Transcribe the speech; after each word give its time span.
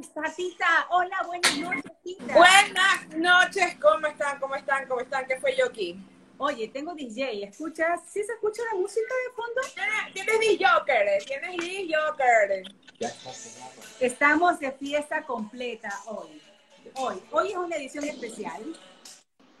está, 0.00 0.22
Tita? 0.34 0.86
Hola, 0.90 1.16
buenas 1.26 1.56
noches, 1.58 1.92
Tita. 2.02 2.34
Buenas 2.34 3.08
noches, 3.16 3.76
¿cómo 3.80 4.06
están? 4.06 4.38
¿Cómo 4.38 4.54
están? 4.54 4.88
¿Cómo 4.88 5.00
están? 5.00 5.26
¿Qué 5.26 5.38
fue 5.38 5.56
yo 5.56 5.66
aquí? 5.66 5.96
Oye, 6.38 6.68
tengo 6.68 6.94
DJ, 6.94 7.44
¿escuchas? 7.44 8.00
¿Sí 8.08 8.22
se 8.24 8.32
escucha 8.32 8.62
la 8.72 8.78
música 8.78 9.14
de 9.26 9.34
fondo? 9.34 9.60
Tienes 10.12 10.40
DJ, 10.40 10.66
tienes 11.26 11.56
DJ. 11.56 12.64
Estamos 14.00 14.58
de 14.58 14.72
fiesta 14.72 15.22
completa 15.24 15.92
hoy. 16.06 16.42
Hoy, 16.94 17.22
hoy 17.30 17.48
es 17.50 17.56
una 17.56 17.76
edición 17.76 18.04
especial. 18.04 18.62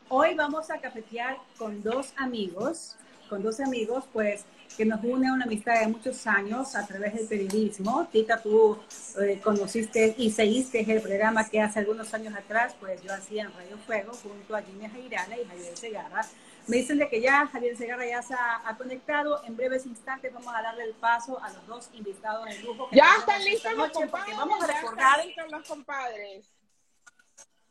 Hoy 0.08 0.34
vamos 0.34 0.70
a 0.70 0.80
cafetear 0.80 1.38
con 1.56 1.82
dos 1.82 2.12
amigos, 2.16 2.96
con 3.28 3.42
dos 3.42 3.60
amigos, 3.60 4.04
pues 4.12 4.44
que 4.76 4.84
nos 4.84 5.02
une 5.02 5.30
una 5.30 5.44
amistad 5.44 5.80
de 5.80 5.88
muchos 5.88 6.26
años 6.26 6.74
a 6.74 6.86
través 6.86 7.14
del 7.14 7.26
periodismo. 7.26 8.06
Tita, 8.10 8.40
tú 8.40 8.78
eh, 9.20 9.40
conociste 9.42 10.14
y 10.18 10.30
seguiste 10.30 10.80
el 10.80 11.00
programa 11.00 11.48
que 11.48 11.60
hace 11.60 11.80
algunos 11.80 12.12
años 12.14 12.34
atrás, 12.34 12.74
pues 12.80 13.02
yo 13.02 13.12
hacía 13.12 13.42
en 13.42 13.52
Radio 13.52 13.78
Fuego 13.86 14.12
junto 14.14 14.56
a 14.56 14.62
Jimmy 14.62 14.88
Jairana 14.88 15.36
y 15.38 15.44
Javier 15.44 15.76
Segarra. 15.76 16.26
Me 16.66 16.76
dicen 16.76 16.98
de 16.98 17.08
que 17.08 17.20
ya 17.20 17.46
Javier 17.48 17.76
Segarra 17.76 18.06
ya 18.06 18.22
se 18.22 18.34
ha, 18.34 18.76
conectado. 18.78 19.42
En 19.44 19.56
breves 19.56 19.84
instantes 19.86 20.32
vamos 20.32 20.54
a 20.54 20.62
darle 20.62 20.84
el 20.84 20.94
paso 20.94 21.42
a 21.42 21.50
los 21.50 21.66
dos 21.66 21.90
invitados 21.92 22.46
de 22.46 22.58
lujo. 22.60 22.88
ya 22.92 23.16
están 23.18 23.44
listos 23.44 23.74
los 23.74 23.90
compadres. 23.90 24.36
Vamos 24.36 24.62
a 24.62 24.66
recordar. 24.66 25.20
los 25.50 25.68
compadres. 25.68 26.50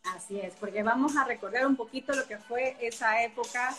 Así 0.03 0.39
es, 0.39 0.55
porque 0.55 0.81
vamos 0.81 1.15
a 1.15 1.23
recordar 1.25 1.65
un 1.65 1.75
poquito 1.75 2.13
lo 2.13 2.27
que 2.27 2.37
fue 2.37 2.75
esa 2.81 3.23
época 3.23 3.75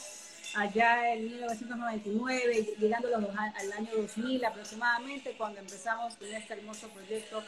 allá 0.55 1.13
en 1.15 1.25
1999, 1.27 2.77
llegando 2.79 3.09
al 3.15 3.73
año 3.73 3.91
2000 3.97 4.45
aproximadamente, 4.45 5.35
cuando 5.37 5.61
empezamos 5.61 6.15
con 6.17 6.29
este 6.29 6.55
hermoso 6.55 6.89
proyecto 6.89 7.43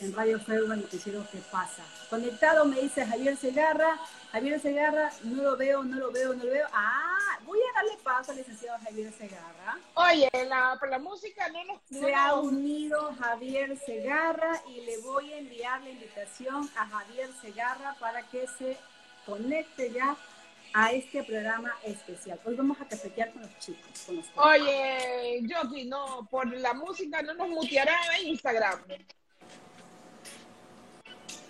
en 0.00 0.14
Radio 0.14 0.40
Fuego, 0.40 0.72
el 0.72 0.80
noticiero 0.80 1.26
¿Qué 1.30 1.38
pasa? 1.50 1.82
Conectado 2.08 2.64
me 2.64 2.80
dice 2.80 3.04
Javier 3.04 3.36
Segarra, 3.36 3.98
Javier 4.32 4.60
Segarra, 4.60 5.10
no 5.24 5.42
lo 5.42 5.56
veo, 5.56 5.82
no 5.82 5.96
lo 5.96 6.10
veo, 6.10 6.34
no 6.34 6.44
lo 6.44 6.50
veo. 6.50 6.66
Ah, 6.72 7.38
voy 7.44 7.58
a 7.58 7.76
darle 7.76 7.98
paso 8.02 8.30
al 8.30 8.38
licenciado 8.38 8.78
Javier 8.82 9.12
Segarra. 9.12 9.78
Oye, 9.94 10.30
la, 10.48 10.78
la 10.88 10.98
música 10.98 11.48
no 11.48 11.64
nos... 11.64 11.80
Se 11.90 12.14
ha 12.14 12.34
unido 12.34 13.14
Javier 13.18 13.78
Segarra 13.84 14.62
y 14.68 14.80
le 14.82 14.98
voy 14.98 15.32
a 15.32 15.38
enviar 15.38 15.82
la 15.82 15.90
invitación 15.90 16.70
a 16.76 16.86
Javier 16.86 17.28
Segarra 17.40 17.94
para 18.00 18.22
que 18.22 18.46
se 18.58 18.76
conecte 19.26 19.92
ya 19.92 20.16
a 20.72 20.92
este 20.92 21.22
programa 21.24 21.72
especial. 21.84 22.40
Hoy 22.44 22.54
vamos 22.54 22.80
a 22.80 22.86
cafetear 22.86 23.32
con 23.32 23.42
los 23.42 23.58
chicos. 23.58 24.04
Con 24.06 24.16
los 24.16 24.26
Oye, 24.36 25.42
Joki, 25.48 25.84
no, 25.86 26.26
por 26.30 26.46
la 26.46 26.74
música 26.74 27.22
no 27.22 27.34
nos 27.34 27.48
muteará 27.48 27.96
en 28.20 28.28
Instagram. 28.28 28.80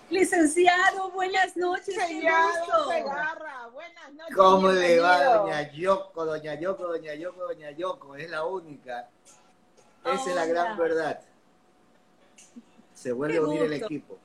Licenciado, 0.09 1.11
buenas 1.11 1.55
noches. 1.55 1.87
Licenciado 1.87 2.89
Segarra, 2.89 3.67
buenas 3.67 4.13
noches. 4.13 4.35
¿Cómo 4.35 4.71
le 4.71 4.99
va, 4.99 5.23
doña 5.23 5.71
Yoko, 5.71 6.25
doña 6.25 6.55
Yoko, 6.55 6.87
doña 6.87 7.13
Yoko, 7.13 7.43
doña 7.45 7.71
Yoko? 7.71 8.15
Es 8.15 8.29
la 8.29 8.45
única. 8.45 9.09
Esa 10.03 10.29
es 10.29 10.35
la 10.35 10.45
gran 10.47 10.77
verdad. 10.77 11.21
Se 12.93 13.11
vuelve 13.11 13.37
a 13.37 13.41
unir 13.41 13.61
el 13.61 13.73
equipo. 13.73 14.17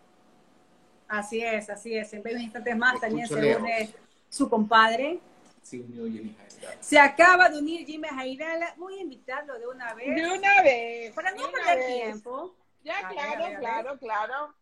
Así 1.06 1.41
es, 1.41 1.70
así 1.70 1.97
es. 1.97 2.12
En 2.14 2.22
breves 2.22 2.42
instantes 2.42 2.77
más 2.77 3.00
también 3.00 3.28
se 3.28 3.56
une 3.56 3.94
su 4.28 4.48
compadre. 4.48 5.20
Se 5.62 5.80
unió 5.80 6.05
Jimmy 6.05 6.36
Se 6.80 6.98
acaba 6.98 7.48
de 7.48 7.58
unir 7.58 7.86
Jimmy 7.86 8.08
Jairala. 8.08 8.74
Voy 8.77 8.98
a 8.98 9.02
invitarlo 9.02 9.58
de 9.58 9.66
una 9.66 9.94
vez. 9.94 10.14
De 10.14 10.38
una 10.38 10.62
vez. 10.62 11.14
Para 11.14 11.32
no 11.32 11.50
perder 11.50 11.86
tiempo. 11.86 12.54
Ya, 12.84 13.08
claro, 13.08 13.58
claro, 13.58 13.98
claro. 13.98 14.54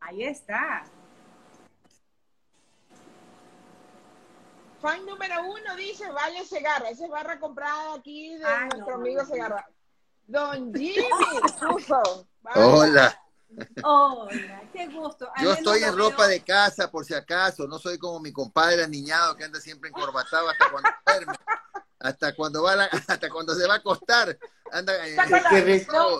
Ahí 0.00 0.24
está. 0.24 0.84
Fan 4.80 5.04
número 5.06 5.42
uno 5.42 5.76
dice 5.76 6.10
Vale 6.10 6.44
Segarra. 6.44 6.90
Esa 6.90 7.04
es 7.04 7.10
barra 7.10 7.38
comprada 7.38 7.94
aquí 7.94 8.36
de 8.36 8.44
ah, 8.44 8.68
nuestro 8.72 8.94
amigo 8.94 9.24
Segarra. 9.24 9.68
Don 10.26 10.74
Jimmy 10.74 11.06
Hola. 12.54 13.27
Hola, 13.82 14.62
qué 14.72 14.86
gusto. 14.88 15.30
Yo 15.42 15.52
estoy 15.52 15.82
en 15.82 15.96
ropa 15.96 16.26
de 16.26 16.40
casa, 16.40 16.90
por 16.90 17.04
si 17.04 17.14
acaso. 17.14 17.66
No 17.66 17.78
soy 17.78 17.98
como 17.98 18.20
mi 18.20 18.32
compadre 18.32 18.84
aniñado 18.84 19.36
que 19.36 19.44
anda 19.44 19.60
siempre 19.60 19.88
encorbatado 19.88 20.48
hasta 20.50 20.70
cuando 20.70 20.90
duerme. 21.06 21.32
Hasta 22.00 22.34
cuando, 22.34 22.62
va 22.62 22.84
hasta 23.08 23.28
cuando 23.28 23.54
se 23.54 23.66
va 23.66 23.74
a 23.74 23.78
acostar. 23.78 24.38
Anda 24.70 25.06
eh, 25.06 25.16
que 25.50 25.60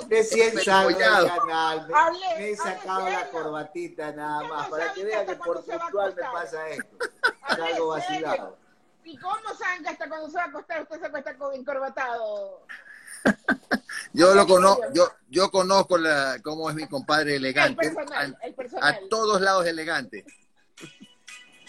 recién 0.08 0.58
salgo 0.64 0.98
del 0.98 1.28
canal. 1.28 1.88
Me, 2.36 2.50
he 2.50 2.56
sacado 2.56 3.08
la 3.08 3.28
corbatita 3.30 4.12
nada 4.12 4.42
más. 4.48 4.68
Para 4.68 4.92
que 4.92 5.04
vean 5.04 5.26
que 5.26 5.36
por 5.36 5.64
puntual 5.64 6.14
me 6.16 6.22
pasa 6.22 6.68
esto. 6.68 6.96
Salgo 7.48 7.88
vacilado. 7.88 8.56
¿Y 9.04 9.16
cómo 9.18 9.54
saben 9.58 9.82
que 9.82 9.88
hasta 9.90 10.08
cuando 10.08 10.28
se 10.28 10.36
va 10.36 10.44
a 10.44 10.46
acostar 10.46 10.82
usted 10.82 11.00
se 11.00 11.06
acuesta 11.06 11.36
con 11.36 11.54
encorbatado? 11.54 12.62
yo 14.12 14.34
lo 14.34 14.46
conozco, 14.46 14.82
yo, 14.92 15.08
yo 15.28 15.50
conozco 15.50 15.98
la, 15.98 16.38
cómo 16.42 16.68
es 16.70 16.76
mi 16.76 16.86
compadre 16.86 17.36
elegante. 17.36 17.92
a, 18.80 18.98
todos 19.08 19.40
lados 19.40 19.66
elegante. 19.66 20.24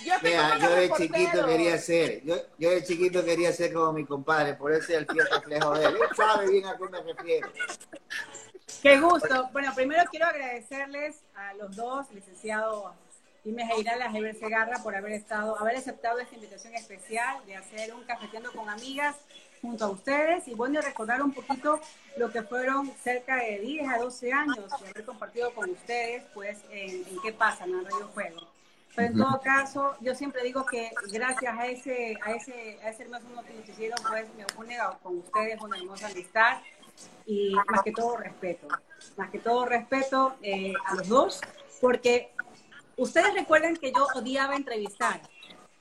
Yo, 0.03 0.13
yo 0.21 0.75
de 0.75 0.91
chiquito 0.95 1.45
quería 1.45 1.77
ser, 1.77 2.23
yo, 2.23 2.35
yo, 2.57 2.69
de 2.69 2.83
chiquito 2.83 3.23
quería 3.23 3.51
ser 3.51 3.73
como 3.73 3.91
mi 3.91 4.05
compadre, 4.05 4.53
por 4.53 4.71
eso 4.71 4.83
es 4.83 4.99
el 4.99 5.07
fiel 5.07 5.27
reflejo 5.29 5.73
de 5.77 5.85
él. 5.85 5.95
Él 5.95 6.15
sabe 6.15 6.49
bien 6.49 6.65
a 6.65 6.77
qué 6.77 6.83
me 6.89 7.01
refiero. 7.01 7.51
Qué 8.81 8.99
gusto. 8.99 9.49
Bueno, 9.51 9.73
primero 9.75 10.03
quiero 10.09 10.27
agradecerles 10.27 11.17
a 11.35 11.53
los 11.55 11.75
dos, 11.75 12.09
licenciado 12.11 12.95
Jiménez 13.43 13.73
Jairala, 13.73 14.05
Javier 14.05 14.35
Segarra, 14.35 14.83
por 14.83 14.95
haber 14.95 15.13
estado, 15.13 15.57
haber 15.59 15.77
aceptado 15.77 16.19
esta 16.19 16.35
invitación 16.35 16.75
especial 16.75 17.45
de 17.45 17.55
hacer 17.55 17.93
un 17.93 18.03
cafeteando 18.03 18.51
con 18.51 18.69
amigas 18.69 19.15
junto 19.61 19.85
a 19.85 19.89
ustedes 19.89 20.47
y 20.47 20.53
bueno, 20.53 20.81
recordar 20.81 21.21
un 21.21 21.33
poquito 21.33 21.79
lo 22.17 22.31
que 22.31 22.41
fueron 22.43 22.91
cerca 23.01 23.37
de 23.37 23.59
10 23.59 23.89
a 23.89 23.97
12 23.97 24.33
años 24.33 24.69
de 24.81 24.89
haber 24.89 25.05
compartido 25.05 25.53
con 25.53 25.69
ustedes, 25.69 26.23
pues, 26.33 26.59
en, 26.69 27.03
qué 27.23 27.31
pasa 27.33 27.65
en 27.65 27.75
el 27.75 27.85
Radio 27.85 28.09
Juego. 28.13 28.41
Pero 28.95 29.07
en 29.07 29.17
todo 29.17 29.39
caso, 29.41 29.95
yo 30.01 30.15
siempre 30.15 30.43
digo 30.43 30.65
que 30.65 30.91
gracias 31.11 31.57
a 31.57 31.67
ese, 31.67 32.17
a 32.21 32.31
ese, 32.31 32.79
a 32.83 32.89
ese 32.89 33.03
hermoso 33.03 33.23
noticiero, 33.33 33.95
pues 34.07 34.25
me 34.35 34.45
une 34.57 34.77
con 35.01 35.19
ustedes 35.19 35.61
una 35.61 35.77
hermosa 35.77 36.07
amistad 36.07 36.57
y 37.25 37.55
más 37.55 37.81
que 37.83 37.91
todo 37.91 38.17
respeto. 38.17 38.67
Más 39.15 39.29
que 39.29 39.39
todo 39.39 39.65
respeto 39.65 40.35
eh, 40.41 40.73
a 40.85 40.95
los 40.95 41.07
dos, 41.07 41.41
porque 41.79 42.31
ustedes 42.97 43.33
recuerdan 43.33 43.77
que 43.77 43.91
yo 43.93 44.07
odiaba 44.15 44.55
entrevistar. 44.55 45.21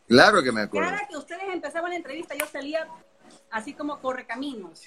Claro 0.06 0.42
que 0.42 0.52
me 0.52 0.62
acuerdo. 0.62 0.90
Cada 0.90 1.08
que 1.08 1.16
ustedes 1.16 1.42
empezaban 1.52 1.90
la 1.90 1.96
entrevista, 1.96 2.34
yo 2.34 2.46
salía 2.46 2.86
así 3.50 3.74
como 3.74 4.00
corre 4.00 4.26
caminos. 4.26 4.82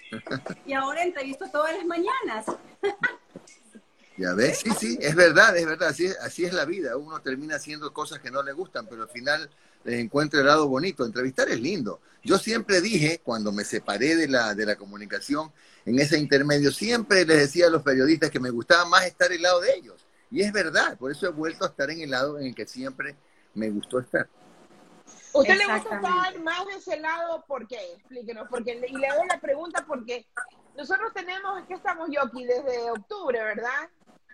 Y 0.65 0.73
ahora 0.73 1.03
entrevisto 1.03 1.45
todas 1.51 1.75
las 1.75 1.85
mañanas. 1.85 2.45
Ya 4.17 4.33
ves, 4.33 4.59
sí, 4.59 4.69
sí, 4.77 4.97
es 5.01 5.15
verdad, 5.15 5.57
es 5.57 5.65
verdad, 5.65 5.89
así, 5.89 6.07
así 6.21 6.45
es 6.45 6.53
la 6.53 6.65
vida. 6.65 6.95
Uno 6.97 7.21
termina 7.21 7.55
haciendo 7.55 7.91
cosas 7.91 8.19
que 8.19 8.29
no 8.29 8.43
le 8.43 8.51
gustan, 8.51 8.85
pero 8.87 9.03
al 9.03 9.09
final 9.09 9.49
les 9.83 9.99
encuentra 9.99 10.41
el 10.41 10.45
lado 10.45 10.67
bonito. 10.67 11.05
Entrevistar 11.05 11.49
es 11.49 11.59
lindo. 11.59 12.01
Yo 12.23 12.37
siempre 12.37 12.81
dije, 12.81 13.21
cuando 13.23 13.51
me 13.51 13.63
separé 13.63 14.15
de 14.15 14.27
la, 14.27 14.53
de 14.53 14.65
la 14.65 14.75
comunicación, 14.75 15.51
en 15.85 15.99
ese 15.99 16.19
intermedio, 16.19 16.71
siempre 16.71 17.25
les 17.25 17.39
decía 17.39 17.67
a 17.67 17.69
los 17.71 17.81
periodistas 17.81 18.29
que 18.29 18.39
me 18.39 18.51
gustaba 18.51 18.85
más 18.85 19.05
estar 19.05 19.31
al 19.31 19.41
lado 19.41 19.61
de 19.61 19.73
ellos. 19.73 20.05
Y 20.29 20.41
es 20.41 20.53
verdad, 20.53 20.97
por 20.97 21.11
eso 21.11 21.27
he 21.27 21.31
vuelto 21.31 21.65
a 21.65 21.69
estar 21.69 21.89
en 21.89 22.01
el 22.01 22.11
lado 22.11 22.37
en 22.37 22.47
el 22.47 22.55
que 22.55 22.65
siempre 22.67 23.15
me 23.53 23.69
gustó 23.69 23.99
estar. 23.99 24.29
¿Usted 25.33 25.57
le 25.57 25.65
gusta 25.65 25.95
estar 25.95 26.39
más 26.39 26.65
de 26.67 26.73
ese 26.73 26.99
lado? 26.99 27.43
¿Por 27.47 27.67
qué? 27.67 27.93
Explíquenos. 27.93 28.47
Porque, 28.49 28.73
y 28.87 28.97
le 28.97 29.07
doy 29.07 29.27
la 29.27 29.39
pregunta 29.39 29.85
porque 29.87 30.27
nosotros 30.75 31.13
tenemos, 31.13 31.65
que 31.67 31.73
estamos 31.73 32.09
yo 32.11 32.23
aquí 32.23 32.45
desde 32.45 32.91
octubre, 32.91 33.41
¿verdad? 33.43 33.89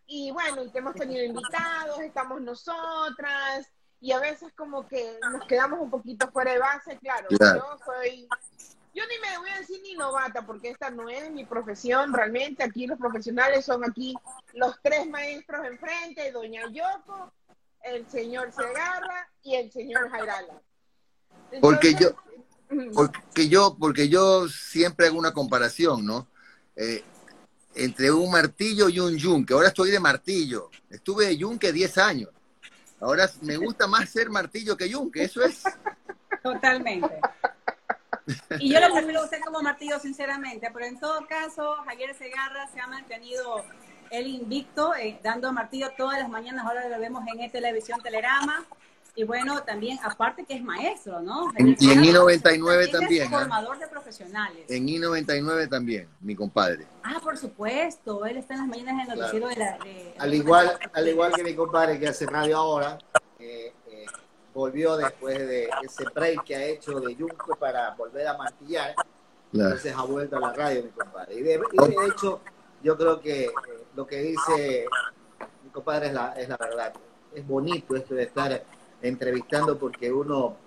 Y 0.07 0.31
bueno, 0.31 0.63
hemos 0.73 0.95
tenido 0.95 1.23
invitados, 1.23 1.99
estamos 1.99 2.41
nosotras, 2.41 3.67
y 3.99 4.11
a 4.11 4.19
veces 4.19 4.53
como 4.53 4.87
que 4.87 5.19
nos 5.31 5.45
quedamos 5.47 5.79
un 5.79 5.89
poquito 5.89 6.31
fuera 6.31 6.53
de 6.53 6.59
base, 6.59 6.97
claro, 6.97 7.27
yo 7.29 7.77
soy, 7.85 8.27
yo 8.93 9.03
ni 9.07 9.19
me 9.19 9.37
voy 9.39 9.49
a 9.49 9.59
decir 9.59 9.81
ni 9.83 9.95
novata, 9.95 10.45
porque 10.45 10.69
esta 10.69 10.89
no 10.89 11.09
es 11.09 11.29
mi 11.31 11.45
profesión, 11.45 12.13
realmente 12.13 12.63
aquí 12.63 12.87
los 12.87 12.97
profesionales 12.97 13.65
son 13.65 13.83
aquí 13.83 14.15
los 14.53 14.79
tres 14.81 15.07
maestros 15.07 15.65
enfrente, 15.65 16.31
doña 16.31 16.69
Yoko, 16.69 17.33
el 17.81 18.07
señor 18.09 18.51
Segarra 18.51 19.29
y 19.41 19.55
el 19.55 19.71
señor 19.71 20.09
Jairala. 20.09 20.61
Porque 21.61 21.95
yo, 21.95 22.15
porque 22.93 23.49
yo, 23.49 23.75
porque 23.79 24.09
yo 24.09 24.47
siempre 24.47 25.07
hago 25.07 25.17
una 25.17 25.33
comparación, 25.33 26.05
¿no? 26.05 26.27
Eh, 26.75 27.03
entre 27.75 28.11
un 28.11 28.31
martillo 28.31 28.89
y 28.89 28.99
un 28.99 29.15
yunque. 29.17 29.53
Ahora 29.53 29.67
estoy 29.69 29.91
de 29.91 29.99
martillo. 29.99 30.69
Estuve 30.89 31.27
de 31.27 31.37
yunque 31.37 31.71
10 31.71 31.97
años. 31.97 32.29
Ahora 32.99 33.29
me 33.41 33.57
gusta 33.57 33.87
más 33.87 34.09
ser 34.09 34.29
martillo 34.29 34.75
que 34.75 34.89
yunque. 34.89 35.23
Eso 35.23 35.43
es. 35.43 35.63
Totalmente. 36.43 37.19
Y 38.59 38.73
yo 38.73 38.79
lo 38.79 38.93
prefiero 38.93 39.23
usar 39.23 39.39
como 39.41 39.61
martillo, 39.61 39.99
sinceramente. 39.99 40.69
Pero 40.73 40.85
en 40.85 40.99
todo 40.99 41.25
caso, 41.27 41.75
Javier 41.85 42.15
Segarra 42.15 42.67
se 42.73 42.79
ha 42.79 42.87
mantenido 42.87 43.63
él 44.09 44.27
invicto, 44.27 44.95
eh, 44.95 45.19
dando 45.23 45.51
martillo 45.51 45.91
todas 45.97 46.19
las 46.19 46.29
mañanas, 46.29 46.65
ahora 46.65 46.87
lo 46.87 46.99
vemos 46.99 47.23
en 47.27 47.51
televisión 47.51 48.01
Telerama. 48.01 48.65
Y 49.17 49.23
bueno, 49.23 49.63
también, 49.63 49.97
aparte 50.03 50.45
que 50.45 50.53
es 50.53 50.63
maestro, 50.63 51.19
¿no? 51.21 51.51
y 51.57 51.89
en 51.89 52.03
I99 52.03 52.91
también. 52.91 53.23
Es 53.23 53.29
formador 53.31 53.79
de 53.79 53.87
profesionales. 53.87 54.65
En 54.69 54.85
I99 54.85 55.67
también, 55.67 56.07
mi 56.21 56.35
compadre. 56.35 56.85
Ah, 57.01 57.19
por 57.23 57.35
supuesto, 57.35 58.23
él 58.27 58.37
está 58.37 58.53
en 58.53 58.59
las 58.59 58.69
mañanas 58.69 58.93
en 58.93 59.11
el 59.11 59.17
noticiero 59.17 59.47
de 59.47 59.55
la... 59.55 59.79
al, 60.19 60.33
igual, 60.35 60.77
al 60.93 61.07
igual 61.07 61.33
que 61.33 61.43
mi 61.43 61.55
compadre 61.55 61.99
que 61.99 62.09
hace 62.09 62.27
radio 62.27 62.57
ahora, 62.57 62.99
eh, 63.39 63.73
eh, 63.87 64.05
volvió 64.53 64.95
después 64.95 65.39
de 65.39 65.67
ese 65.81 66.03
break 66.13 66.43
que 66.43 66.55
ha 66.55 66.65
hecho 66.65 66.99
de 66.99 67.15
Junco 67.15 67.55
para 67.55 67.95
volver 67.95 68.27
a 68.27 68.37
martillar. 68.37 68.93
Entonces 69.51 69.95
ha 69.97 70.03
vuelto 70.03 70.37
a 70.37 70.41
la 70.41 70.53
radio, 70.53 70.83
mi 70.83 70.89
compadre. 70.91 71.33
Y 71.33 71.41
de, 71.41 71.59
hecho, 72.07 72.39
yo 72.83 72.95
creo 72.95 73.19
que 73.19 73.45
eh, 73.45 73.51
lo 73.95 74.05
que 74.05 74.17
dice 74.17 74.85
mi 75.63 75.71
compadre 75.71 76.09
es 76.09 76.13
la, 76.13 76.33
es 76.33 76.47
la 76.47 76.57
verdad. 76.57 76.93
Es 77.33 77.47
bonito 77.47 77.95
esto 77.95 78.13
de 78.13 78.23
estar 78.23 78.76
entrevistando 79.01 79.77
porque 79.77 80.11
uno, 80.11 80.57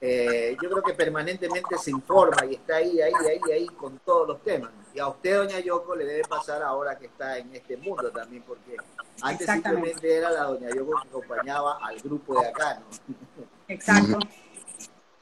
eh, 0.00 0.56
yo 0.62 0.70
creo 0.70 0.82
que 0.82 0.94
permanentemente 0.94 1.76
se 1.78 1.90
informa 1.90 2.44
y 2.46 2.54
está 2.54 2.76
ahí, 2.76 3.00
ahí, 3.00 3.12
ahí, 3.28 3.52
ahí 3.52 3.66
con 3.66 3.98
todos 4.00 4.28
los 4.28 4.42
temas. 4.42 4.70
Y 4.94 5.00
a 5.00 5.08
usted, 5.08 5.36
doña 5.36 5.58
Yoko, 5.60 5.96
le 5.96 6.04
debe 6.04 6.22
pasar 6.22 6.62
ahora 6.62 6.96
que 6.96 7.06
está 7.06 7.38
en 7.38 7.54
este 7.54 7.76
mundo 7.76 8.10
también, 8.10 8.42
porque 8.46 8.76
antes 9.22 9.46
simplemente 9.48 10.16
era 10.16 10.30
la 10.30 10.44
doña 10.44 10.68
Yoko 10.70 11.00
que 11.02 11.08
acompañaba 11.08 11.78
al 11.82 12.00
grupo 12.00 12.40
de 12.40 12.48
acá, 12.48 12.80
¿no? 12.80 13.14
Exacto. 13.68 14.18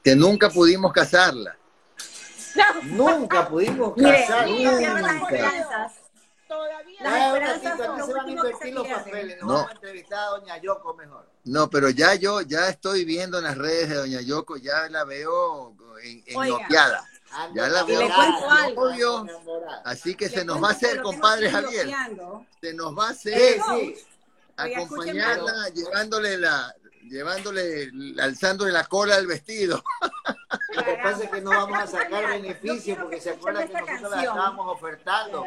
Que 0.03 0.15
nunca 0.15 0.49
pudimos 0.49 0.91
casarla. 0.91 1.57
Nunca 2.83 3.47
pudimos 3.47 3.95
casarla 3.95 5.91
todavía 6.97 7.59
se 7.59 8.13
van 8.13 8.27
a 8.27 8.31
invertir 8.31 8.73
los 8.73 8.87
papeles, 8.87 9.37
no, 9.41 9.47
vamos 9.47 9.69
a 9.69 9.71
entrevistar 9.73 10.19
a 10.19 10.27
Doña 10.37 10.57
Yoko 10.57 10.93
mejor. 10.93 11.27
No, 11.45 11.69
pero 11.69 11.89
ya 11.89 12.15
yo 12.15 12.41
ya 12.41 12.69
estoy 12.69 13.05
viendo 13.05 13.37
en 13.37 13.45
las 13.45 13.57
redes 13.57 13.89
de 13.89 13.95
Doña 13.95 14.21
Yoko, 14.21 14.57
ya 14.57 14.89
la 14.89 15.03
veo 15.03 15.75
en, 16.03 16.23
noqueada. 16.49 17.07
Ya 17.55 17.67
la 17.67 17.83
veo 17.83 18.07
algo. 18.49 19.25
Así 19.85 20.15
que 20.15 20.29
se 20.29 20.45
nos 20.45 20.61
va 20.61 20.69
a 20.69 20.71
hacer, 20.71 21.01
compadre 21.01 21.49
Javier. 21.49 21.89
Se 22.61 22.73
nos 22.73 22.97
va 22.97 23.07
a 23.07 23.11
hacer 23.11 23.59
acompañarla, 24.55 25.69
llevándole 25.69 26.37
la, 26.37 26.75
llevándole, 27.09 27.91
alzándole 28.19 28.71
la 28.71 28.85
cola 28.85 29.15
al 29.15 29.27
vestido. 29.27 29.83
Lo 30.75 30.83
que 30.83 30.99
pasa 31.03 31.23
es 31.23 31.29
que 31.29 31.41
no 31.41 31.51
vamos 31.51 31.77
a 31.77 31.87
sacar 31.87 32.27
beneficio 32.27 32.97
porque 32.99 33.21
se 33.21 33.31
acuerda 33.31 33.67
que 33.67 33.73
nosotros 33.73 34.11
la 34.11 34.21
estábamos 34.21 34.75
ofertando. 34.75 35.45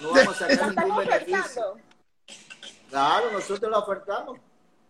No 0.00 0.10
vamos 0.12 0.42
a 0.42 0.48
sacar 0.48 0.76
ningún 0.76 0.96
beneficio. 0.96 1.76
Claro, 2.90 3.32
nosotros 3.32 3.70
la 3.70 3.78
ofertamos. 3.78 4.38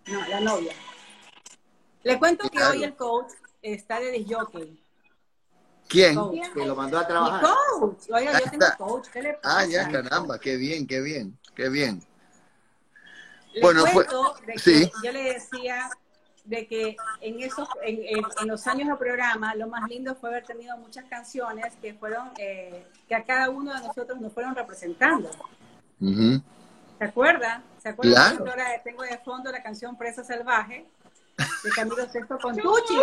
No, 0.06 0.28
la 0.28 0.40
novia. 0.40 0.72
Le 2.02 2.18
cuento 2.18 2.48
que 2.50 2.62
hoy 2.62 2.82
el 2.82 2.96
coach 2.96 3.32
está 3.60 4.00
de 4.00 4.10
disjockey. 4.10 4.82
¿Quién? 5.88 6.18
Que 6.54 6.66
lo 6.66 6.74
mandó 6.74 6.98
a 6.98 7.06
trabajar. 7.06 7.42
coach. 7.78 8.10
Oiga, 8.10 8.40
yo 8.40 8.50
tengo 8.50 8.66
coach. 8.78 9.08
¿Qué 9.12 9.22
le 9.22 9.34
pasa? 9.34 9.58
Ah, 9.60 9.66
ya, 9.66 9.88
caramba. 9.90 10.38
Qué 10.38 10.56
bien, 10.56 10.86
qué 10.86 11.00
bien, 11.00 11.38
qué 11.54 11.68
bien. 11.68 12.02
Le 13.52 13.60
bueno, 13.60 13.84
cuento 13.92 14.34
de 14.46 14.52
que 14.54 14.58
sí. 14.58 14.92
yo 15.04 15.12
le 15.12 15.34
decía 15.34 15.90
de 16.44 16.66
que 16.66 16.96
en 17.20 17.40
esos 17.40 17.68
en, 17.82 18.24
en, 18.40 18.48
los 18.48 18.66
años 18.66 18.88
de 18.88 18.96
programa 18.96 19.54
lo 19.54 19.68
más 19.68 19.88
lindo 19.88 20.14
fue 20.16 20.30
haber 20.30 20.44
tenido 20.44 20.76
muchas 20.76 21.04
canciones 21.04 21.72
que 21.80 21.94
fueron 21.94 22.30
eh, 22.36 22.84
que 23.08 23.14
a 23.14 23.24
cada 23.24 23.48
uno 23.50 23.72
de 23.72 23.86
nosotros 23.86 24.20
nos 24.20 24.32
fueron 24.32 24.54
representando 24.54 25.30
¿se 26.00 27.04
acuerda? 27.04 27.62
¿se 27.80 27.90
acuerda? 27.90 28.30
Claro. 28.30 28.50
ahora 28.50 28.82
tengo 28.82 29.02
de 29.02 29.18
fondo 29.18 29.52
la 29.52 29.62
canción 29.62 29.96
Presa 29.96 30.24
Salvaje 30.24 30.84
de 31.36 31.70
Camilo 31.70 32.08
Sexto 32.10 32.36
con 32.38 32.56
Tucci 32.56 32.94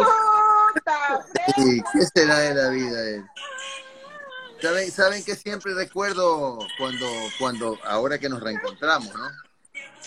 sí, 1.56 1.82
¿qué 1.94 2.02
será 2.14 2.40
de 2.40 2.54
la 2.54 2.70
vida 2.70 3.10
él? 3.10 3.26
¿Saben, 4.62 4.92
¿Saben 4.92 5.24
que 5.24 5.36
siempre 5.36 5.74
recuerdo 5.74 6.60
cuando, 6.78 7.08
cuando, 7.40 7.78
ahora 7.86 8.20
que 8.20 8.28
nos 8.28 8.42
reencontramos, 8.42 9.14
¿no? 9.16 9.49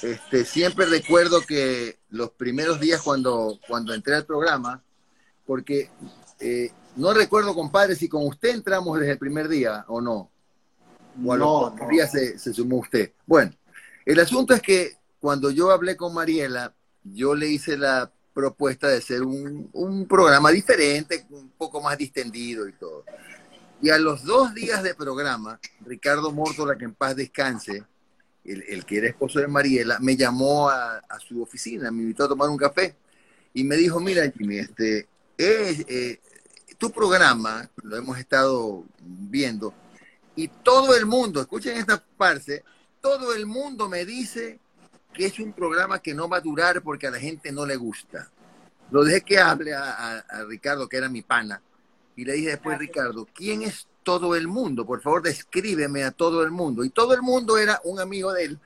Este, 0.03 0.45
siempre 0.45 0.87
recuerdo 0.87 1.41
que 1.43 1.99
los 2.11 2.31
primeros 2.31 2.81
días 2.81 3.01
cuando, 3.03 3.59
cuando 3.69 3.95
entré 3.95 4.17
al 4.17 4.27
programa, 4.27 4.83
porque 5.47 5.91
eh, 6.41 6.73
no 6.97 7.15
recuerdo, 7.15 7.55
compadre, 7.55 7.95
si 7.95 8.09
con 8.09 8.27
usted 8.27 8.51
entramos 8.51 8.99
desde 8.99 9.13
el 9.13 9.19
primer 9.19 9.49
día 9.49 9.85
o 9.89 10.01
no. 10.01 10.31
O 11.25 11.33
a 11.33 11.37
los 11.37 11.89
días 11.89 12.11
se, 12.11 12.39
se, 12.39 12.53
sumó 12.53 12.79
usted. 12.79 13.13
Bueno, 13.27 13.53
el 14.05 14.19
asunto 14.19 14.55
es 14.55 14.63
que 14.63 14.97
cuando 15.21 15.51
yo 15.51 15.71
hablé 15.71 15.97
con 15.97 16.15
Mariela, 16.15 16.75
yo 17.05 17.35
le 17.35 17.49
hice 17.49 17.77
la 17.77 18.11
propuesta 18.35 18.89
de 18.89 19.01
ser 19.01 19.23
un, 19.23 19.69
un 19.73 20.09
programa 20.09 20.51
diferente, 20.51 21.27
un 21.31 21.51
poco 21.51 21.81
más 21.81 21.97
distendido 21.97 22.67
y 22.67 22.73
todo. 22.73 23.05
Y 23.81 23.91
a 23.91 23.99
los 23.99 24.25
dos 24.25 24.55
días 24.55 24.83
de 24.83 24.95
programa, 24.95 25.61
Ricardo 25.85 26.33
Mórtola, 26.33 26.77
que 26.77 26.85
en 26.87 26.95
paz 26.95 27.15
descanse, 27.15 27.85
el, 28.45 28.85
que 28.85 28.99
era 28.99 29.09
esposo 29.09 29.39
de 29.39 29.47
Mariela, 29.47 29.99
me 30.01 30.17
llamó 30.17 30.69
a, 30.69 31.01
su 31.27 31.43
oficina, 31.43 31.91
me 31.91 32.03
invitó 32.03 32.25
a 32.25 32.29
tomar 32.29 32.49
un 32.49 32.57
café 32.57 32.97
y 33.55 33.65
me 33.65 33.77
dijo, 33.77 34.01
mira 34.01 34.31
Jimmy, 34.31 34.59
este, 34.59 35.07
eh, 35.39 36.21
tu 36.79 36.91
programa, 36.91 37.71
lo 37.83 37.97
hemos 37.97 38.19
estado 38.19 38.85
viendo, 39.01 39.75
y 40.35 40.49
todo 40.49 40.97
el 40.97 41.07
mundo, 41.07 41.41
escuchen 41.41 41.77
esta 41.77 42.03
parte, 42.17 42.65
todo 43.01 43.35
el 43.35 43.47
mundo 43.47 43.89
me 43.89 44.05
dice 44.05 44.59
que 45.13 45.27
es 45.27 45.39
un 45.39 45.53
programa 45.53 46.01
que 46.01 46.15
no 46.15 46.29
va 46.29 46.39
a 46.39 46.41
durar 46.41 46.83
porque 46.83 47.07
a 47.07 47.11
la 47.11 47.19
gente 47.19 47.53
no 47.53 47.67
le 47.67 47.77
gusta. 47.77 48.31
Lo 48.91 49.05
dejé 49.05 49.21
que 49.21 49.39
hable 49.39 49.75
a, 49.75 50.19
a 50.19 50.45
Ricardo, 50.45 50.89
que 50.89 50.97
era 50.97 51.09
mi 51.09 51.23
pana, 51.23 51.61
y 52.17 52.25
le 52.25 52.35
dije 52.35 52.51
después, 52.51 52.79
Ricardo, 52.79 53.27
¿quién 53.35 53.63
es 53.63 53.87
todo 54.03 54.35
el 54.35 54.49
mundo, 54.49 54.85
por 54.85 55.01
favor 55.01 55.23
descríbeme 55.23 56.05
a 56.05 56.11
todo 56.11 56.43
el 56.43 56.51
mundo. 56.51 56.85
Y 56.85 56.91
todo 56.91 57.15
el 57.15 57.23
mundo 57.23 57.59
era 57.59 57.81
un 57.85 58.01
amigo 58.01 58.33
de 58.33 58.45
él, 58.45 58.59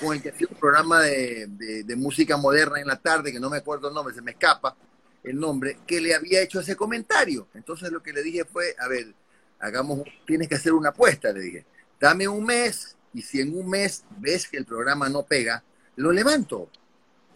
con 0.00 0.14
el 0.14 0.22
que 0.22 0.30
hacía 0.30 0.48
un 0.50 0.56
programa 0.56 1.00
de, 1.02 1.94
música 1.96 2.36
moderna 2.36 2.80
en 2.80 2.86
la 2.86 2.96
tarde, 2.96 3.32
que 3.32 3.40
no 3.40 3.50
me 3.50 3.58
acuerdo 3.58 3.88
el 3.88 3.94
nombre, 3.94 4.14
se 4.14 4.22
me 4.22 4.32
escapa 4.32 4.76
el 5.22 5.38
nombre, 5.38 5.78
que 5.86 6.00
le 6.00 6.14
había 6.14 6.40
hecho 6.40 6.60
ese 6.60 6.76
comentario. 6.76 7.48
Entonces 7.54 7.90
lo 7.90 8.02
que 8.02 8.12
le 8.12 8.22
dije 8.22 8.44
fue, 8.44 8.74
a 8.78 8.88
ver, 8.88 9.14
hagamos, 9.58 10.00
tienes 10.26 10.48
que 10.48 10.54
hacer 10.54 10.72
una 10.72 10.90
apuesta, 10.90 11.32
le 11.32 11.40
dije, 11.40 11.66
dame 12.00 12.26
un 12.26 12.44
mes 12.44 12.96
y 13.12 13.22
si 13.22 13.40
en 13.40 13.56
un 13.56 13.68
mes 13.68 14.04
ves 14.18 14.48
que 14.48 14.56
el 14.56 14.64
programa 14.64 15.08
no 15.08 15.24
pega, 15.24 15.62
lo 15.96 16.12
levanto. 16.12 16.70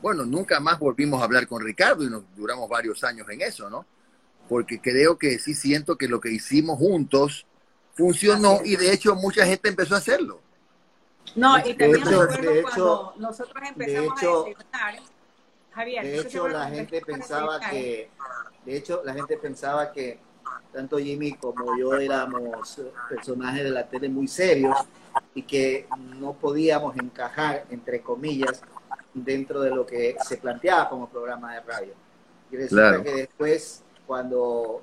Bueno, 0.00 0.24
nunca 0.24 0.60
más 0.60 0.78
volvimos 0.78 1.20
a 1.20 1.24
hablar 1.24 1.46
con 1.46 1.62
Ricardo 1.62 2.04
y 2.04 2.10
nos 2.10 2.24
duramos 2.34 2.68
varios 2.68 3.04
años 3.04 3.28
en 3.30 3.42
eso, 3.42 3.68
¿no? 3.68 3.86
Porque 4.48 4.80
creo 4.80 5.18
que 5.18 5.38
sí 5.38 5.54
siento 5.54 5.96
que 5.96 6.08
lo 6.08 6.20
que 6.20 6.30
hicimos 6.30 6.78
juntos 6.78 7.46
funcionó 7.94 8.60
y 8.64 8.76
de 8.76 8.92
hecho 8.92 9.14
mucha 9.14 9.46
gente 9.46 9.68
empezó 9.68 9.94
a 9.94 9.98
hacerlo. 9.98 10.40
No, 11.36 11.58
y 11.58 11.74
también 11.74 12.04
de 12.04 12.60
hecho, 12.60 12.62
cuando 12.62 13.14
nosotros 13.18 13.64
empezamos 13.66 14.10
a 14.10 14.14
desayunar, 14.14 14.94
Javier, 15.72 16.04
de 16.04 16.18
hecho 16.20 16.48
la 16.48 16.68
gente 16.68 17.00
pensaba 17.00 17.60
que, 17.60 18.10
de 18.64 18.76
hecho 18.76 19.02
la 19.04 19.14
gente 19.14 19.36
pensaba 19.36 19.90
que 19.90 20.18
tanto 20.72 20.98
Jimmy 20.98 21.32
como 21.34 21.76
yo 21.78 21.94
éramos 21.94 22.80
personajes 23.08 23.64
de 23.64 23.70
la 23.70 23.88
tele 23.88 24.08
muy 24.08 24.28
serios 24.28 24.76
y 25.34 25.42
que 25.42 25.86
no 26.18 26.34
podíamos 26.34 26.96
encajar, 26.96 27.64
entre 27.70 28.02
comillas, 28.02 28.60
dentro 29.14 29.60
de 29.60 29.70
lo 29.70 29.86
que 29.86 30.16
se 30.26 30.36
planteaba 30.36 30.88
como 30.88 31.08
programa 31.08 31.54
de 31.54 31.60
radio. 31.60 31.94
Y 32.50 32.56
resulta 32.56 33.02
que 33.02 33.14
después 33.14 33.82
cuando 34.06 34.82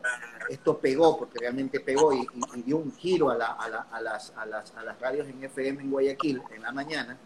esto 0.49 0.77
pegó, 0.77 1.17
porque 1.17 1.39
realmente 1.39 1.79
pegó 1.79 2.13
y, 2.13 2.27
dio 2.65 2.77
un 2.77 2.91
giro 2.95 3.29
a, 3.29 3.33
a, 3.35 3.69
las, 4.01 4.33
a, 4.35 4.45
las, 4.45 4.75
a 4.75 4.83
las 4.83 4.99
radios 4.99 5.27
en 5.27 5.43
FM 5.43 5.83
en 5.83 5.91
Guayaquil 5.91 6.41
en 6.53 6.61
la 6.61 6.71
mañana. 6.71 7.17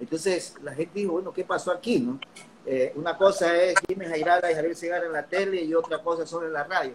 Entonces 0.00 0.54
la 0.62 0.74
gente 0.74 1.00
dijo, 1.00 1.12
bueno, 1.12 1.32
¿qué 1.32 1.44
pasó 1.44 1.72
aquí? 1.72 1.98
No? 1.98 2.20
Eh, 2.66 2.92
una 2.96 3.16
cosa 3.16 3.56
es 3.56 3.74
Jimmy 3.86 4.04
Jairala 4.06 4.50
y 4.50 4.54
Javier 4.54 4.76
Segarra 4.76 5.06
en 5.06 5.12
la 5.12 5.26
tele 5.26 5.62
y 5.62 5.74
otra 5.74 6.02
cosa 6.02 6.26
son 6.26 6.44
en 6.44 6.52
la 6.52 6.64
radio. 6.64 6.92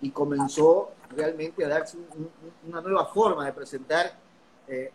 Y 0.00 0.10
comenzó 0.10 0.92
realmente 1.16 1.64
a 1.64 1.68
darse 1.68 1.96
una 2.66 2.80
nueva 2.80 3.06
forma 3.06 3.46
de 3.46 3.52
presentar 3.52 4.12
eh, 4.68 4.92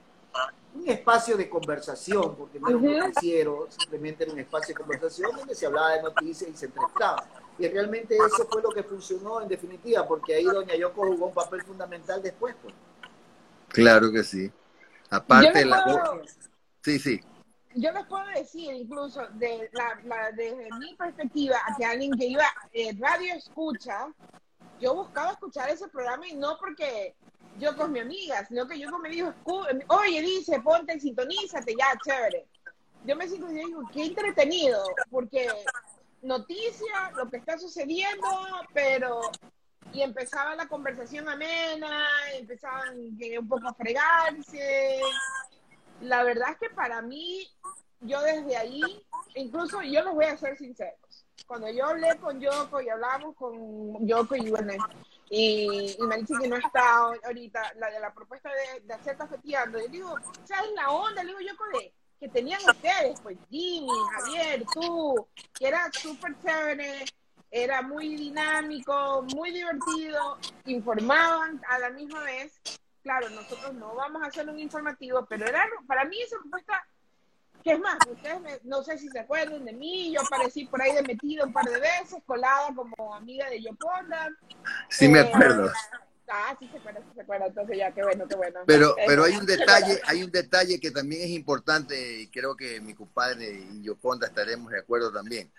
un 0.73 0.87
espacio 0.87 1.35
de 1.35 1.49
conversación, 1.49 2.35
porque 2.35 2.59
no 2.59 2.69
era 2.69 2.77
un 2.77 2.97
noticiero, 2.97 3.67
simplemente 3.69 4.23
era 4.23 4.33
un 4.33 4.39
espacio 4.39 4.73
de 4.73 4.79
conversación 4.79 5.35
donde 5.35 5.55
se 5.55 5.65
hablaba 5.65 5.91
de 5.95 6.03
noticias 6.03 6.49
y 6.49 6.55
se 6.55 6.65
entrevistaba. 6.67 7.25
Y 7.57 7.67
realmente 7.67 8.15
eso 8.15 8.47
fue 8.49 8.61
lo 8.61 8.69
que 8.69 8.83
funcionó 8.83 9.41
en 9.41 9.47
definitiva, 9.47 10.07
porque 10.07 10.35
ahí 10.35 10.45
doña 10.45 10.75
Yoko 10.75 11.07
jugó 11.07 11.27
un 11.27 11.33
papel 11.33 11.61
fundamental 11.63 12.21
después. 12.21 12.55
Pues. 12.61 12.73
Claro 13.69 14.11
que 14.11 14.23
sí. 14.23 14.51
Aparte 15.09 15.65
la... 15.65 16.21
Sí, 16.83 16.99
sí. 16.99 17.19
Yo 17.75 17.91
les 17.91 18.05
puedo 18.07 18.25
decir, 18.27 18.73
incluso, 18.73 19.21
de 19.33 19.69
la, 19.73 20.31
desde 20.31 20.69
mi 20.79 20.95
perspectiva, 20.95 21.57
que 21.77 21.85
alguien 21.85 22.11
que 22.17 22.25
iba 22.25 22.45
eh, 22.73 22.95
radio 22.99 23.35
escucha, 23.35 24.07
yo 24.79 24.95
buscaba 24.95 25.31
escuchar 25.31 25.69
ese 25.69 25.87
programa 25.87 26.27
y 26.27 26.35
no 26.35 26.57
porque 26.59 27.15
yo 27.59 27.75
con 27.75 27.91
mi 27.91 27.99
amiga, 27.99 28.45
sino 28.45 28.67
que 28.67 28.79
yo 28.79 28.89
me 28.99 29.09
dijo, 29.09 29.33
oye, 29.87 30.21
dice, 30.21 30.59
ponte, 30.61 30.99
sintonízate, 30.99 31.75
ya, 31.77 31.97
chévere. 32.03 32.47
Yo 33.05 33.15
me 33.15 33.27
siento 33.27 33.51
y 33.51 33.55
digo, 33.55 33.81
qué 33.93 34.05
entretenido, 34.05 34.83
porque 35.09 35.47
noticia, 36.21 37.11
lo 37.15 37.29
que 37.29 37.37
está 37.37 37.57
sucediendo, 37.57 38.27
pero 38.73 39.21
y 39.91 40.01
empezaba 40.01 40.55
la 40.55 40.67
conversación 40.67 41.27
amena, 41.27 42.05
empezaban 42.35 42.97
un 43.39 43.47
poco 43.47 43.67
a 43.67 43.73
fregarse. 43.73 44.99
La 46.01 46.23
verdad 46.23 46.51
es 46.51 46.57
que 46.59 46.69
para 46.75 47.01
mí, 47.01 47.47
yo 48.01 48.21
desde 48.21 48.55
ahí, 48.55 48.81
incluso 49.35 49.81
yo 49.81 50.03
les 50.03 50.13
voy 50.13 50.25
a 50.25 50.37
ser 50.37 50.57
sinceros. 50.57 51.25
Cuando 51.47 51.69
yo 51.71 51.87
hablé 51.87 52.15
con 52.17 52.39
Yoko 52.39 52.81
y 52.81 52.89
hablamos 52.89 53.35
con 53.35 54.05
Yoko 54.07 54.35
y 54.35 54.49
bueno, 54.49 54.73
y, 55.29 55.97
me 55.99 56.17
dice 56.17 56.33
que 56.41 56.47
no 56.47 56.57
está 56.57 56.97
ahorita 57.23 57.73
la 57.75 57.89
de 57.91 57.99
la 57.99 58.13
propuesta 58.13 58.49
de, 58.49 58.81
de 58.81 58.93
hacer 58.93 59.17
cafeteando, 59.17 59.79
yo 59.79 59.87
digo, 59.87 60.15
¿sabes 60.43 60.71
la 60.75 60.91
onda? 60.91 61.23
Le 61.23 61.29
digo 61.29 61.39
Yoko 61.41 61.65
de 61.77 61.93
que 62.19 62.27
tenían 62.27 62.59
ustedes, 62.67 63.19
pues 63.21 63.37
Jimmy, 63.49 63.87
Javier, 64.11 64.65
tú, 64.73 65.27
que 65.57 65.67
era 65.67 65.89
súper 65.93 66.35
chévere, 66.43 67.05
era 67.49 67.81
muy 67.81 68.15
dinámico, 68.15 69.25
muy 69.35 69.51
divertido, 69.51 70.37
informaban 70.65 71.61
a 71.67 71.79
la 71.79 71.89
misma 71.89 72.21
vez. 72.23 72.59
Claro, 73.01 73.29
nosotros 73.29 73.73
no 73.75 73.95
vamos 73.95 74.21
a 74.21 74.27
hacer 74.27 74.49
un 74.49 74.59
informativo, 74.59 75.25
pero 75.27 75.45
era 75.45 75.65
para 75.87 76.03
mí 76.05 76.21
esa 76.21 76.37
propuesta, 76.39 76.85
que 77.63 77.73
es 77.73 77.79
más, 77.79 77.97
ustedes 78.09 78.63
no 78.63 78.83
sé 78.83 78.97
si 78.97 79.09
se 79.09 79.19
acuerdan 79.19 79.65
de 79.65 79.73
mí, 79.73 80.13
yo 80.13 80.21
aparecí 80.21 80.65
por 80.65 80.81
ahí 80.81 80.93
de 80.93 81.03
metido 81.03 81.45
un 81.45 81.53
par 81.53 81.65
de 81.65 81.79
veces, 81.79 82.21
colada 82.25 82.73
como 82.75 83.13
amiga 83.13 83.49
de 83.49 83.61
Yoponda. 83.61 84.29
Sí, 84.89 85.07
me 85.07 85.19
eh, 85.19 85.23
acuerdo. 85.23 85.71
Ah, 86.31 86.55
sí 86.59 86.69
se 86.71 86.77
acuerda, 86.77 86.99
sí 86.99 87.07
se 87.15 87.21
acuerda, 87.21 87.47
entonces 87.47 87.77
ya, 87.77 87.91
qué 87.91 88.03
bueno, 88.03 88.27
qué 88.27 88.35
bueno. 88.35 88.59
Pero, 88.67 88.95
pero 89.07 89.23
hay 89.23 89.35
un 89.35 89.45
detalle, 89.45 89.99
hay 90.05 90.23
un 90.23 90.31
detalle 90.31 90.79
que 90.79 90.91
también 90.91 91.23
es 91.23 91.29
importante 91.29 92.21
y 92.21 92.27
creo 92.27 92.55
que 92.55 92.79
mi 92.79 92.93
compadre 92.93 93.51
y 93.51 93.81
Yoponda 93.81 94.27
estaremos 94.27 94.71
de 94.71 94.79
acuerdo 94.79 95.11
también. 95.11 95.51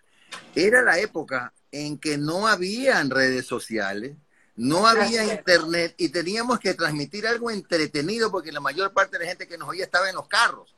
Era 0.54 0.82
la 0.82 0.98
época 0.98 1.52
en 1.72 1.98
que 1.98 2.18
no 2.18 2.46
habían 2.46 3.10
redes 3.10 3.46
sociales, 3.46 4.16
no 4.54 4.86
había 4.86 5.24
internet 5.24 5.94
y 5.96 6.10
teníamos 6.10 6.60
que 6.60 6.74
transmitir 6.74 7.26
algo 7.26 7.50
entretenido 7.50 8.30
porque 8.30 8.52
la 8.52 8.60
mayor 8.60 8.92
parte 8.92 9.18
de 9.18 9.24
la 9.24 9.30
gente 9.30 9.48
que 9.48 9.58
nos 9.58 9.68
oía 9.68 9.84
estaba 9.84 10.08
en 10.08 10.16
los 10.16 10.28
carros. 10.28 10.74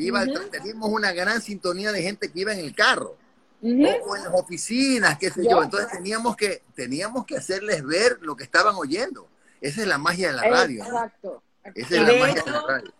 Iba, 0.00 0.24
Teníamos 0.50 0.90
una 0.90 1.12
gran 1.12 1.40
sintonía 1.40 1.92
de 1.92 2.02
gente 2.02 2.30
que 2.30 2.40
iba 2.40 2.52
en 2.52 2.60
el 2.60 2.74
carro. 2.74 3.16
o, 3.62 3.66
en 3.66 4.24
las 4.24 4.32
oficinas, 4.32 5.18
qué 5.18 5.30
sé 5.30 5.44
yo. 5.48 5.62
Entonces 5.62 5.90
teníamos 5.90 6.36
que, 6.36 6.62
teníamos 6.74 7.26
que 7.26 7.36
hacerles 7.36 7.84
ver 7.84 8.18
lo 8.20 8.36
que 8.36 8.44
estaban 8.44 8.74
oyendo. 8.76 9.28
Esa 9.60 9.82
es 9.82 9.86
la 9.86 9.98
magia 9.98 10.28
de 10.28 10.34
la 10.34 10.42
radio. 10.42 10.84
Exacto. 10.84 11.42
Esa 11.74 11.96
es 11.96 12.02
la 12.02 12.26
magia 12.26 12.42
de 12.42 12.50
la 12.50 12.62
radio. 12.66 12.92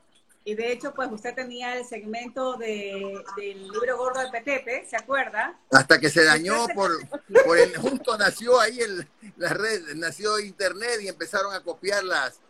Y 0.45 0.55
de 0.55 0.73
hecho, 0.73 0.95
pues 0.95 1.11
usted 1.13 1.35
tenía 1.35 1.77
el 1.77 1.85
segmento 1.85 2.57
de, 2.57 3.23
del 3.37 3.71
libro 3.71 3.99
gordo 3.99 4.21
de 4.21 4.31
Petepe, 4.31 4.87
¿se 4.89 4.97
acuerda? 4.97 5.59
Hasta 5.71 6.01
que 6.01 6.09
se 6.09 6.25
dañó 6.25 6.67
por, 6.75 6.91
por 7.45 7.59
el, 7.59 7.77
justo 7.77 8.17
nació 8.17 8.59
ahí 8.59 8.81
el, 8.81 9.07
la 9.37 9.51
red, 9.51 9.95
nació 9.97 10.39
internet 10.39 11.01
y 11.03 11.09
empezaron 11.09 11.55
a 11.55 11.61
copiar 11.61 12.03
las, 12.05 12.41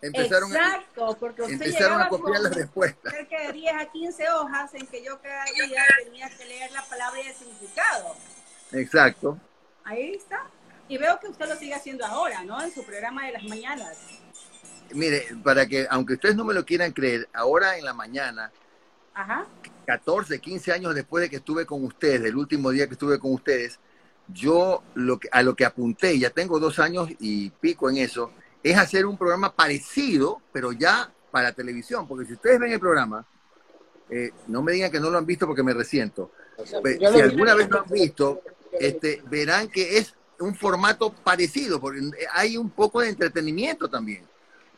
empezaron 0.00 0.54
Exacto, 0.54 1.16
porque 1.18 1.42
usted 1.42 1.54
empezaron 1.54 2.00
a 2.00 2.08
copiar 2.08 2.40
las 2.40 2.54
respuestas. 2.54 3.12
Cerca 3.12 3.40
de 3.46 3.52
10 3.52 3.74
a 3.74 3.86
15 3.86 4.30
hojas 4.30 4.74
en 4.74 4.86
que 4.86 5.04
yo 5.04 5.20
cada 5.20 5.44
día 5.44 5.82
tenía 6.04 6.30
que 6.30 6.44
leer 6.44 6.70
la 6.72 6.82
palabra 6.84 7.20
y 7.20 7.26
el 7.26 7.34
significado. 7.34 8.14
Exacto. 8.72 9.38
Ahí 9.84 10.14
está. 10.14 10.42
Y 10.88 10.98
veo 10.98 11.18
que 11.20 11.28
usted 11.28 11.48
lo 11.48 11.56
sigue 11.56 11.74
haciendo 11.74 12.04
ahora, 12.06 12.44
¿no? 12.44 12.60
En 12.62 12.72
su 12.72 12.84
programa 12.84 13.26
de 13.26 13.32
las 13.32 13.42
mañanas 13.44 13.96
mire, 14.94 15.26
para 15.42 15.66
que, 15.66 15.86
aunque 15.90 16.14
ustedes 16.14 16.36
no 16.36 16.44
me 16.44 16.54
lo 16.54 16.64
quieran 16.64 16.92
creer, 16.92 17.28
ahora 17.32 17.76
en 17.78 17.84
la 17.84 17.94
mañana, 17.94 18.50
14, 19.86 20.38
15 20.38 20.72
años 20.72 20.94
después 20.94 21.22
de 21.22 21.30
que 21.30 21.36
estuve 21.36 21.66
con 21.66 21.84
ustedes, 21.84 22.22
el 22.24 22.36
último 22.36 22.70
día 22.70 22.86
que 22.86 22.92
estuve 22.92 23.18
con 23.18 23.32
ustedes, 23.32 23.78
yo 24.28 24.82
lo 24.94 25.18
que, 25.18 25.28
a 25.32 25.42
lo 25.42 25.54
que 25.56 25.64
apunté, 25.64 26.18
ya 26.18 26.30
tengo 26.30 26.60
dos 26.60 26.78
años 26.78 27.08
y 27.18 27.50
pico 27.50 27.88
en 27.90 27.98
eso, 27.98 28.30
es 28.70 28.78
hacer 28.78 29.06
un 29.06 29.16
programa 29.16 29.54
parecido, 29.54 30.40
pero 30.52 30.72
ya 30.72 31.12
para 31.30 31.52
televisión, 31.52 32.06
porque 32.06 32.26
si 32.26 32.32
ustedes 32.34 32.58
ven 32.58 32.72
el 32.72 32.80
programa, 32.80 33.24
eh, 34.10 34.30
no 34.46 34.62
me 34.62 34.72
digan 34.72 34.90
que 34.90 35.00
no 35.00 35.10
lo 35.10 35.18
han 35.18 35.26
visto 35.26 35.46
porque 35.46 35.62
me 35.62 35.74
resiento. 35.74 36.32
si 36.64 37.20
alguna 37.20 37.54
vez 37.54 37.68
lo 37.68 37.80
han 37.80 37.90
visto, 37.90 38.42
este, 38.72 39.22
verán 39.28 39.68
que 39.68 39.98
es 39.98 40.14
un 40.40 40.54
formato 40.54 41.12
parecido, 41.12 41.80
porque 41.80 42.00
hay 42.32 42.56
un 42.56 42.70
poco 42.70 43.00
de 43.00 43.08
entretenimiento 43.08 43.88
también 43.88 44.24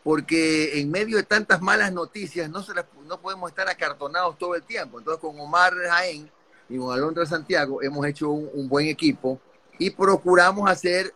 porque 0.02 0.80
en 0.80 0.90
medio 0.90 1.16
de 1.16 1.22
tantas 1.22 1.60
malas 1.60 1.92
noticias 1.92 2.48
no, 2.48 2.62
se 2.62 2.72
no 3.06 3.20
podemos 3.20 3.50
estar 3.50 3.68
acartonados 3.68 4.38
todo 4.38 4.54
el 4.54 4.62
tiempo. 4.62 4.98
Entonces 4.98 5.20
con 5.20 5.38
Omar 5.38 5.74
Jaén 5.74 6.30
y 6.68 6.78
con 6.78 6.92
Alondra 6.92 7.26
Santiago 7.26 7.82
hemos 7.82 8.06
hecho 8.06 8.30
un, 8.30 8.68
buen 8.68 8.86
equipo 8.86 9.38
y 9.78 9.90
procuramos 9.90 10.70
hacer 10.70 11.14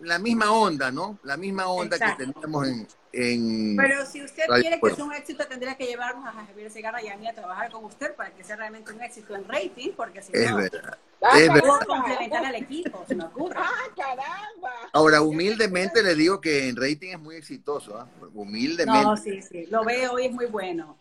la 0.00 0.18
misma 0.18 0.52
onda, 0.52 0.90
¿no? 0.90 1.18
La 1.22 1.36
misma 1.36 1.68
onda 1.68 1.98
que 1.98 2.24
tenemos 2.24 2.66
en, 2.66 2.86
en, 3.12 3.76
Pero 3.76 4.04
si 4.04 4.22
usted 4.22 4.44
quiere 4.60 4.80
que 4.80 4.94
sea 4.94 5.04
un 5.04 5.14
éxito, 5.14 5.46
tendría 5.46 5.74
que 5.76 5.86
llevarnos 5.86 6.26
a 6.26 6.32
Javier 6.32 6.70
Segarra 6.70 7.02
y 7.02 7.08
a 7.08 7.16
mí 7.16 7.26
a 7.26 7.34
trabajar 7.34 7.70
con 7.70 7.84
usted 7.84 8.14
para 8.14 8.30
que 8.30 8.44
sea 8.44 8.56
realmente 8.56 8.92
un 8.92 9.02
éxito 9.02 9.34
en 9.34 9.48
rating, 9.48 9.92
porque 9.96 10.22
si 10.22 10.32
es 10.34 10.50
no... 10.50 10.56
Verdad. 10.58 10.98
Es 11.34 11.48
verdad. 11.48 11.80
complementar 11.86 12.44
al 12.44 12.54
equipo, 12.56 13.04
se 13.08 13.14
me 13.14 13.24
ocurre. 13.24 13.56
¡Ah, 13.58 13.84
caramba! 13.96 14.90
Ahora, 14.92 15.22
humildemente 15.22 16.02
le 16.02 16.14
digo 16.14 16.40
que 16.40 16.68
en 16.68 16.76
rating 16.76 17.12
es 17.12 17.18
muy 17.18 17.36
exitoso, 17.36 17.98
¿ah? 17.98 18.06
Humildemente. 18.34 19.02
No, 19.02 19.16
sí, 19.16 19.40
sí, 19.40 19.66
lo 19.66 19.82
veo 19.82 20.18
y 20.18 20.26
es 20.26 20.32
muy 20.32 20.46
bueno. 20.46 20.96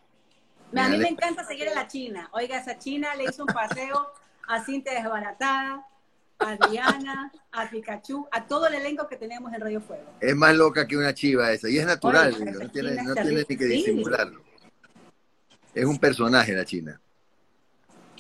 A 0.76 0.90
mí 0.90 0.98
me 0.98 1.10
encanta 1.10 1.44
seguir 1.46 1.70
a 1.70 1.74
la 1.74 1.88
China. 1.88 2.30
Oiga, 2.34 2.58
esa 2.58 2.78
China 2.78 3.14
le 3.16 3.26
hizo 3.26 3.44
un 3.44 3.54
paseo 3.54 4.14
a 4.48 4.64
Cintia 4.64 4.94
desbaratada, 4.94 5.86
a 6.40 6.70
Diana, 6.70 7.32
a 7.52 7.70
Pikachu, 7.70 8.28
a 8.32 8.46
todo 8.46 8.68
el 8.68 8.76
elenco 8.76 9.08
que 9.08 9.16
tenemos 9.16 9.54
en 9.54 9.62
Radio 9.62 9.82
Fuego. 9.82 10.06
Es 10.20 10.36
más 10.36 10.56
loca 10.56 10.86
que 10.88 10.98
una 10.98 11.14
chiva 11.14 11.52
esa, 11.52 11.70
y 11.70 11.78
es 11.78 11.86
natural, 11.86 12.32
no, 12.32 12.70
tiene, 12.70 13.02
no 13.04 13.14
tiene, 13.14 13.46
ni 13.48 13.58
que 13.58 13.66
disimularlo. 13.66 14.44
Es 15.74 15.86
un 15.86 15.98
personaje 15.98 16.54
la 16.54 16.66
China. 16.66 17.00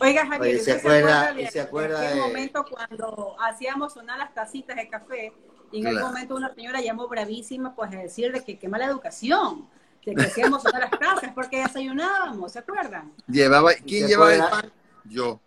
Oiga, 0.01 0.25
Javier, 0.25 0.59
se 0.59 0.73
acuerda, 0.73 1.33
se 1.49 1.61
acuerda, 1.61 2.11
en 2.11 2.19
momento 2.19 2.65
cuando 2.69 3.35
hacíamos 3.41 3.93
sonar 3.93 4.17
las 4.17 4.33
tacitas 4.33 4.75
de 4.75 4.89
café, 4.89 5.33
y 5.71 5.77
en 5.77 5.91
claro. 5.91 6.07
momento 6.07 6.35
una 6.35 6.53
señora 6.53 6.81
llamó 6.81 7.07
bravísima 7.07 7.75
pues 7.75 7.93
a 7.93 7.97
decirle 7.97 8.43
que 8.43 8.59
qué 8.59 8.67
mala 8.67 8.85
educación, 8.85 9.69
que, 10.01 10.13
que 10.13 10.23
hacíamos 10.23 10.63
sonar 10.63 10.81
las 10.81 10.99
tazas 10.99 11.31
porque 11.33 11.61
desayunábamos, 11.61 12.51
¿se 12.51 12.59
acuerdan? 12.59 13.13
Llevaba, 13.27 13.73
¿Quién 13.73 14.07
llevaba 14.07 14.33
el 14.33 14.41
pan? 14.41 14.71
Yo. 15.05 15.39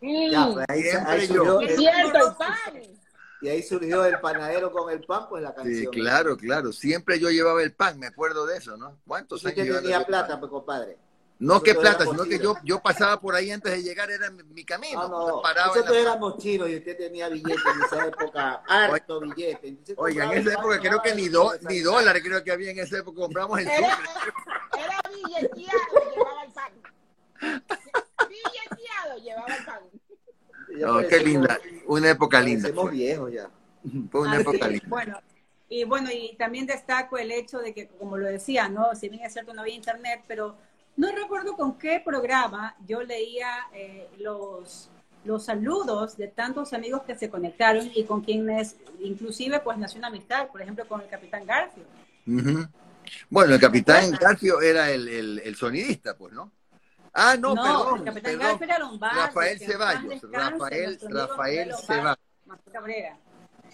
Ya, 0.00 0.50
pues 0.52 0.66
ahí, 0.68 0.82
ahí 1.06 1.26
surgió, 1.26 1.60
el, 1.60 1.76
cierto, 1.76 2.36
pan. 2.38 2.56
Y 3.42 3.48
ahí 3.48 3.62
surgió 3.62 4.04
el 4.04 4.20
panadero 4.20 4.70
con 4.72 4.90
el 4.90 5.00
pan, 5.04 5.26
pues 5.28 5.42
la 5.42 5.54
canción. 5.54 5.76
Sí, 5.76 5.86
claro, 5.86 6.36
claro. 6.36 6.72
Siempre 6.72 7.18
yo 7.18 7.30
llevaba 7.30 7.62
el 7.62 7.72
pan, 7.72 7.98
me 7.98 8.06
acuerdo 8.06 8.46
de 8.46 8.58
eso, 8.58 8.76
¿no? 8.76 8.98
¿Cuántos 9.06 9.44
años? 9.44 9.56
que 9.56 9.72
tenía 9.72 10.04
plata, 10.04 10.38
pues, 10.38 10.50
compadre. 10.50 10.98
No 11.40 11.62
que 11.62 11.74
plata, 11.74 12.04
sino 12.04 12.24
que 12.24 12.38
yo, 12.38 12.54
yo 12.64 12.82
pasaba 12.82 13.18
por 13.18 13.34
ahí 13.34 13.50
antes 13.50 13.72
de 13.72 13.82
llegar, 13.82 14.10
era 14.10 14.30
mi 14.30 14.62
camino. 14.62 15.08
No, 15.08 15.26
no, 15.26 15.42
nosotros 15.66 15.96
éramos 15.96 16.36
chinos 16.36 16.68
y 16.68 16.76
usted 16.76 16.98
tenía 16.98 17.30
billetes 17.30 17.64
en 17.64 17.82
esa 17.82 18.06
época, 18.08 18.62
harto 18.68 19.20
billetes. 19.20 19.94
Oiga, 19.96 20.26
en 20.26 20.46
esa 20.46 20.52
época 20.52 20.78
creo 20.78 21.00
que 21.00 21.14
ni, 21.14 21.28
do, 21.30 21.54
ni 21.62 21.80
dólares 21.80 22.22
creo 22.22 22.44
que 22.44 22.52
había 22.52 22.72
en 22.72 22.80
esa 22.80 22.98
época, 22.98 23.22
compramos 23.22 23.58
el 23.58 23.68
Era, 23.68 23.98
era 24.78 25.00
billeteado, 25.14 25.80
llevaba 26.14 26.44
el 26.44 26.52
pan. 26.52 26.72
Billeteado, 28.28 29.18
llevaba 29.22 29.56
el 29.56 29.64
pan. 29.64 29.89
No, 30.86 31.06
qué 31.06 31.20
linda, 31.20 31.58
una 31.86 32.10
época 32.10 32.40
linda. 32.40 32.68
Somos 32.68 32.90
viejos 32.90 33.32
ya. 33.32 33.50
Fue 34.10 34.20
una 34.22 34.40
época 34.40 34.68
linda. 34.68 34.86
Bueno, 34.88 35.20
y 35.68 35.84
bueno, 35.84 36.10
y 36.12 36.34
también 36.36 36.66
destaco 36.66 37.16
el 37.16 37.30
hecho 37.30 37.58
de 37.58 37.72
que, 37.72 37.86
como 37.86 38.16
lo 38.16 38.26
decía, 38.26 38.68
¿no? 38.68 38.94
Si 38.94 39.08
bien 39.08 39.24
es 39.24 39.32
cierto 39.32 39.54
no 39.54 39.62
había 39.62 39.74
internet, 39.74 40.22
pero 40.26 40.56
no 40.96 41.12
recuerdo 41.12 41.56
con 41.56 41.78
qué 41.78 42.02
programa 42.04 42.76
yo 42.86 43.02
leía 43.02 43.68
eh, 43.72 44.08
los, 44.18 44.90
los 45.24 45.44
saludos 45.44 46.16
de 46.16 46.28
tantos 46.28 46.72
amigos 46.72 47.02
que 47.02 47.16
se 47.16 47.30
conectaron 47.30 47.90
y 47.94 48.04
con 48.04 48.22
quienes 48.22 48.76
inclusive 49.00 49.60
pues 49.60 49.78
nació 49.78 49.98
una 49.98 50.08
amistad, 50.08 50.48
por 50.48 50.60
ejemplo 50.60 50.86
con 50.86 51.00
el 51.00 51.08
capitán 51.08 51.46
Garfio. 51.46 51.84
Bueno, 53.28 53.54
el 53.54 53.60
capitán 53.60 54.10
Garfio 54.12 54.60
era 54.60 54.90
el, 54.90 55.38
el, 55.38 55.56
sonidista, 55.56 56.16
pues, 56.16 56.32
¿no? 56.32 56.52
Ah, 57.12 57.36
no, 57.38 57.54
perdón. 57.54 57.98
El 57.98 58.04
capitán 58.04 58.80
Lombardo. 58.80 59.20
Rafael 59.20 59.58
Ceballos, 59.58 60.22
Rafael, 60.30 60.98
Rafael 61.08 61.74
Ceballos. 61.86 62.18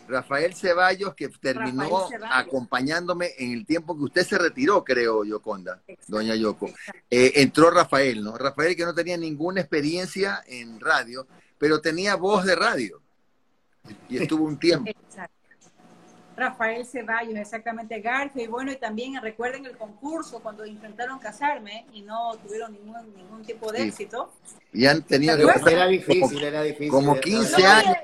Rafael 0.09 0.55
Ceballos, 0.55 1.15
que 1.15 1.29
terminó 1.29 2.09
acompañándome 2.31 3.31
en 3.39 3.53
el 3.53 3.67
tiempo 3.67 3.97
que 3.97 4.05
usted 4.05 4.27
se 4.27 4.39
retiró, 4.39 4.85
creo, 4.85 5.25
Yoconda, 5.25 5.83
doña 6.07 6.35
Yoko. 6.35 6.71
Eh, 7.11 7.33
entró 7.37 7.71
Rafael, 7.71 8.23
¿no? 8.23 8.37
Rafael 8.39 8.77
que 8.77 8.85
no 8.85 8.95
tenía 8.95 9.17
ninguna 9.17 9.61
experiencia 9.61 10.43
en 10.47 10.79
radio, 10.79 11.27
pero 11.59 11.81
tenía 11.81 12.15
voz 12.15 12.45
de 12.45 12.55
radio. 12.55 13.03
Y 14.09 14.19
estuvo 14.19 14.45
un 14.45 14.59
tiempo. 14.59 14.91
Rafael 16.37 16.85
Ceballos, 16.85 17.35
exactamente, 17.37 18.01
Garfio. 18.01 18.45
Y 18.45 18.47
bueno, 18.47 18.71
y 18.71 18.77
también 18.77 19.21
recuerden 19.23 19.65
el 19.65 19.77
concurso 19.77 20.41
cuando 20.41 20.67
intentaron 20.67 21.19
casarme 21.19 21.87
y 21.93 22.03
no 22.03 22.37
tuvieron 22.37 22.73
ningún, 22.73 23.15
ningún 23.17 23.43
tipo 23.45 23.73
de 23.73 23.85
éxito. 23.85 24.33
Y 24.73 24.87
han 24.87 25.03
tenido 25.03 25.37
que... 25.37 25.73
Era 25.73 25.87
difícil, 25.87 26.45
era 26.45 26.63
difícil. 26.63 26.91
Como 26.91 27.19
15 27.19 27.67
años. 27.67 27.97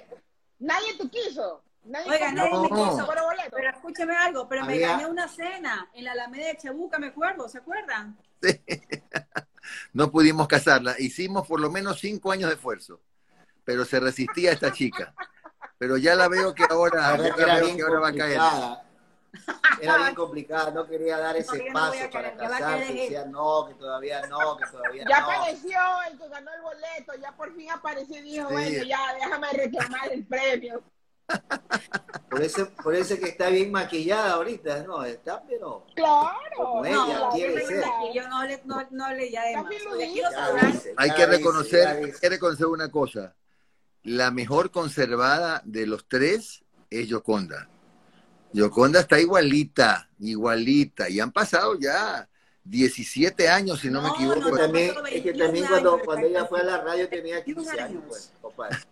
Nadie 0.59 0.97
te 0.97 1.09
quiso. 1.11 1.63
Nadie 1.85 2.11
Oiga, 2.11 2.33
nadie 2.33 2.59
me 2.59 2.69
quiso. 2.69 3.09
Pero 3.51 3.71
escúcheme 3.71 4.17
algo, 4.17 4.49
pero 4.49 4.65
me 4.65 4.79
gané 4.79 5.07
una 5.07 5.29
cena 5.29 5.91
en 5.93 6.05
la 6.05 6.13
Alameda 6.13 6.47
de 6.47 6.57
Chabuca, 6.57 6.99
me 6.99 7.09
acuerdo, 7.09 7.49
¿se 7.49 7.59
acuerdan? 7.59 8.17
Sí. 8.41 8.61
no 9.93 10.11
pudimos 10.11 10.49
casarla. 10.49 10.95
Hicimos 10.99 11.47
por 11.47 11.61
lo 11.61 11.71
menos 11.71 12.01
cinco 12.01 12.33
años 12.33 12.49
de 12.49 12.55
esfuerzo, 12.55 13.01
pero 13.65 13.85
se 13.85 14.01
resistía 14.01 14.53
esta 14.53 14.73
chica 14.73 15.15
pero 15.83 15.97
ya 15.97 16.15
la 16.15 16.29
veo 16.29 16.55
que 16.55 16.63
ahora, 16.71 17.17
era 17.17 17.59
bien 17.59 17.77
que 17.77 17.83
ahora 17.83 17.99
va 17.99 18.09
a 18.11 18.15
caer. 18.15 18.41
Era 19.81 19.97
bien 19.97 20.15
complicada, 20.15 20.71
no 20.71 20.87
quería 20.87 21.19
dar 21.19 21.37
ese 21.37 21.61
paso 21.73 22.09
para 22.13 22.37
casarse, 22.37 22.93
decía 22.93 23.25
no, 23.25 23.67
que 23.67 23.75
todavía 23.75 24.25
no, 24.29 24.57
que 24.59 24.67
todavía 24.67 25.05
ya 25.09 25.09
no. 25.09 25.11
Ya 25.11 25.25
apareció 25.25 25.79
el 26.09 26.19
que 26.21 26.29
ganó 26.29 26.55
el 26.55 26.63
boleto, 26.63 27.15
ya 27.21 27.33
por 27.33 27.53
fin 27.57 27.69
apareció 27.73 28.17
y 28.21 28.23
dijo, 28.23 28.49
bueno, 28.49 28.85
ya 28.85 29.01
déjame 29.15 29.51
reclamar 29.51 30.13
el 30.13 30.25
premio. 30.25 30.85
Por 32.31 32.43
eso, 32.43 32.71
por 32.83 32.95
eso 32.95 33.15
que 33.17 33.27
está 33.27 33.49
bien 33.51 33.71
maquillada 33.71 34.33
ahorita, 34.33 34.85
¿no? 34.85 35.05
Está, 35.05 35.43
pero. 35.47 35.87
Claro. 35.95 36.33
Como 36.57 36.85
ella 36.87 37.19
no, 37.19 37.31
quiere 37.31 37.67
ser. 37.67 37.85
Yo 38.15 38.27
no 38.29 38.45
le, 38.45 38.61
no, 38.65 38.87
no 38.91 39.13
le 39.13 39.31
ya 39.31 39.43
de 39.43 39.57
Hay 40.97 41.11
que 41.11 41.27
reconocer, 41.27 41.87
hay 41.87 42.13
que 42.13 42.29
reconocer 42.31 42.67
una 42.67 42.91
cosa 42.91 43.35
la 44.03 44.31
mejor 44.31 44.71
conservada 44.71 45.63
de 45.65 45.87
los 45.87 46.09
tres 46.09 46.65
es 46.91 47.09
Yoconda. 47.09 47.69
Yoconda 48.53 49.01
está 49.01 49.21
igualita, 49.21 50.09
igualita, 50.19 51.09
y 51.09 51.21
han 51.21 51.33
pasado 51.33 51.79
ya 51.79 52.29
17 52.65 53.49
años, 53.49 53.81
si 53.81 53.91
no, 53.91 54.03
me 54.03 54.11
equivoco. 54.11 54.57
también, 54.57 54.95
es 55.11 55.23
que 55.23 55.33
también 55.33 55.67
cuando, 55.67 55.99
cuando 56.05 56.27
ella 56.27 56.45
fue 56.45 56.61
a 56.61 56.65
la 56.65 56.79
radio 56.79 57.09
tenía 57.09 57.43
15 57.43 57.81
años, 57.81 58.03
pues, 58.07 58.33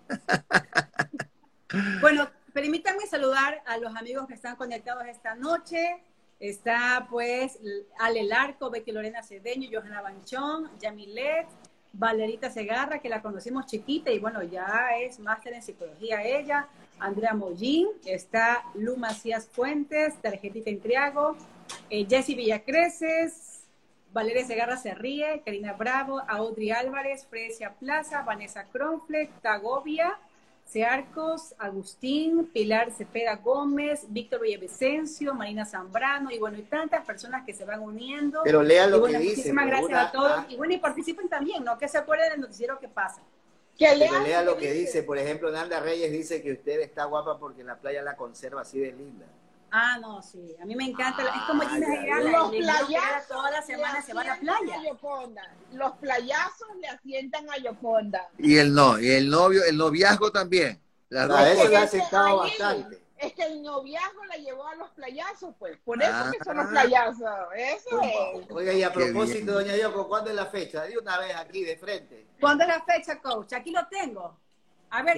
Bueno, 2.00 2.29
permítanme 2.52 3.07
saludar 3.07 3.62
a 3.67 3.79
los 3.79 3.95
amigos 3.95 4.26
que 4.26 4.35
están 4.35 4.57
conectados 4.57 5.05
esta 5.07 5.35
noche. 5.35 6.02
Está 6.40 7.07
pues 7.11 7.59
Ale 7.99 8.25
Larco, 8.25 8.71
Betty 8.71 8.93
Lorena 8.93 9.23
Cedeño, 9.23 9.69
Johanna 9.71 10.00
Banchón, 10.00 10.71
Yamilet, 10.81 11.47
Valerita 11.93 12.51
Segarra, 12.51 13.01
que 13.01 13.09
la 13.09 13.23
conocimos 13.23 13.67
chiquita 13.67 14.11
y 14.11 14.19
bueno, 14.19 14.43
ya 14.43 14.97
es 15.01 15.19
máster 15.19 15.55
en 15.55 15.63
psicología 15.63 16.23
ella, 16.23 16.69
Andrea 16.99 17.35
Mollín, 17.35 17.89
está 18.05 18.65
Lu 18.75 18.97
Macías 18.97 19.49
Fuentes, 19.49 20.15
Tarjetita 20.21 20.71
Intriago, 20.71 21.37
eh, 21.89 22.07
Jessy 22.09 22.35
Villacreces, 22.35 23.65
Valeria 24.13 24.45
Segarra 24.45 24.77
se 24.77 24.95
ríe, 24.95 25.43
Karina 25.45 25.73
Bravo, 25.73 26.21
Audrey 26.29 26.71
Álvarez, 26.71 27.27
Fresia 27.27 27.75
Plaza, 27.75 28.23
Vanessa 28.23 28.65
Cronfleck, 28.65 29.41
Tagovia, 29.41 30.19
Searcos, 30.71 31.55
Agustín, 31.59 32.47
Pilar 32.53 32.93
Cepeda 32.93 33.37
Gómez, 33.37 34.05
Víctor 34.09 34.43
Villavicencio, 34.43 35.35
Marina 35.35 35.65
Zambrano 35.65 36.31
y 36.31 36.39
bueno, 36.39 36.59
y 36.59 36.62
tantas 36.62 37.05
personas 37.05 37.45
que 37.45 37.53
se 37.53 37.65
van 37.65 37.81
uniendo. 37.81 38.43
Pero 38.45 38.62
lea 38.62 38.87
lo 38.87 39.03
que 39.03 39.19
dice. 39.19 39.37
Muchísimas 39.37 39.67
gracias 39.67 39.99
a 39.99 40.12
todos. 40.12 40.45
Y 40.49 40.57
bueno, 40.57 40.75
y 40.75 40.79
participen 40.79 41.29
también, 41.29 41.65
¿no? 41.65 41.77
Que 41.77 41.89
se 41.89 41.99
acuerden 41.99 42.31
del 42.31 42.41
noticiero 42.43 42.79
que 42.79 42.89
pasa. 42.89 43.21
Que 43.77 43.97
lea, 43.97 44.21
lea 44.21 44.43
lo 44.43 44.57
que 44.57 44.73
dice. 44.73 45.03
Por 45.03 45.19
ejemplo, 45.19 45.50
Nanda 45.50 45.81
Reyes 45.81 46.12
dice 46.12 46.41
que 46.41 46.53
usted 46.53 46.81
está 46.81 47.05
guapa 47.05 47.39
porque 47.39 47.62
en 47.62 47.67
la 47.67 47.77
playa 47.77 48.03
la 48.03 48.17
conserva 48.17 48.61
así 48.61 48.79
de 48.79 48.93
linda. 48.93 49.27
Ah, 49.73 49.99
no, 50.00 50.23
sí. 50.23 50.57
A 50.61 50.65
mí 50.65 50.75
me 50.75 50.85
encanta. 50.85 51.23
es 51.23 51.43
como 51.47 51.62
Gina 51.62 51.87
Girala. 52.00 52.31
Los 52.31 52.50
playazos. 52.50 53.29
Toda 53.29 53.50
la 53.50 53.62
semana 53.62 54.03
se 54.03 54.15
va 54.15 54.23
a 54.23 54.25
la 54.25 54.37
playa. 54.37 54.77
Los 55.73 55.93
playazos 55.93 56.69
le 56.81 56.89
asientan 56.89 57.49
a 57.50 57.59
Yoconda. 57.59 58.29
Y 58.39 58.57
el 58.57 58.75
no, 58.75 58.99
y 58.99 59.11
el 59.11 59.29
novio, 59.31 59.62
el 59.65 59.77
noviazgo 59.77 60.31
también. 60.33 60.81
La 61.09 61.25
ah, 61.25 61.50
eso 61.50 61.69
la 61.69 61.81
ha 61.81 61.83
aceptado 61.83 62.39
bastante. 62.39 63.03
Es 63.19 63.35
que 63.35 63.43
el 63.43 63.63
noviazgo 63.63 64.25
la 64.25 64.37
llevó 64.37 64.67
a 64.67 64.75
los 64.76 64.91
playazos, 64.91 65.54
pues. 65.59 65.76
Por 65.85 66.02
eso 66.02 66.30
que 66.33 66.43
son 66.43 66.56
los 66.56 66.67
ah. 66.67 66.71
playazos. 66.71 67.30
Eso 67.54 68.00
es. 68.02 68.50
Oiga, 68.50 68.73
y 68.73 68.83
a 68.83 68.93
propósito, 68.93 69.52
doña 69.52 69.76
Yoko, 69.76 70.09
¿cuándo 70.09 70.30
es 70.30 70.37
la 70.37 70.47
fecha? 70.47 70.83
De 70.85 70.97
una 70.97 71.19
vez 71.19 71.35
aquí 71.37 71.65
de 71.65 71.76
frente. 71.76 72.28
¿Cuándo 72.41 72.65
es 72.65 72.69
la 72.69 72.83
fecha, 72.83 73.21
coach? 73.21 73.52
Aquí 73.52 73.71
lo 73.73 73.87
tengo. 73.89 74.39
A 74.91 75.02
ver, 75.02 75.17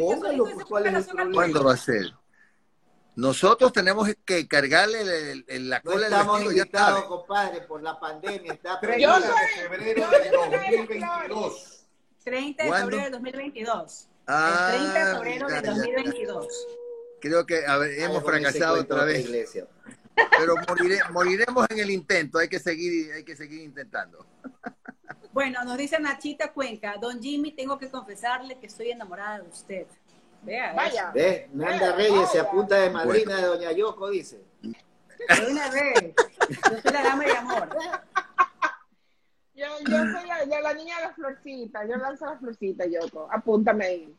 ¿cuándo 1.31 1.65
va 1.65 1.73
a 1.73 1.77
ser? 1.77 2.12
Nosotros 3.14 3.72
tenemos 3.72 4.09
que 4.25 4.48
cargarle 4.48 5.44
el, 5.46 5.68
la 5.68 5.83
cola 5.83 6.09
no 6.09 6.16
estamos 6.16 6.42
invitados, 6.44 7.05
compadre, 7.05 7.61
por 7.62 7.83
la 7.83 8.01
pandemia. 8.01 8.55
Está 8.55 8.81
30 8.81 9.20
de 9.20 9.68
febrero 9.68 10.11
del 10.11 10.31
2022. 10.31 11.85
30 12.25 12.64
de 12.64 12.72
febrero 12.72 13.03
del 13.03 13.12
2022. 13.12 14.09
Ah, 14.27 14.70
el 14.72 14.81
30 14.81 14.92
de 14.92 15.14
febrero 15.14 15.48
del 15.48 15.62
2022. 15.62 16.66
Creo 17.20 17.46
que 17.46 17.64
hemos 17.98 18.25
fracasado 18.25 18.81
otra 18.81 19.05
vez. 19.05 19.29
Pero 20.38 20.55
moriremos 21.12 21.66
en 21.70 21.79
el 21.79 21.90
intento, 21.90 22.38
hay 22.38 22.48
que 22.48 22.59
seguir, 22.59 23.12
hay 23.12 23.25
que 23.25 23.37
seguir 23.37 23.62
intentando. 23.62 24.27
Bueno, 25.33 25.64
nos 25.64 25.79
dice 25.79 25.98
Nachita 25.98 26.53
Cuenca, 26.53 26.96
don 27.01 27.22
Jimmy, 27.22 27.53
tengo 27.53 27.79
que 27.79 27.90
confesarle 27.90 28.59
que 28.59 28.66
estoy 28.66 28.90
enamorada 28.90 29.40
de 29.40 29.48
usted. 29.48 29.87
Vea, 30.43 30.73
Vaya. 30.73 31.11
Ve, 31.13 31.49
Nanda 31.53 31.95
Reyes 31.95 32.31
se 32.31 32.41
apunta 32.41 32.77
de 32.77 32.91
madrina 32.91 33.37
de 33.37 33.43
Doña 33.43 33.73
Yoko, 33.73 34.11
dice. 34.11 34.43
De 34.61 35.47
una 35.51 35.71
vez. 35.71 36.15
Yo 36.49 36.81
soy 36.83 36.93
la 36.93 37.03
dama 37.03 37.25
de 37.25 37.33
amor. 37.33 37.69
Yo, 39.55 39.67
yo 39.87 39.97
soy 39.97 40.27
la, 40.27 40.61
la, 40.61 40.75
niña 40.75 40.97
de 40.97 41.03
las 41.05 41.15
florcitas. 41.15 41.89
Yo 41.89 41.97
lanzo 41.97 42.27
las 42.27 42.41
florcitas, 42.41 42.89
Yoko. 42.91 43.29
Apúntame 43.31 43.85
ahí. 43.85 44.17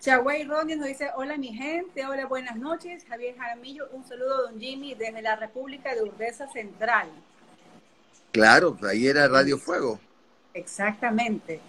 Chagüey 0.00 0.44
Ronnie 0.44 0.76
nos 0.76 0.86
dice, 0.86 1.10
hola 1.16 1.36
mi 1.36 1.52
gente, 1.52 2.06
hola, 2.06 2.26
buenas 2.26 2.56
noches. 2.56 3.04
Javier 3.04 3.36
Jaramillo, 3.36 3.88
un 3.92 4.04
saludo 4.04 4.34
a 4.34 4.50
don 4.50 4.60
Jimmy 4.60 4.94
desde 4.94 5.22
la 5.22 5.36
República 5.36 5.94
de 5.94 6.02
Urdesa 6.02 6.48
Central. 6.48 7.08
Claro, 8.32 8.76
ahí 8.88 9.08
era 9.08 9.26
Radio 9.28 9.58
Fuego. 9.58 9.98
Exactamente. 10.58 11.60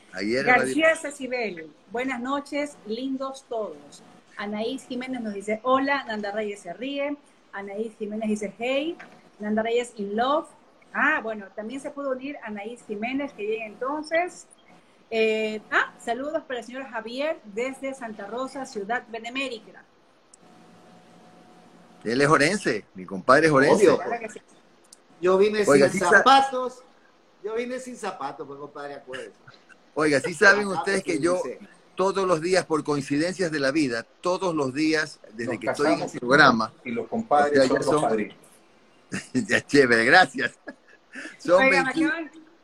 García 0.43 0.95
Cecibel, 0.95 1.71
buenas 1.91 2.19
noches, 2.19 2.75
lindos 2.87 3.45
todos. 3.47 4.01
Anaís 4.35 4.87
Jiménez 4.87 5.21
nos 5.21 5.33
dice 5.35 5.59
hola, 5.63 6.03
Nanda 6.05 6.31
Reyes 6.31 6.61
se 6.61 6.73
ríe. 6.73 7.15
Anaís 7.53 7.95
Jiménez 7.99 8.29
dice 8.29 8.53
hey, 8.57 8.97
Nanda 9.39 9.61
Reyes 9.61 9.93
in 9.97 10.15
love. 10.15 10.47
Ah, 10.91 11.19
bueno, 11.21 11.45
también 11.55 11.79
se 11.79 11.91
pudo 11.91 12.11
unir 12.11 12.37
Anaís 12.43 12.83
Jiménez, 12.87 13.31
que 13.33 13.45
llega 13.45 13.65
entonces. 13.65 14.47
Eh, 15.11 15.61
ah, 15.71 15.93
saludos 15.99 16.43
para 16.43 16.61
el 16.61 16.65
señor 16.65 16.85
Javier 16.85 17.39
desde 17.43 17.93
Santa 17.93 18.25
Rosa, 18.25 18.65
Ciudad 18.65 19.03
Benemérita. 19.09 19.83
Él 22.03 22.21
es 22.21 22.27
Orense, 22.27 22.85
mi 22.95 23.05
compadre 23.05 23.47
es 23.47 23.53
Orense. 23.53 23.85
Yo 25.21 25.37
vine 25.37 25.63
sin 25.63 25.99
zapatos 25.99 26.83
yo 27.43 27.55
vine 27.55 27.79
sin 27.79 27.97
zapatos, 27.97 28.45
pues 28.45 28.59
compadre, 28.59 28.95
acuérdense. 28.95 29.37
Oiga, 29.95 30.19
sí 30.19 30.33
saben 30.33 30.67
ustedes 30.67 31.03
que 31.03 31.19
yo 31.19 31.41
todos 31.99 32.25
los 32.25 32.39
días, 32.39 32.65
por 32.65 32.81
coincidencias 32.85 33.51
de 33.51 33.59
la 33.59 33.71
vida, 33.71 34.03
todos 34.21 34.55
los 34.55 34.73
días, 34.73 35.19
desde 35.33 35.59
que 35.59 35.67
estoy 35.67 35.95
en 35.95 36.01
el 36.03 36.19
programa. 36.19 36.71
Y 36.85 36.91
los 36.91 37.09
compadres 37.09 37.67
son, 37.67 37.77
los 37.77 38.01
padrinos. 38.01 38.37
ya, 39.33 39.59
chévere, 39.65 40.05
gracias. 40.05 40.53
Oiga, 41.51 41.91